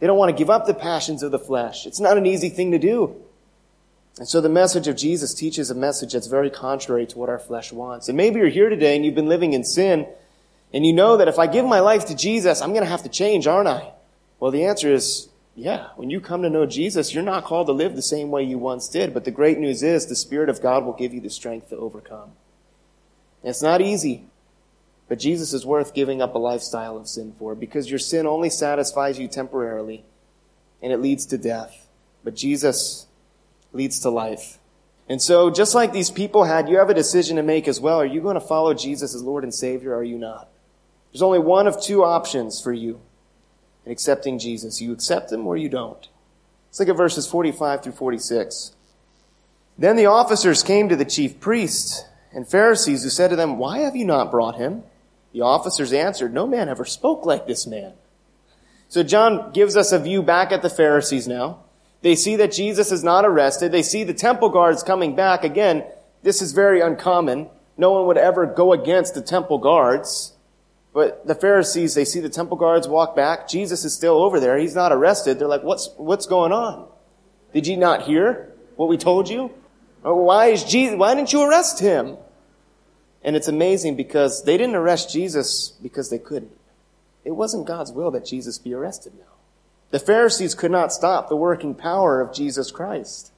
They 0.00 0.06
don't 0.06 0.18
want 0.18 0.30
to 0.30 0.36
give 0.36 0.50
up 0.50 0.66
the 0.66 0.74
passions 0.74 1.22
of 1.22 1.32
the 1.32 1.38
flesh. 1.38 1.86
It's 1.86 2.00
not 2.00 2.16
an 2.16 2.26
easy 2.26 2.48
thing 2.48 2.70
to 2.70 2.78
do. 2.78 3.14
And 4.18 4.28
so 4.28 4.40
the 4.40 4.48
message 4.48 4.88
of 4.88 4.96
Jesus 4.96 5.34
teaches 5.34 5.70
a 5.70 5.74
message 5.74 6.12
that's 6.12 6.28
very 6.28 6.50
contrary 6.50 7.06
to 7.06 7.18
what 7.18 7.28
our 7.28 7.38
flesh 7.38 7.72
wants. 7.72 8.08
And 8.08 8.16
maybe 8.16 8.38
you're 8.38 8.48
here 8.48 8.68
today 8.68 8.96
and 8.96 9.04
you've 9.04 9.14
been 9.14 9.28
living 9.28 9.52
in 9.52 9.64
sin 9.64 10.06
and 10.72 10.84
you 10.84 10.92
know 10.92 11.18
that 11.18 11.28
if 11.28 11.38
I 11.38 11.46
give 11.46 11.64
my 11.64 11.80
life 11.80 12.06
to 12.06 12.16
Jesus, 12.16 12.60
I'm 12.60 12.70
going 12.70 12.82
to 12.84 12.90
have 12.90 13.04
to 13.04 13.08
change, 13.08 13.46
aren't 13.46 13.68
I? 13.68 13.92
Well, 14.40 14.50
the 14.50 14.64
answer 14.64 14.92
is 14.92 15.28
yeah, 15.56 15.88
when 15.96 16.10
you 16.10 16.20
come 16.20 16.42
to 16.42 16.50
know 16.50 16.66
Jesus, 16.66 17.14
you're 17.14 17.22
not 17.22 17.44
called 17.44 17.68
to 17.68 17.72
live 17.72 17.94
the 17.94 18.02
same 18.02 18.30
way 18.30 18.42
you 18.42 18.58
once 18.58 18.88
did. 18.88 19.14
But 19.14 19.24
the 19.24 19.30
great 19.30 19.58
news 19.58 19.82
is 19.82 20.06
the 20.06 20.16
Spirit 20.16 20.48
of 20.48 20.60
God 20.60 20.84
will 20.84 20.92
give 20.92 21.14
you 21.14 21.20
the 21.20 21.30
strength 21.30 21.68
to 21.68 21.76
overcome. 21.76 22.32
And 23.42 23.50
it's 23.50 23.62
not 23.62 23.80
easy, 23.80 24.24
but 25.08 25.18
Jesus 25.18 25.52
is 25.52 25.64
worth 25.64 25.94
giving 25.94 26.20
up 26.20 26.34
a 26.34 26.38
lifestyle 26.38 26.96
of 26.96 27.08
sin 27.08 27.34
for 27.38 27.54
because 27.54 27.88
your 27.88 27.98
sin 27.98 28.26
only 28.26 28.50
satisfies 28.50 29.18
you 29.18 29.28
temporarily 29.28 30.04
and 30.82 30.92
it 30.92 31.00
leads 31.00 31.26
to 31.26 31.38
death. 31.38 31.86
But 32.24 32.34
Jesus 32.34 33.06
leads 33.72 34.00
to 34.00 34.10
life. 34.10 34.58
And 35.08 35.20
so, 35.20 35.50
just 35.50 35.74
like 35.74 35.92
these 35.92 36.10
people 36.10 36.44
had, 36.44 36.68
you 36.68 36.78
have 36.78 36.88
a 36.88 36.94
decision 36.94 37.36
to 37.36 37.42
make 37.42 37.68
as 37.68 37.78
well. 37.78 38.00
Are 38.00 38.06
you 38.06 38.22
going 38.22 38.34
to 38.34 38.40
follow 38.40 38.72
Jesus 38.72 39.14
as 39.14 39.22
Lord 39.22 39.44
and 39.44 39.54
Savior 39.54 39.92
or 39.92 39.98
are 39.98 40.04
you 40.04 40.18
not? 40.18 40.48
There's 41.12 41.22
only 41.22 41.38
one 41.38 41.66
of 41.66 41.80
two 41.80 42.02
options 42.02 42.60
for 42.60 42.72
you 42.72 43.00
and 43.84 43.92
accepting 43.92 44.38
Jesus. 44.38 44.80
You 44.80 44.92
accept 44.92 45.32
him 45.32 45.46
or 45.46 45.56
you 45.56 45.68
don't. 45.68 46.08
Let's 46.68 46.80
look 46.80 46.88
at 46.88 46.96
verses 46.96 47.26
45 47.26 47.82
through 47.82 47.92
46. 47.92 48.72
Then 49.78 49.96
the 49.96 50.06
officers 50.06 50.62
came 50.62 50.88
to 50.88 50.96
the 50.96 51.04
chief 51.04 51.40
priests 51.40 52.04
and 52.32 52.48
Pharisees 52.48 53.04
who 53.04 53.10
said 53.10 53.28
to 53.28 53.36
them, 53.36 53.58
Why 53.58 53.78
have 53.78 53.96
you 53.96 54.04
not 54.04 54.30
brought 54.30 54.56
him? 54.56 54.82
The 55.32 55.40
officers 55.42 55.92
answered, 55.92 56.34
No 56.34 56.46
man 56.46 56.68
ever 56.68 56.84
spoke 56.84 57.24
like 57.24 57.46
this 57.46 57.66
man. 57.66 57.92
So 58.88 59.02
John 59.02 59.52
gives 59.52 59.76
us 59.76 59.92
a 59.92 59.98
view 59.98 60.22
back 60.22 60.52
at 60.52 60.62
the 60.62 60.70
Pharisees 60.70 61.26
now. 61.26 61.60
They 62.02 62.14
see 62.14 62.36
that 62.36 62.52
Jesus 62.52 62.92
is 62.92 63.02
not 63.02 63.24
arrested. 63.24 63.72
They 63.72 63.82
see 63.82 64.04
the 64.04 64.14
temple 64.14 64.50
guards 64.50 64.82
coming 64.82 65.16
back. 65.16 65.42
Again, 65.42 65.84
this 66.22 66.42
is 66.42 66.52
very 66.52 66.80
uncommon. 66.80 67.48
No 67.78 67.92
one 67.92 68.06
would 68.06 68.18
ever 68.18 68.46
go 68.46 68.72
against 68.72 69.14
the 69.14 69.22
temple 69.22 69.58
guards. 69.58 70.33
But 70.94 71.26
the 71.26 71.34
Pharisees, 71.34 71.94
they 71.94 72.04
see 72.04 72.20
the 72.20 72.28
temple 72.28 72.56
guards 72.56 72.86
walk 72.86 73.16
back. 73.16 73.48
Jesus 73.48 73.84
is 73.84 73.92
still 73.92 74.22
over 74.22 74.38
there. 74.38 74.56
He's 74.56 74.76
not 74.76 74.92
arrested. 74.92 75.38
They're 75.38 75.48
like, 75.48 75.64
what's, 75.64 75.90
what's 75.96 76.26
going 76.26 76.52
on? 76.52 76.86
Did 77.52 77.66
you 77.66 77.76
not 77.76 78.02
hear 78.02 78.52
what 78.76 78.88
we 78.88 78.96
told 78.96 79.28
you? 79.28 79.50
Why 80.02 80.46
is 80.46 80.62
Jesus, 80.62 80.96
why 80.96 81.14
didn't 81.14 81.32
you 81.32 81.42
arrest 81.42 81.80
him? 81.80 82.16
And 83.24 83.34
it's 83.34 83.48
amazing 83.48 83.96
because 83.96 84.44
they 84.44 84.56
didn't 84.56 84.76
arrest 84.76 85.10
Jesus 85.10 85.70
because 85.82 86.10
they 86.10 86.18
couldn't. 86.18 86.52
It 87.24 87.32
wasn't 87.32 87.66
God's 87.66 87.90
will 87.90 88.10
that 88.12 88.26
Jesus 88.26 88.58
be 88.58 88.74
arrested 88.74 89.14
now. 89.18 89.32
The 89.90 89.98
Pharisees 89.98 90.54
could 90.54 90.70
not 90.70 90.92
stop 90.92 91.28
the 91.28 91.36
working 91.36 91.74
power 91.74 92.20
of 92.20 92.34
Jesus 92.34 92.70
Christ. 92.70 93.32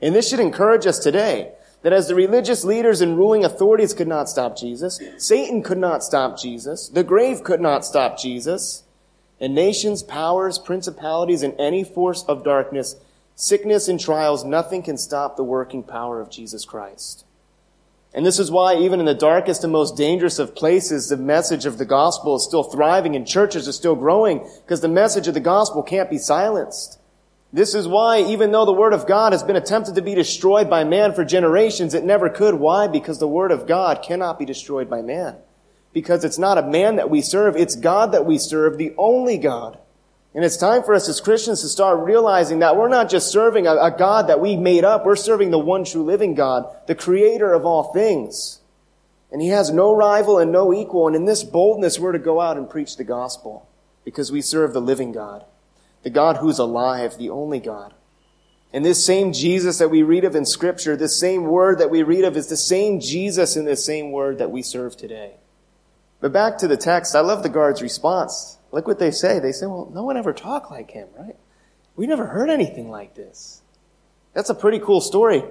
And 0.00 0.14
this 0.14 0.28
should 0.28 0.40
encourage 0.40 0.86
us 0.86 0.98
today 0.98 1.52
that 1.82 1.92
as 1.92 2.08
the 2.08 2.14
religious 2.14 2.64
leaders 2.64 3.00
and 3.00 3.16
ruling 3.16 3.44
authorities 3.44 3.94
could 3.94 4.08
not 4.08 4.28
stop 4.28 4.56
Jesus, 4.56 5.00
Satan 5.16 5.62
could 5.62 5.78
not 5.78 6.02
stop 6.02 6.38
Jesus, 6.38 6.88
the 6.88 7.04
grave 7.04 7.44
could 7.44 7.60
not 7.60 7.84
stop 7.84 8.18
Jesus, 8.18 8.82
and 9.40 9.54
nations, 9.54 10.02
powers, 10.02 10.58
principalities, 10.58 11.42
and 11.42 11.54
any 11.58 11.84
force 11.84 12.24
of 12.24 12.42
darkness, 12.42 12.96
sickness 13.36 13.86
and 13.88 14.00
trials, 14.00 14.44
nothing 14.44 14.82
can 14.82 14.98
stop 14.98 15.36
the 15.36 15.44
working 15.44 15.82
power 15.82 16.20
of 16.20 16.30
Jesus 16.30 16.64
Christ. 16.64 17.24
And 18.14 18.24
this 18.26 18.38
is 18.38 18.50
why 18.50 18.76
even 18.76 19.00
in 19.00 19.06
the 19.06 19.14
darkest 19.14 19.62
and 19.62 19.72
most 19.72 19.96
dangerous 19.96 20.38
of 20.38 20.56
places, 20.56 21.08
the 21.08 21.16
message 21.16 21.66
of 21.66 21.78
the 21.78 21.84
gospel 21.84 22.36
is 22.36 22.44
still 22.44 22.64
thriving 22.64 23.14
and 23.14 23.26
churches 23.26 23.68
are 23.68 23.72
still 23.72 23.94
growing 23.94 24.48
because 24.64 24.80
the 24.80 24.88
message 24.88 25.28
of 25.28 25.34
the 25.34 25.40
gospel 25.40 25.82
can't 25.82 26.10
be 26.10 26.18
silenced. 26.18 26.97
This 27.52 27.74
is 27.74 27.88
why, 27.88 28.20
even 28.20 28.52
though 28.52 28.66
the 28.66 28.72
Word 28.72 28.92
of 28.92 29.06
God 29.06 29.32
has 29.32 29.42
been 29.42 29.56
attempted 29.56 29.94
to 29.94 30.02
be 30.02 30.14
destroyed 30.14 30.68
by 30.68 30.84
man 30.84 31.14
for 31.14 31.24
generations, 31.24 31.94
it 31.94 32.04
never 32.04 32.28
could. 32.28 32.54
Why? 32.54 32.88
Because 32.88 33.18
the 33.18 33.28
Word 33.28 33.50
of 33.50 33.66
God 33.66 34.02
cannot 34.02 34.38
be 34.38 34.44
destroyed 34.44 34.90
by 34.90 35.00
man. 35.00 35.36
Because 35.94 36.24
it's 36.24 36.38
not 36.38 36.58
a 36.58 36.62
man 36.62 36.96
that 36.96 37.08
we 37.08 37.22
serve, 37.22 37.56
it's 37.56 37.74
God 37.74 38.12
that 38.12 38.26
we 38.26 38.36
serve, 38.36 38.76
the 38.76 38.94
only 38.98 39.38
God. 39.38 39.78
And 40.34 40.44
it's 40.44 40.58
time 40.58 40.82
for 40.82 40.94
us 40.94 41.08
as 41.08 41.20
Christians 41.20 41.62
to 41.62 41.68
start 41.68 41.98
realizing 42.00 42.58
that 42.58 42.76
we're 42.76 42.90
not 42.90 43.08
just 43.08 43.32
serving 43.32 43.66
a, 43.66 43.72
a 43.72 43.96
God 43.96 44.28
that 44.28 44.40
we 44.40 44.54
made 44.56 44.84
up, 44.84 45.06
we're 45.06 45.16
serving 45.16 45.50
the 45.50 45.58
one 45.58 45.84
true 45.84 46.04
living 46.04 46.34
God, 46.34 46.66
the 46.86 46.94
creator 46.94 47.54
of 47.54 47.64
all 47.64 47.92
things. 47.92 48.60
And 49.32 49.40
he 49.40 49.48
has 49.48 49.70
no 49.70 49.94
rival 49.94 50.38
and 50.38 50.52
no 50.52 50.72
equal. 50.72 51.06
And 51.06 51.16
in 51.16 51.24
this 51.24 51.44
boldness, 51.44 51.98
we're 51.98 52.12
to 52.12 52.18
go 52.18 52.40
out 52.40 52.56
and 52.56 52.68
preach 52.68 52.96
the 52.96 53.04
gospel 53.04 53.68
because 54.04 54.30
we 54.30 54.40
serve 54.40 54.72
the 54.74 54.80
living 54.80 55.12
God, 55.12 55.44
the 56.02 56.10
God 56.10 56.38
who's 56.38 56.58
alive, 56.58 57.18
the 57.18 57.30
only 57.30 57.60
God. 57.60 57.94
And 58.72 58.84
this 58.84 59.04
same 59.04 59.32
Jesus 59.32 59.78
that 59.78 59.88
we 59.88 60.02
read 60.02 60.24
of 60.24 60.34
in 60.34 60.44
scripture, 60.44 60.96
this 60.96 61.18
same 61.18 61.44
word 61.44 61.78
that 61.78 61.90
we 61.90 62.02
read 62.02 62.24
of 62.24 62.36
is 62.36 62.48
the 62.48 62.56
same 62.56 63.00
Jesus 63.00 63.56
in 63.56 63.64
this 63.64 63.84
same 63.84 64.12
word 64.12 64.38
that 64.38 64.50
we 64.50 64.62
serve 64.62 64.96
today. 64.96 65.34
But 66.20 66.32
back 66.32 66.58
to 66.58 66.68
the 66.68 66.76
text, 66.76 67.14
I 67.14 67.20
love 67.20 67.42
the 67.42 67.48
guard's 67.48 67.80
response. 67.80 68.58
Look 68.70 68.86
what 68.86 68.98
they 68.98 69.10
say. 69.10 69.38
They 69.38 69.52
say, 69.52 69.66
well, 69.66 69.90
no 69.94 70.02
one 70.02 70.16
ever 70.16 70.32
talked 70.32 70.70
like 70.70 70.90
him, 70.90 71.08
right? 71.18 71.36
We 71.96 72.06
never 72.06 72.26
heard 72.26 72.50
anything 72.50 72.90
like 72.90 73.14
this. 73.14 73.62
That's 74.34 74.50
a 74.50 74.54
pretty 74.54 74.80
cool 74.80 75.00
story. 75.00 75.42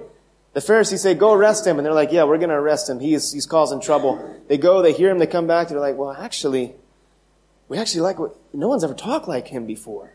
The 0.54 0.60
Pharisees 0.60 1.02
say, 1.02 1.14
go 1.14 1.32
arrest 1.32 1.66
him. 1.66 1.78
And 1.78 1.84
they're 1.84 1.92
like, 1.92 2.12
yeah, 2.12 2.24
we're 2.24 2.38
going 2.38 2.50
to 2.50 2.54
arrest 2.54 2.88
him. 2.88 3.00
He's, 3.00 3.32
he's 3.32 3.46
causing 3.46 3.80
trouble. 3.80 4.40
They 4.48 4.58
go, 4.58 4.80
they 4.80 4.92
hear 4.92 5.10
him, 5.10 5.18
they 5.18 5.26
come 5.26 5.46
back, 5.46 5.68
they're 5.68 5.80
like, 5.80 5.96
well, 5.96 6.12
actually, 6.12 6.74
we 7.68 7.78
actually 7.78 8.02
like 8.02 8.18
what, 8.18 8.36
no 8.54 8.68
one's 8.68 8.84
ever 8.84 8.94
talked 8.94 9.28
like 9.28 9.48
him 9.48 9.66
before. 9.66 10.14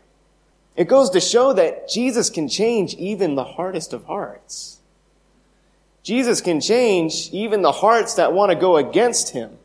It 0.76 0.88
goes 0.88 1.10
to 1.10 1.20
show 1.20 1.52
that 1.52 1.88
Jesus 1.88 2.30
can 2.30 2.48
change 2.48 2.94
even 2.94 3.34
the 3.34 3.44
hardest 3.44 3.92
of 3.92 4.04
hearts. 4.04 4.78
Jesus 6.02 6.40
can 6.40 6.60
change 6.60 7.30
even 7.32 7.62
the 7.62 7.72
hearts 7.72 8.14
that 8.14 8.32
want 8.32 8.50
to 8.50 8.56
go 8.56 8.76
against 8.76 9.30
him. 9.30 9.58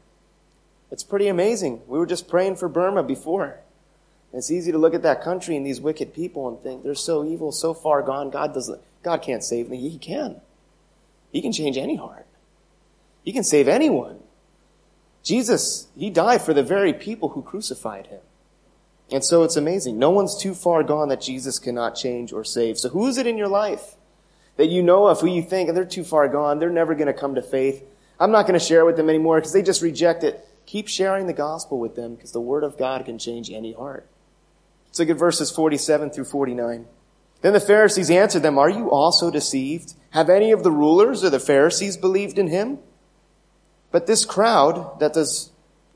It's 0.91 1.04
pretty 1.04 1.28
amazing. 1.28 1.82
We 1.88 2.00
were 2.00 2.06
just 2.06 2.28
praying 2.28 2.56
for 2.56 2.69
Burma 2.69 3.04
before. 3.04 3.60
It's 4.34 4.52
easy 4.52 4.72
to 4.72 4.78
look 4.78 4.93
at 4.93 5.02
that 5.02 5.24
country 5.24 5.58
and 5.58 5.65
these 5.65 5.82
wicked 5.82 6.13
people 6.13 6.48
and 6.48 6.62
think 6.62 6.84
they're 6.84 6.95
so 6.95 7.26
evil, 7.26 7.52
so 7.52 7.74
far 7.74 8.02
gone. 8.02 8.30
God 8.30 8.54
doesn't, 8.54 8.80
God 9.04 9.22
can't 9.22 9.43
save 9.43 9.69
me. 9.69 9.78
He 9.78 9.98
can. 9.98 10.39
He 11.32 11.41
can 11.41 11.52
change 11.52 11.78
any 11.78 11.95
heart. 11.95 12.26
He 13.24 13.34
can 13.34 13.43
save 13.43 13.67
anyone. 13.67 14.19
Jesus, 15.24 15.88
He 15.98 16.10
died 16.10 16.41
for 16.41 16.54
the 16.54 16.63
very 16.63 16.93
people 16.93 17.30
who 17.30 17.41
crucified 17.41 18.08
Him. 18.08 18.22
And 19.12 19.24
so 19.24 19.43
it's 19.43 19.56
amazing. 19.56 19.98
No 19.98 20.12
one's 20.12 20.38
too 20.38 20.54
far 20.54 20.84
gone 20.84 21.10
that 21.10 21.22
Jesus 21.22 21.58
cannot 21.60 21.95
change 21.95 22.32
or 22.32 22.43
save. 22.43 22.78
So 22.78 22.89
who 22.89 23.08
is 23.08 23.17
it 23.17 23.28
in 23.28 23.38
your 23.38 23.48
life 23.48 23.95
that 24.58 24.67
you 24.67 24.84
know 24.84 25.08
of 25.08 25.22
who 25.22 25.28
you 25.28 25.41
think 25.41 25.74
they're 25.74 25.86
too 25.86 26.04
far 26.04 26.28
gone, 26.28 26.60
they're 26.60 26.69
never 26.69 26.93
going 26.93 27.08
to 27.08 27.13
come 27.13 27.36
to 27.36 27.41
faith? 27.41 27.84
I'm 28.19 28.32
not 28.32 28.45
going 28.45 28.60
to 28.60 28.65
share 28.65 28.86
with 28.86 28.98
them 28.98 29.10
anymore 29.10 29.38
because 29.38 29.54
they 29.54 29.63
just 29.63 29.82
reject 29.82 30.24
it. 30.24 30.45
Keep 30.65 30.88
sharing 30.88 31.26
the 31.26 31.34
gospel 31.34 31.80
with 31.80 31.95
them 31.95 32.15
because 32.15 32.32
the 32.32 32.41
word 32.41 32.63
of 32.63 32.78
God 32.78 33.06
can 33.06 33.17
change 33.17 33.50
any 33.50 33.74
heart. 33.74 34.08
Look 34.98 35.10
at 35.10 35.17
verses 35.17 35.50
47 35.50 36.12
through 36.12 36.26
49. 36.26 36.86
Then 37.41 37.54
the 37.54 37.60
Pharisees 37.60 38.12
answered 38.12 38.43
them, 38.43 38.58
Are 38.58 38.69
you 38.69 38.91
also 38.91 39.32
deceived? 39.32 39.93
Have 40.12 40.30
any 40.30 40.52
of 40.52 40.63
the 40.63 40.72
rulers 40.72 41.24
or 41.24 41.30
the 41.30 41.39
Pharisees 41.39 41.95
believed 41.95 42.38
in 42.38 42.48
him? 42.48 42.80
But 43.91 44.08
this 44.08 44.26
crowd 44.26 45.00
that 45.00 45.13
does 45.13 45.52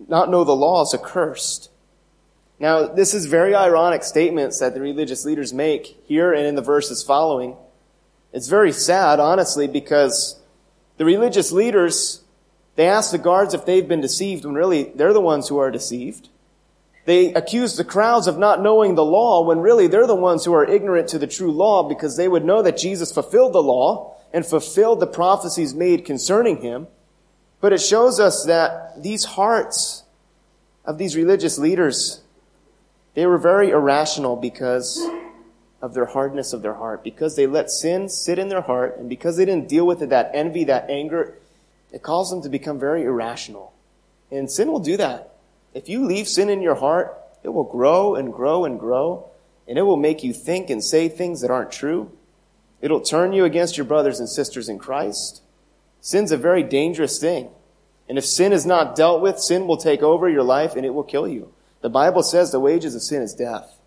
not 0.07 0.29
know 0.29 0.43
the 0.43 0.55
law 0.55 0.81
is 0.83 0.93
accursed. 0.93 1.69
Now, 2.59 2.87
this 2.87 3.13
is 3.13 3.25
very 3.25 3.55
ironic 3.55 4.03
statements 4.03 4.59
that 4.59 4.73
the 4.73 4.81
religious 4.81 5.25
leaders 5.25 5.53
make 5.53 5.97
here 6.05 6.33
and 6.33 6.45
in 6.45 6.55
the 6.55 6.61
verses 6.61 7.03
following. 7.03 7.57
It's 8.31 8.47
very 8.47 8.71
sad, 8.71 9.19
honestly, 9.19 9.67
because 9.67 10.39
the 10.97 11.05
religious 11.05 11.51
leaders, 11.51 12.23
they 12.75 12.87
ask 12.87 13.11
the 13.11 13.17
guards 13.17 13.53
if 13.53 13.65
they've 13.65 13.87
been 13.87 14.01
deceived 14.01 14.45
when 14.45 14.55
really 14.55 14.91
they're 14.95 15.13
the 15.13 15.21
ones 15.21 15.47
who 15.47 15.57
are 15.57 15.71
deceived. 15.71 16.29
They 17.05 17.33
accuse 17.33 17.75
the 17.75 17.83
crowds 17.83 18.27
of 18.27 18.37
not 18.37 18.61
knowing 18.61 18.95
the 18.95 19.03
law 19.03 19.43
when 19.43 19.59
really 19.59 19.87
they're 19.87 20.07
the 20.07 20.15
ones 20.15 20.45
who 20.45 20.53
are 20.53 20.65
ignorant 20.65 21.09
to 21.09 21.19
the 21.19 21.27
true 21.27 21.51
law 21.51 21.83
because 21.83 22.15
they 22.15 22.27
would 22.27 22.45
know 22.45 22.61
that 22.61 22.77
Jesus 22.77 23.11
fulfilled 23.11 23.53
the 23.53 23.61
law 23.61 24.15
and 24.31 24.45
fulfilled 24.45 24.99
the 24.99 25.07
prophecies 25.07 25.75
made 25.75 26.05
concerning 26.05 26.61
him. 26.61 26.87
But 27.59 27.73
it 27.73 27.81
shows 27.81 28.19
us 28.19 28.45
that 28.45 29.03
these 29.03 29.25
hearts 29.25 30.03
of 30.85 30.97
these 30.97 31.15
religious 31.15 31.57
leaders, 31.57 32.22
they 33.13 33.25
were 33.25 33.37
very 33.37 33.69
irrational 33.69 34.35
because 34.35 35.01
of 35.81 35.93
their 35.93 36.05
hardness 36.05 36.53
of 36.53 36.61
their 36.61 36.73
heart, 36.75 37.03
because 37.03 37.35
they 37.35 37.45
let 37.45 37.69
sin 37.69 38.09
sit 38.09 38.39
in 38.39 38.47
their 38.47 38.61
heart, 38.61 38.97
and 38.97 39.09
because 39.09 39.37
they 39.37 39.45
didn't 39.45 39.67
deal 39.67 39.85
with 39.85 40.01
it, 40.01 40.09
that 40.09 40.31
envy, 40.33 40.63
that 40.63 40.89
anger, 40.89 41.35
it 41.91 42.01
caused 42.01 42.31
them 42.31 42.41
to 42.41 42.49
become 42.49 42.79
very 42.79 43.03
irrational. 43.03 43.73
And 44.31 44.49
sin 44.49 44.71
will 44.71 44.79
do 44.79 44.97
that. 44.97 45.35
If 45.73 45.89
you 45.89 46.05
leave 46.05 46.27
sin 46.27 46.49
in 46.49 46.61
your 46.61 46.75
heart, 46.75 47.15
it 47.43 47.49
will 47.49 47.65
grow 47.65 48.15
and 48.15 48.33
grow 48.33 48.65
and 48.65 48.79
grow, 48.79 49.29
and 49.67 49.77
it 49.77 49.83
will 49.83 49.97
make 49.97 50.23
you 50.23 50.33
think 50.33 50.69
and 50.69 50.83
say 50.83 51.09
things 51.09 51.41
that 51.41 51.51
aren't 51.51 51.71
true. 51.71 52.11
It'll 52.81 53.01
turn 53.01 53.33
you 53.33 53.45
against 53.45 53.77
your 53.77 53.85
brothers 53.85 54.19
and 54.19 54.27
sisters 54.29 54.69
in 54.69 54.79
Christ. 54.79 55.41
Sin's 56.01 56.31
a 56.31 56.37
very 56.37 56.63
dangerous 56.63 57.19
thing. 57.19 57.49
And 58.09 58.17
if 58.17 58.25
sin 58.25 58.51
is 58.51 58.65
not 58.65 58.95
dealt 58.95 59.21
with, 59.21 59.39
sin 59.39 59.67
will 59.67 59.77
take 59.77 60.01
over 60.01 60.27
your 60.27 60.43
life 60.43 60.75
and 60.75 60.85
it 60.85 60.93
will 60.93 61.03
kill 61.03 61.27
you. 61.27 61.52
The 61.83 61.89
Bible 61.89 62.23
says 62.23 62.51
the 62.51 62.61
wages 62.61 62.95
of 62.95 63.01
sin 63.01 63.21
is 63.21 63.35
death. 63.35 63.77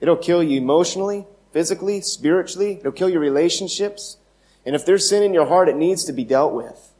It'll 0.00 0.16
kill 0.16 0.42
you 0.42 0.56
emotionally, 0.56 1.26
physically, 1.52 2.00
spiritually. 2.00 2.78
It'll 2.80 2.92
kill 2.92 3.10
your 3.10 3.20
relationships. 3.20 4.16
And 4.64 4.74
if 4.74 4.86
there's 4.86 5.06
sin 5.06 5.22
in 5.22 5.34
your 5.34 5.46
heart, 5.46 5.68
it 5.68 5.76
needs 5.76 6.02
to 6.06 6.14
be 6.14 6.24
dealt 6.24 6.54
with. 6.54 6.92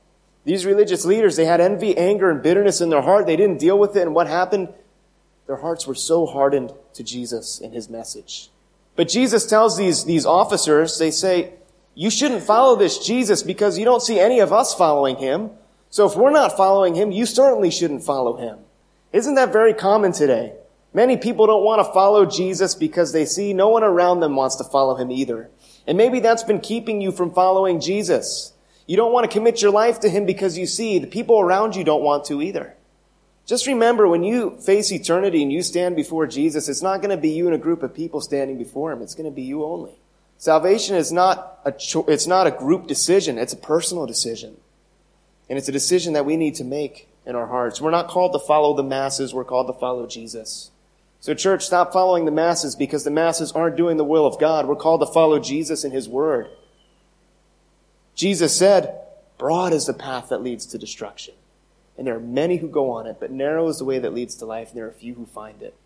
These 0.44 0.66
religious 0.66 1.06
leaders, 1.06 1.36
they 1.36 1.46
had 1.46 1.62
envy, 1.62 1.96
anger, 1.96 2.30
and 2.30 2.42
bitterness 2.42 2.82
in 2.82 2.90
their 2.90 3.00
heart. 3.00 3.24
They 3.26 3.34
didn't 3.34 3.60
deal 3.60 3.78
with 3.78 3.96
it. 3.96 4.02
And 4.02 4.14
what 4.14 4.26
happened? 4.26 4.68
Their 5.46 5.56
hearts 5.56 5.86
were 5.86 5.94
so 5.94 6.26
hardened 6.26 6.74
to 6.94 7.02
Jesus 7.02 7.58
and 7.58 7.72
his 7.72 7.88
message. 7.88 8.50
But 8.94 9.08
Jesus 9.08 9.46
tells 9.46 9.78
these, 9.78 10.04
these 10.04 10.26
officers, 10.26 10.98
they 10.98 11.10
say, 11.10 11.54
you 11.94 12.10
shouldn't 12.10 12.42
follow 12.42 12.76
this 12.76 12.98
Jesus 12.98 13.42
because 13.42 13.78
you 13.78 13.86
don't 13.86 14.02
see 14.02 14.20
any 14.20 14.40
of 14.40 14.52
us 14.52 14.74
following 14.74 15.16
him. 15.16 15.50
So 15.88 16.06
if 16.06 16.14
we're 16.14 16.30
not 16.30 16.58
following 16.58 16.94
him, 16.94 17.10
you 17.10 17.24
certainly 17.24 17.70
shouldn't 17.70 18.04
follow 18.04 18.36
him. 18.36 18.58
Isn't 19.12 19.34
that 19.34 19.52
very 19.52 19.74
common 19.74 20.12
today? 20.12 20.54
Many 20.94 21.16
people 21.16 21.46
don't 21.46 21.64
want 21.64 21.84
to 21.84 21.92
follow 21.92 22.26
Jesus 22.26 22.74
because 22.74 23.12
they 23.12 23.24
see 23.24 23.52
no 23.52 23.68
one 23.68 23.82
around 23.82 24.20
them 24.20 24.36
wants 24.36 24.56
to 24.56 24.64
follow 24.64 24.94
him 24.94 25.10
either. 25.10 25.50
And 25.86 25.98
maybe 25.98 26.20
that's 26.20 26.42
been 26.42 26.60
keeping 26.60 27.00
you 27.00 27.12
from 27.12 27.32
following 27.32 27.80
Jesus. 27.80 28.52
You 28.86 28.96
don't 28.96 29.12
want 29.12 29.24
to 29.24 29.32
commit 29.32 29.62
your 29.62 29.70
life 29.70 30.00
to 30.00 30.08
Him 30.08 30.26
because 30.26 30.58
you 30.58 30.66
see 30.66 30.98
the 30.98 31.06
people 31.06 31.40
around 31.40 31.76
you 31.76 31.84
don't 31.84 32.02
want 32.02 32.24
to 32.26 32.42
either. 32.42 32.74
Just 33.46 33.66
remember 33.66 34.06
when 34.06 34.22
you 34.22 34.58
face 34.60 34.92
eternity 34.92 35.42
and 35.42 35.52
you 35.52 35.62
stand 35.62 35.96
before 35.96 36.26
Jesus, 36.26 36.68
it's 36.68 36.82
not 36.82 36.98
going 37.00 37.10
to 37.10 37.20
be 37.20 37.30
you 37.30 37.46
and 37.46 37.54
a 37.54 37.58
group 37.58 37.82
of 37.82 37.94
people 37.94 38.20
standing 38.20 38.58
before 38.58 38.92
Him. 38.92 39.02
It's 39.02 39.14
going 39.14 39.28
to 39.28 39.34
be 39.34 39.42
you 39.42 39.64
only. 39.64 39.98
Salvation 40.38 40.96
is 40.96 41.12
not 41.12 41.60
a, 41.64 41.72
cho- 41.72 42.04
it's 42.08 42.26
not 42.26 42.46
a 42.46 42.50
group 42.50 42.86
decision. 42.86 43.38
It's 43.38 43.52
a 43.52 43.56
personal 43.56 44.06
decision. 44.06 44.56
And 45.48 45.58
it's 45.58 45.68
a 45.68 45.72
decision 45.72 46.12
that 46.12 46.24
we 46.24 46.36
need 46.36 46.54
to 46.56 46.64
make 46.64 47.08
in 47.26 47.34
our 47.34 47.46
hearts. 47.46 47.80
We're 47.80 47.90
not 47.90 48.08
called 48.08 48.32
to 48.32 48.38
follow 48.38 48.74
the 48.74 48.82
masses. 48.82 49.32
We're 49.32 49.44
called 49.44 49.68
to 49.68 49.78
follow 49.78 50.06
Jesus. 50.06 50.70
So 51.20 51.34
church, 51.34 51.64
stop 51.64 51.92
following 51.92 52.24
the 52.24 52.32
masses 52.32 52.74
because 52.74 53.04
the 53.04 53.10
masses 53.10 53.52
aren't 53.52 53.76
doing 53.76 53.96
the 53.96 54.04
will 54.04 54.26
of 54.26 54.40
God. 54.40 54.66
We're 54.66 54.74
called 54.74 55.00
to 55.02 55.06
follow 55.06 55.38
Jesus 55.38 55.84
and 55.84 55.92
His 55.92 56.08
Word. 56.08 56.48
Jesus 58.14 58.56
said, 58.56 58.98
broad 59.38 59.72
is 59.72 59.86
the 59.86 59.94
path 59.94 60.28
that 60.30 60.42
leads 60.42 60.66
to 60.66 60.78
destruction. 60.78 61.34
And 61.96 62.06
there 62.06 62.16
are 62.16 62.20
many 62.20 62.56
who 62.56 62.68
go 62.68 62.90
on 62.90 63.06
it, 63.06 63.18
but 63.20 63.30
narrow 63.30 63.68
is 63.68 63.78
the 63.78 63.84
way 63.84 63.98
that 63.98 64.14
leads 64.14 64.34
to 64.36 64.46
life, 64.46 64.70
and 64.70 64.76
there 64.76 64.86
are 64.86 64.92
few 64.92 65.14
who 65.14 65.26
find 65.26 65.62
it. 65.62 65.76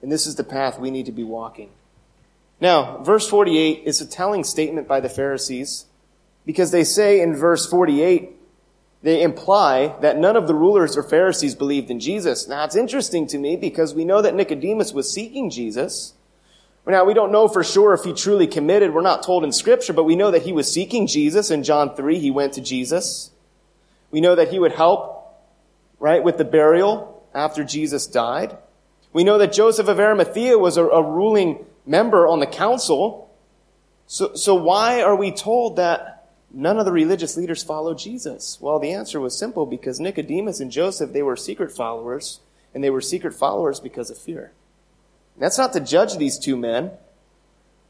And 0.00 0.10
this 0.10 0.26
is 0.26 0.36
the 0.36 0.44
path 0.44 0.78
we 0.78 0.90
need 0.90 1.06
to 1.06 1.12
be 1.12 1.24
walking. 1.24 1.70
Now, 2.60 2.98
verse 2.98 3.28
48 3.28 3.82
is 3.84 4.00
a 4.00 4.06
telling 4.06 4.44
statement 4.44 4.88
by 4.88 5.00
the 5.00 5.08
Pharisees 5.08 5.86
because 6.46 6.70
they 6.70 6.84
say 6.84 7.20
in 7.20 7.36
verse 7.36 7.66
48, 7.66 8.37
they 9.02 9.22
imply 9.22 9.94
that 10.00 10.18
none 10.18 10.36
of 10.36 10.46
the 10.46 10.54
rulers 10.54 10.96
or 10.96 11.02
Pharisees 11.02 11.54
believed 11.54 11.90
in 11.90 12.00
Jesus. 12.00 12.48
Now, 12.48 12.64
it's 12.64 12.76
interesting 12.76 13.26
to 13.28 13.38
me 13.38 13.56
because 13.56 13.94
we 13.94 14.04
know 14.04 14.20
that 14.22 14.34
Nicodemus 14.34 14.92
was 14.92 15.12
seeking 15.12 15.50
Jesus. 15.50 16.14
Now, 16.86 17.04
we 17.04 17.14
don't 17.14 17.30
know 17.30 17.48
for 17.48 17.62
sure 17.62 17.92
if 17.92 18.02
he 18.02 18.14
truly 18.14 18.46
committed. 18.46 18.94
We're 18.94 19.02
not 19.02 19.22
told 19.22 19.44
in 19.44 19.52
scripture, 19.52 19.92
but 19.92 20.04
we 20.04 20.16
know 20.16 20.30
that 20.30 20.42
he 20.42 20.52
was 20.52 20.72
seeking 20.72 21.06
Jesus. 21.06 21.50
In 21.50 21.62
John 21.62 21.94
3, 21.94 22.18
he 22.18 22.30
went 22.30 22.54
to 22.54 22.62
Jesus. 22.62 23.30
We 24.10 24.22
know 24.22 24.34
that 24.34 24.48
he 24.48 24.58
would 24.58 24.72
help, 24.72 25.38
right, 26.00 26.24
with 26.24 26.38
the 26.38 26.46
burial 26.46 27.22
after 27.34 27.62
Jesus 27.62 28.06
died. 28.06 28.56
We 29.12 29.22
know 29.22 29.36
that 29.38 29.52
Joseph 29.52 29.88
of 29.88 30.00
Arimathea 30.00 30.58
was 30.58 30.78
a, 30.78 30.84
a 30.84 31.02
ruling 31.02 31.66
member 31.86 32.26
on 32.26 32.40
the 32.40 32.46
council. 32.46 33.30
So, 34.06 34.34
so 34.34 34.54
why 34.54 35.02
are 35.02 35.14
we 35.14 35.30
told 35.30 35.76
that 35.76 36.17
none 36.52 36.78
of 36.78 36.84
the 36.84 36.92
religious 36.92 37.36
leaders 37.36 37.62
followed 37.62 37.98
Jesus? 37.98 38.58
Well, 38.60 38.78
the 38.78 38.92
answer 38.92 39.20
was 39.20 39.38
simple 39.38 39.66
because 39.66 40.00
Nicodemus 40.00 40.60
and 40.60 40.70
Joseph, 40.70 41.12
they 41.12 41.22
were 41.22 41.36
secret 41.36 41.72
followers, 41.72 42.40
and 42.74 42.82
they 42.82 42.90
were 42.90 43.00
secret 43.00 43.34
followers 43.34 43.80
because 43.80 44.10
of 44.10 44.18
fear. 44.18 44.52
That's 45.38 45.58
not 45.58 45.72
to 45.74 45.80
judge 45.80 46.16
these 46.16 46.38
two 46.38 46.56
men, 46.56 46.90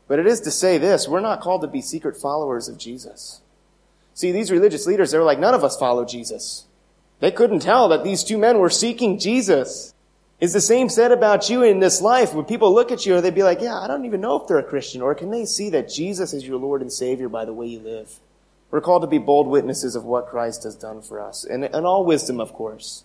but 0.06 0.18
it 0.18 0.26
is 0.26 0.40
to 0.42 0.50
say 0.50 0.78
this 0.78 1.08
we're 1.08 1.20
not 1.20 1.40
called 1.40 1.62
to 1.62 1.68
be 1.68 1.82
secret 1.82 2.16
followers 2.16 2.68
of 2.68 2.78
Jesus. 2.78 3.40
See, 4.14 4.32
these 4.32 4.50
religious 4.50 4.86
leaders, 4.86 5.12
they 5.12 5.18
were 5.18 5.24
like, 5.24 5.38
none 5.38 5.54
of 5.54 5.62
us 5.62 5.76
follow 5.76 6.04
Jesus. 6.04 6.66
They 7.20 7.30
couldn't 7.30 7.60
tell 7.60 7.88
that 7.88 8.04
these 8.04 8.24
two 8.24 8.38
men 8.38 8.58
were 8.58 8.70
seeking 8.70 9.18
Jesus. 9.18 9.94
Is 10.40 10.52
the 10.52 10.60
same 10.60 10.88
said 10.88 11.10
about 11.10 11.50
you 11.50 11.62
in 11.62 11.80
this 11.80 12.00
life? 12.00 12.32
When 12.32 12.44
people 12.44 12.72
look 12.72 12.92
at 12.92 13.06
you, 13.06 13.20
they'd 13.20 13.34
be 13.34 13.42
like, 13.42 13.60
yeah, 13.60 13.78
I 13.78 13.88
don't 13.88 14.04
even 14.04 14.20
know 14.20 14.40
if 14.40 14.46
they're 14.46 14.58
a 14.58 14.64
Christian. 14.64 15.02
Or 15.02 15.14
can 15.14 15.30
they 15.30 15.44
see 15.44 15.70
that 15.70 15.88
Jesus 15.88 16.32
is 16.32 16.46
your 16.46 16.58
Lord 16.58 16.80
and 16.80 16.92
Savior 16.92 17.28
by 17.28 17.44
the 17.44 17.52
way 17.52 17.66
you 17.66 17.80
live? 17.80 18.20
We're 18.70 18.80
called 18.80 19.02
to 19.02 19.08
be 19.08 19.18
bold 19.18 19.46
witnesses 19.46 19.96
of 19.96 20.04
what 20.04 20.28
Christ 20.28 20.64
has 20.64 20.76
done 20.76 21.00
for 21.02 21.20
us, 21.20 21.44
and, 21.44 21.64
and 21.64 21.86
all 21.86 22.04
wisdom, 22.04 22.40
of 22.40 22.52
course. 22.52 23.04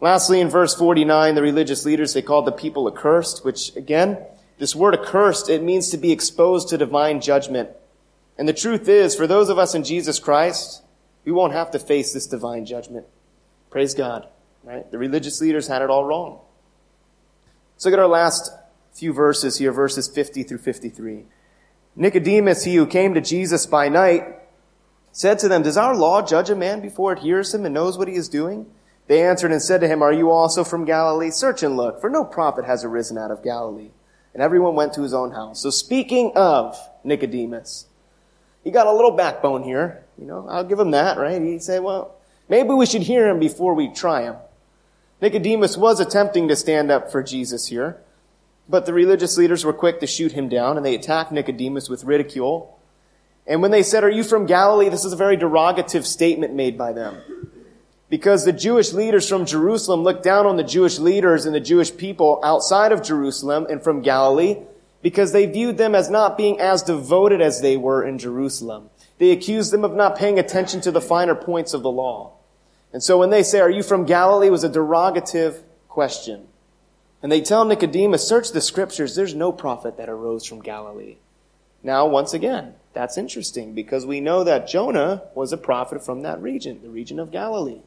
Lastly, 0.00 0.40
in 0.40 0.48
verse 0.48 0.74
49, 0.74 1.34
the 1.34 1.42
religious 1.42 1.84
leaders, 1.84 2.12
they 2.12 2.22
called 2.22 2.46
the 2.46 2.52
people 2.52 2.86
accursed, 2.86 3.44
which 3.44 3.74
again, 3.76 4.18
this 4.58 4.76
word 4.76 4.94
accursed, 4.94 5.48
it 5.48 5.62
means 5.62 5.90
to 5.90 5.96
be 5.96 6.12
exposed 6.12 6.68
to 6.68 6.78
divine 6.78 7.20
judgment. 7.20 7.70
And 8.38 8.48
the 8.48 8.52
truth 8.52 8.88
is, 8.88 9.14
for 9.14 9.26
those 9.26 9.48
of 9.48 9.58
us 9.58 9.74
in 9.74 9.84
Jesus 9.84 10.18
Christ, 10.18 10.82
we 11.24 11.32
won't 11.32 11.54
have 11.54 11.70
to 11.72 11.78
face 11.78 12.12
this 12.12 12.26
divine 12.26 12.66
judgment. 12.66 13.06
Praise 13.70 13.94
God. 13.94 14.28
Right? 14.64 14.90
The 14.90 14.98
religious 14.98 15.40
leaders 15.40 15.68
had 15.68 15.82
it 15.82 15.90
all 15.90 16.04
wrong. 16.04 16.40
Let's 17.74 17.84
look 17.84 17.94
at 17.94 18.00
our 18.00 18.08
last 18.08 18.50
few 18.92 19.12
verses 19.12 19.58
here, 19.58 19.72
verses 19.72 20.08
50 20.08 20.42
through 20.42 20.58
53. 20.58 21.24
Nicodemus, 21.96 22.64
he 22.64 22.76
who 22.76 22.86
came 22.86 23.14
to 23.14 23.20
Jesus 23.20 23.66
by 23.66 23.88
night, 23.88 24.24
said 25.12 25.38
to 25.38 25.48
them, 25.48 25.62
Does 25.62 25.78
our 25.78 25.96
law 25.96 26.20
judge 26.20 26.50
a 26.50 26.54
man 26.54 26.80
before 26.80 27.14
it 27.14 27.20
hears 27.20 27.54
him 27.54 27.64
and 27.64 27.74
knows 27.74 27.96
what 27.96 28.08
he 28.08 28.14
is 28.14 28.28
doing? 28.28 28.66
They 29.06 29.22
answered 29.22 29.50
and 29.50 29.62
said 29.62 29.80
to 29.80 29.88
him, 29.88 30.02
Are 30.02 30.12
you 30.12 30.30
also 30.30 30.62
from 30.62 30.84
Galilee? 30.84 31.30
Search 31.30 31.62
and 31.62 31.76
look, 31.76 32.00
for 32.00 32.10
no 32.10 32.24
prophet 32.24 32.66
has 32.66 32.84
arisen 32.84 33.16
out 33.16 33.30
of 33.30 33.42
Galilee. 33.42 33.90
And 34.34 34.42
everyone 34.42 34.74
went 34.74 34.92
to 34.94 35.02
his 35.02 35.14
own 35.14 35.32
house. 35.32 35.62
So 35.62 35.70
speaking 35.70 36.32
of 36.36 36.76
Nicodemus, 37.02 37.86
he 38.62 38.70
got 38.70 38.86
a 38.86 38.92
little 38.92 39.12
backbone 39.12 39.62
here. 39.62 40.04
You 40.18 40.26
know, 40.26 40.46
I'll 40.48 40.64
give 40.64 40.78
him 40.78 40.90
that, 40.90 41.16
right? 41.16 41.40
He 41.40 41.58
said, 41.58 41.82
well, 41.82 42.16
maybe 42.48 42.70
we 42.70 42.84
should 42.84 43.02
hear 43.02 43.28
him 43.28 43.38
before 43.38 43.74
we 43.74 43.88
try 43.88 44.22
him. 44.22 44.36
Nicodemus 45.22 45.76
was 45.76 46.00
attempting 46.00 46.48
to 46.48 46.56
stand 46.56 46.90
up 46.90 47.10
for 47.10 47.22
Jesus 47.22 47.68
here, 47.68 48.02
but 48.68 48.86
the 48.86 48.92
religious 48.92 49.36
leaders 49.36 49.64
were 49.64 49.72
quick 49.72 50.00
to 50.00 50.06
shoot 50.06 50.32
him 50.32 50.48
down 50.48 50.76
and 50.76 50.84
they 50.84 50.94
attacked 50.94 51.32
Nicodemus 51.32 51.88
with 51.88 52.04
ridicule. 52.04 52.78
And 53.46 53.62
when 53.62 53.70
they 53.70 53.82
said, 53.82 54.02
are 54.02 54.10
you 54.10 54.24
from 54.24 54.46
Galilee? 54.46 54.88
This 54.88 55.04
is 55.04 55.12
a 55.12 55.16
very 55.16 55.36
derogative 55.36 56.04
statement 56.04 56.54
made 56.54 56.76
by 56.76 56.92
them. 56.92 57.16
Because 58.08 58.44
the 58.44 58.52
Jewish 58.52 58.92
leaders 58.92 59.28
from 59.28 59.46
Jerusalem 59.46 60.02
looked 60.02 60.22
down 60.24 60.46
on 60.46 60.56
the 60.56 60.64
Jewish 60.64 60.98
leaders 60.98 61.46
and 61.46 61.54
the 61.54 61.60
Jewish 61.60 61.96
people 61.96 62.40
outside 62.42 62.92
of 62.92 63.02
Jerusalem 63.02 63.66
and 63.68 63.82
from 63.82 64.02
Galilee 64.02 64.58
because 65.02 65.32
they 65.32 65.46
viewed 65.46 65.78
them 65.78 65.94
as 65.94 66.10
not 66.10 66.36
being 66.36 66.58
as 66.60 66.82
devoted 66.82 67.40
as 67.40 67.60
they 67.60 67.76
were 67.76 68.04
in 68.04 68.18
Jerusalem. 68.18 68.90
They 69.18 69.30
accused 69.30 69.72
them 69.72 69.84
of 69.84 69.94
not 69.94 70.16
paying 70.16 70.38
attention 70.38 70.80
to 70.82 70.90
the 70.90 71.00
finer 71.00 71.34
points 71.34 71.72
of 71.74 71.82
the 71.82 71.90
law. 71.90 72.32
And 72.92 73.02
so 73.02 73.18
when 73.18 73.30
they 73.30 73.42
say, 73.42 73.60
are 73.60 73.70
you 73.70 73.82
from 73.82 74.04
Galilee? 74.04 74.50
was 74.50 74.64
a 74.64 74.68
derogative 74.68 75.62
question. 75.88 76.48
And 77.26 77.32
they 77.32 77.40
tell 77.40 77.64
Nicodemus, 77.64 78.24
search 78.24 78.52
the 78.52 78.60
scriptures. 78.60 79.16
There's 79.16 79.34
no 79.34 79.50
prophet 79.50 79.96
that 79.96 80.08
arose 80.08 80.46
from 80.46 80.62
Galilee. 80.62 81.16
Now, 81.82 82.06
once 82.06 82.32
again, 82.32 82.74
that's 82.92 83.18
interesting 83.18 83.74
because 83.74 84.06
we 84.06 84.20
know 84.20 84.44
that 84.44 84.68
Jonah 84.68 85.24
was 85.34 85.52
a 85.52 85.56
prophet 85.56 86.04
from 86.04 86.22
that 86.22 86.40
region, 86.40 86.82
the 86.84 86.88
region 86.88 87.18
of 87.18 87.32
Galilee. 87.32 87.80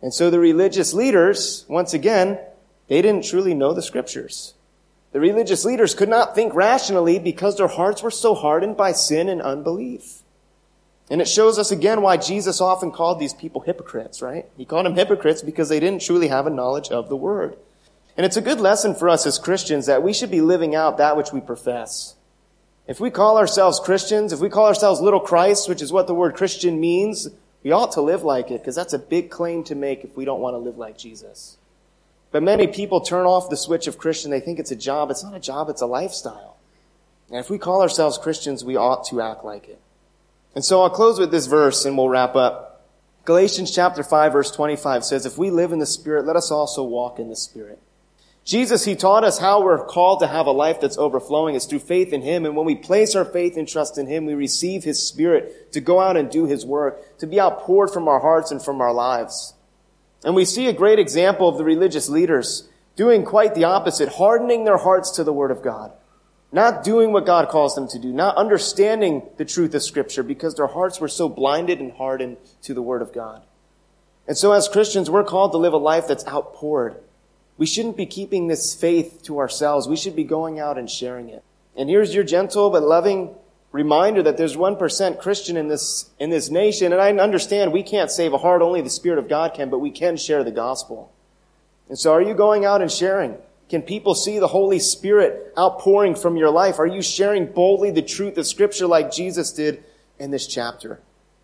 And 0.00 0.14
so 0.14 0.30
the 0.30 0.38
religious 0.38 0.94
leaders, 0.94 1.66
once 1.68 1.92
again, 1.92 2.38
they 2.88 3.02
didn't 3.02 3.26
truly 3.26 3.52
know 3.52 3.74
the 3.74 3.82
scriptures. 3.82 4.54
The 5.12 5.20
religious 5.20 5.66
leaders 5.66 5.94
could 5.94 6.08
not 6.08 6.34
think 6.34 6.54
rationally 6.54 7.18
because 7.18 7.58
their 7.58 7.68
hearts 7.68 8.02
were 8.02 8.10
so 8.10 8.34
hardened 8.34 8.78
by 8.78 8.92
sin 8.92 9.28
and 9.28 9.42
unbelief. 9.42 10.22
And 11.10 11.20
it 11.20 11.28
shows 11.28 11.58
us 11.58 11.70
again 11.70 12.00
why 12.00 12.16
Jesus 12.16 12.62
often 12.62 12.90
called 12.90 13.20
these 13.20 13.34
people 13.34 13.60
hypocrites, 13.60 14.22
right? 14.22 14.46
He 14.56 14.64
called 14.64 14.86
them 14.86 14.96
hypocrites 14.96 15.42
because 15.42 15.68
they 15.68 15.78
didn't 15.78 16.00
truly 16.00 16.28
have 16.28 16.46
a 16.46 16.50
knowledge 16.50 16.88
of 16.88 17.10
the 17.10 17.16
word. 17.16 17.58
And 18.16 18.24
it's 18.24 18.36
a 18.36 18.42
good 18.42 18.60
lesson 18.60 18.94
for 18.94 19.08
us 19.08 19.26
as 19.26 19.38
Christians 19.38 19.86
that 19.86 20.02
we 20.02 20.12
should 20.12 20.30
be 20.30 20.40
living 20.40 20.74
out 20.74 20.98
that 20.98 21.16
which 21.16 21.32
we 21.32 21.40
profess. 21.40 22.14
If 22.86 23.00
we 23.00 23.10
call 23.10 23.36
ourselves 23.36 23.80
Christians, 23.80 24.32
if 24.32 24.40
we 24.40 24.48
call 24.48 24.66
ourselves 24.66 25.00
little 25.00 25.20
Christ, 25.20 25.68
which 25.68 25.82
is 25.82 25.92
what 25.92 26.06
the 26.06 26.14
word 26.14 26.34
Christian 26.34 26.80
means, 26.80 27.28
we 27.62 27.72
ought 27.72 27.92
to 27.92 28.00
live 28.00 28.22
like 28.22 28.50
it 28.50 28.60
because 28.60 28.76
that's 28.76 28.92
a 28.92 28.98
big 28.98 29.28
claim 29.30 29.64
to 29.64 29.74
make 29.74 30.04
if 30.04 30.16
we 30.16 30.24
don't 30.24 30.40
want 30.40 30.54
to 30.54 30.58
live 30.58 30.78
like 30.78 30.96
Jesus. 30.96 31.58
But 32.30 32.42
many 32.42 32.66
people 32.68 33.00
turn 33.00 33.26
off 33.26 33.50
the 33.50 33.56
switch 33.56 33.86
of 33.86 33.98
Christian. 33.98 34.30
They 34.30 34.40
think 34.40 34.58
it's 34.58 34.70
a 34.70 34.76
job. 34.76 35.10
It's 35.10 35.24
not 35.24 35.34
a 35.34 35.40
job, 35.40 35.68
it's 35.68 35.82
a 35.82 35.86
lifestyle. 35.86 36.56
And 37.28 37.38
if 37.38 37.50
we 37.50 37.58
call 37.58 37.82
ourselves 37.82 38.18
Christians, 38.18 38.64
we 38.64 38.76
ought 38.76 39.04
to 39.06 39.20
act 39.20 39.44
like 39.44 39.68
it. 39.68 39.80
And 40.54 40.64
so 40.64 40.82
I'll 40.82 40.90
close 40.90 41.18
with 41.18 41.30
this 41.30 41.46
verse 41.46 41.84
and 41.84 41.98
we'll 41.98 42.08
wrap 42.08 42.36
up. 42.36 42.84
Galatians 43.24 43.74
chapter 43.74 44.04
5 44.04 44.32
verse 44.32 44.50
25 44.52 45.04
says, 45.04 45.26
If 45.26 45.36
we 45.36 45.50
live 45.50 45.72
in 45.72 45.80
the 45.80 45.86
Spirit, 45.86 46.24
let 46.24 46.36
us 46.36 46.52
also 46.52 46.84
walk 46.84 47.18
in 47.18 47.28
the 47.28 47.36
Spirit. 47.36 47.80
Jesus, 48.46 48.84
He 48.84 48.94
taught 48.94 49.24
us 49.24 49.38
how 49.38 49.60
we're 49.60 49.84
called 49.84 50.20
to 50.20 50.28
have 50.28 50.46
a 50.46 50.52
life 50.52 50.80
that's 50.80 50.96
overflowing. 50.96 51.56
It's 51.56 51.66
through 51.66 51.80
faith 51.80 52.12
in 52.12 52.22
Him. 52.22 52.46
And 52.46 52.54
when 52.54 52.64
we 52.64 52.76
place 52.76 53.16
our 53.16 53.24
faith 53.24 53.56
and 53.56 53.66
trust 53.66 53.98
in 53.98 54.06
Him, 54.06 54.24
we 54.24 54.34
receive 54.34 54.84
His 54.84 55.04
Spirit 55.04 55.72
to 55.72 55.80
go 55.80 56.00
out 56.00 56.16
and 56.16 56.30
do 56.30 56.46
His 56.46 56.64
work, 56.64 57.18
to 57.18 57.26
be 57.26 57.40
outpoured 57.40 57.90
from 57.90 58.06
our 58.06 58.20
hearts 58.20 58.52
and 58.52 58.64
from 58.64 58.80
our 58.80 58.92
lives. 58.92 59.54
And 60.24 60.36
we 60.36 60.44
see 60.44 60.68
a 60.68 60.72
great 60.72 61.00
example 61.00 61.48
of 61.48 61.58
the 61.58 61.64
religious 61.64 62.08
leaders 62.08 62.68
doing 62.94 63.24
quite 63.24 63.56
the 63.56 63.64
opposite, 63.64 64.10
hardening 64.10 64.64
their 64.64 64.78
hearts 64.78 65.10
to 65.12 65.24
the 65.24 65.32
Word 65.32 65.50
of 65.50 65.60
God. 65.60 65.92
Not 66.52 66.84
doing 66.84 67.12
what 67.12 67.26
God 67.26 67.48
calls 67.48 67.74
them 67.74 67.88
to 67.88 67.98
do, 67.98 68.12
not 68.12 68.36
understanding 68.36 69.22
the 69.38 69.44
truth 69.44 69.74
of 69.74 69.82
Scripture 69.82 70.22
because 70.22 70.54
their 70.54 70.68
hearts 70.68 71.00
were 71.00 71.08
so 71.08 71.28
blinded 71.28 71.80
and 71.80 71.92
hardened 71.92 72.36
to 72.62 72.74
the 72.74 72.80
Word 72.80 73.02
of 73.02 73.12
God. 73.12 73.42
And 74.28 74.36
so 74.36 74.52
as 74.52 74.68
Christians, 74.68 75.10
we're 75.10 75.24
called 75.24 75.50
to 75.52 75.58
live 75.58 75.72
a 75.72 75.78
life 75.78 76.06
that's 76.06 76.26
outpoured. 76.28 77.02
We 77.58 77.66
shouldn't 77.66 77.96
be 77.96 78.06
keeping 78.06 78.46
this 78.46 78.74
faith 78.74 79.22
to 79.24 79.38
ourselves. 79.38 79.88
We 79.88 79.96
should 79.96 80.16
be 80.16 80.24
going 80.24 80.60
out 80.60 80.78
and 80.78 80.90
sharing 80.90 81.28
it. 81.28 81.42
And 81.76 81.88
here's 81.88 82.14
your 82.14 82.24
gentle 82.24 82.70
but 82.70 82.82
loving 82.82 83.34
reminder 83.72 84.22
that 84.22 84.36
there's 84.36 84.56
1% 84.56 85.18
Christian 85.18 85.56
in 85.56 85.68
this, 85.68 86.10
in 86.18 86.30
this 86.30 86.50
nation. 86.50 86.92
And 86.92 87.00
I 87.00 87.12
understand 87.12 87.72
we 87.72 87.82
can't 87.82 88.10
save 88.10 88.32
a 88.32 88.38
heart, 88.38 88.62
only 88.62 88.80
the 88.80 88.90
Spirit 88.90 89.18
of 89.18 89.28
God 89.28 89.54
can, 89.54 89.70
but 89.70 89.78
we 89.78 89.90
can 89.90 90.16
share 90.16 90.44
the 90.44 90.50
gospel. 90.50 91.12
And 91.88 91.98
so 91.98 92.12
are 92.12 92.22
you 92.22 92.34
going 92.34 92.64
out 92.64 92.82
and 92.82 92.90
sharing? 92.90 93.36
Can 93.68 93.82
people 93.82 94.14
see 94.14 94.38
the 94.38 94.48
Holy 94.48 94.78
Spirit 94.78 95.52
outpouring 95.58 96.14
from 96.14 96.36
your 96.36 96.50
life? 96.50 96.78
Are 96.78 96.86
you 96.86 97.02
sharing 97.02 97.46
boldly 97.46 97.90
the 97.90 98.02
truth 98.02 98.38
of 98.38 98.46
Scripture 98.46 98.86
like 98.86 99.12
Jesus 99.12 99.52
did 99.52 99.82
in 100.18 100.30
this 100.30 100.46
chapter? 100.46 101.00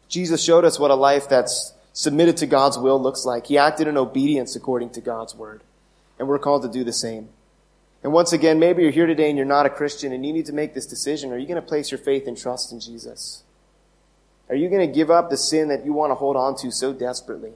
Jesus 0.08 0.42
showed 0.42 0.64
us 0.64 0.78
what 0.78 0.90
a 0.90 0.94
life 0.94 1.28
that's 1.28 1.74
submitted 1.92 2.36
to 2.38 2.46
God's 2.46 2.78
will 2.78 3.00
looks 3.00 3.24
like. 3.24 3.46
He 3.46 3.58
acted 3.58 3.88
in 3.88 3.96
obedience 3.96 4.54
according 4.56 4.90
to 4.90 5.00
God's 5.00 5.34
word. 5.34 5.62
And 6.22 6.28
we're 6.28 6.38
called 6.38 6.62
to 6.62 6.68
do 6.68 6.84
the 6.84 6.92
same. 6.92 7.30
And 8.04 8.12
once 8.12 8.32
again, 8.32 8.60
maybe 8.60 8.84
you're 8.84 8.92
here 8.92 9.08
today 9.08 9.28
and 9.28 9.36
you're 9.36 9.44
not 9.44 9.66
a 9.66 9.68
Christian 9.68 10.12
and 10.12 10.24
you 10.24 10.32
need 10.32 10.46
to 10.46 10.52
make 10.52 10.72
this 10.72 10.86
decision. 10.86 11.32
Are 11.32 11.36
you 11.36 11.48
going 11.48 11.60
to 11.60 11.66
place 11.66 11.90
your 11.90 11.98
faith 11.98 12.28
and 12.28 12.38
trust 12.38 12.70
in 12.70 12.78
Jesus? 12.78 13.42
Are 14.48 14.54
you 14.54 14.68
going 14.68 14.86
to 14.86 14.94
give 14.94 15.10
up 15.10 15.30
the 15.30 15.36
sin 15.36 15.66
that 15.66 15.84
you 15.84 15.92
want 15.92 16.12
to 16.12 16.14
hold 16.14 16.36
on 16.36 16.56
to 16.58 16.70
so 16.70 16.92
desperately? 16.92 17.54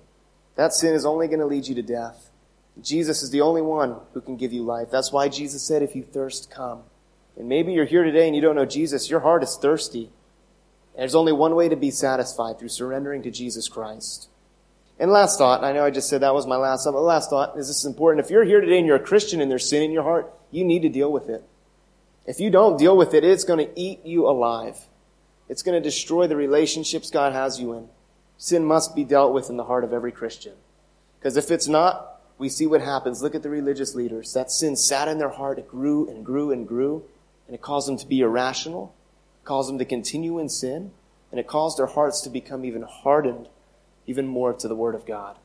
That 0.57 0.73
sin 0.73 0.95
is 0.95 1.07
only 1.07 1.29
going 1.29 1.39
to 1.39 1.47
lead 1.47 1.69
you 1.69 1.77
to 1.77 1.83
death. 1.83 2.31
Jesus 2.83 3.23
is 3.23 3.31
the 3.31 3.41
only 3.41 3.62
one 3.62 3.99
who 4.14 4.21
can 4.21 4.37
give 4.37 4.53
you 4.53 4.64
life. 4.64 4.89
That's 4.91 5.12
why 5.12 5.29
Jesus 5.29 5.62
said, 5.62 5.85
if 5.85 5.95
you 5.95 6.03
thirst, 6.03 6.51
come. 6.51 6.83
And 7.37 7.49
maybe 7.49 7.73
you're 7.73 7.85
here 7.85 8.03
today 8.03 8.27
and 8.27 8.35
you 8.35 8.43
don't 8.43 8.57
know 8.57 8.67
Jesus. 8.67 9.09
Your 9.09 9.21
heart 9.21 9.45
is 9.45 9.57
thirsty. 9.62 10.11
There's 10.97 11.14
only 11.14 11.33
one 11.33 11.55
way 11.55 11.69
to 11.69 11.77
be 11.77 11.93
satisfied 11.93 12.59
through 12.59 12.71
surrendering 12.71 13.23
to 13.23 13.31
Jesus 13.31 13.69
Christ. 13.69 14.29
And 14.99 15.11
last 15.11 15.39
thought, 15.39 15.63
I 15.63 15.73
know 15.73 15.85
I 15.85 15.91
just 15.91 16.09
said 16.09 16.23
that 16.23 16.35
was 16.35 16.47
my 16.47 16.57
last 16.57 16.85
thought, 16.85 16.93
but 16.93 17.03
last 17.03 17.29
thought 17.29 17.59
is 17.59 17.69
this 17.69 17.79
is 17.79 17.85
important. 17.85 18.25
If 18.25 18.31
you're 18.31 18.45
here 18.45 18.61
today 18.61 18.79
and 18.79 18.87
you're 18.87 18.97
a 18.97 19.01
Christian 19.01 19.41
and 19.41 19.51
there's 19.51 19.69
sin 19.69 19.83
in 19.83 19.93
your 19.93 20.03
heart, 20.03 20.33
you 20.51 20.65
need 20.65 20.83
to 20.83 20.89
deal 20.89 21.13
with 21.13 21.29
it. 21.29 21.45
If 22.27 22.41
you 22.41 22.51
don't 22.51 22.79
deal 22.79 22.97
with 22.97 23.13
it, 23.15 23.23
it's 23.23 23.45
going 23.45 23.65
to 23.65 23.81
eat 23.81 24.05
you 24.05 24.27
alive. 24.27 24.79
It's 25.49 25.63
going 25.63 25.81
to 25.81 25.87
destroy 25.87 26.27
the 26.27 26.37
relationships 26.37 27.11
God 27.11 27.33
has 27.33 27.61
you 27.61 27.75
in. 27.75 27.89
Sin 28.39 28.65
must 28.65 28.97
be 28.97 29.05
dealt 29.05 29.33
with 29.33 29.49
in 29.49 29.57
the 29.57 29.65
heart 29.65 29.85
of 29.85 29.93
every 29.93 30.13
Christian. 30.13 30.55
Because 31.19 31.37
if 31.37 31.51
it's 31.51 31.69
not, 31.69 32.21
we 32.39 32.49
see 32.49 32.67
what 32.67 32.81
happens. 32.81 33.23
Look 33.23 33.35
at 33.35 33.43
the 33.43 33.51
religious 33.51 33.95
leaders. 33.95 34.33
That 34.33 34.51
sin 34.51 34.77
sat 34.77 35.09
in 35.09 35.19
their 35.19 35.31
heart. 35.31 35.59
It 35.59 35.69
grew 35.69 36.09
and 36.09 36.25
grew 36.25 36.51
and 36.51 36.67
grew. 36.67 37.05
And 37.47 37.55
it 37.55 37.63
caused 37.63 37.89
them 37.89 37.97
to 37.99 38.07
be 38.07 38.21
irrational. 38.21 38.95
It 39.43 39.47
caused 39.47 39.69
them 39.69 39.79
to 39.79 39.85
continue 39.85 40.39
in 40.39 40.49
sin. 40.49 40.91
And 41.31 41.41
it 41.41 41.47
caused 41.47 41.79
their 41.79 41.87
hearts 41.87 42.21
to 42.23 42.31
become 42.31 42.65
even 42.65 42.83
hardened, 42.83 43.49
even 44.07 44.27
more 44.27 44.53
to 44.53 44.69
the 44.69 44.75
Word 44.77 44.95
of 44.95 45.07
God. 45.07 45.37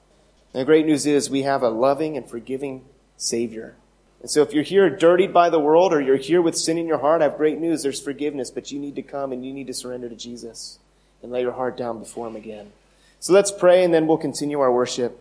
And 0.54 0.62
the 0.62 0.66
great 0.66 0.86
news 0.86 1.06
is 1.06 1.30
we 1.30 1.44
have 1.44 1.64
a 1.64 1.70
loving 1.70 2.18
and 2.18 2.30
forgiving 2.30 2.86
Savior 3.18 3.76
and 4.22 4.30
so 4.30 4.44
if 4.44 4.54
you're 4.54 4.64
here 4.64 4.88
dirtied 4.90 5.34
by 5.34 5.50
the 5.50 5.60
world 5.60 5.94
or 5.94 6.00
you're 6.00 6.16
here 6.16 6.44
with 6.44 6.56
sin 6.56 6.78
in 6.78 6.86
your 6.86 7.00
heart, 7.00 7.22
I 7.22 7.26
have 7.26 7.38
great 7.38 7.60
news. 7.60 7.82
There's 7.82 8.00
forgiveness, 8.00 8.52
but 8.52 8.72
you 8.72 8.80
need 8.80 8.96
to 8.96 9.02
come 9.02 9.32
and 9.32 9.44
you 9.44 9.52
need 9.52 9.66
to 9.68 9.74
surrender 9.74 10.08
to 10.10 10.16
Jesus 10.16 10.78
and 11.24 11.32
lay 11.32 11.42
your 11.42 11.54
heart 11.54 11.76
down 11.76 11.98
before 11.98 12.28
Him 12.28 12.36
again. 12.36 12.72
So 13.20 13.34
let's 13.34 13.52
pray 13.52 13.84
and 13.84 13.92
then 13.92 14.06
we'll 14.06 14.18
continue 14.18 14.60
our 14.60 14.72
worship. 14.72 15.20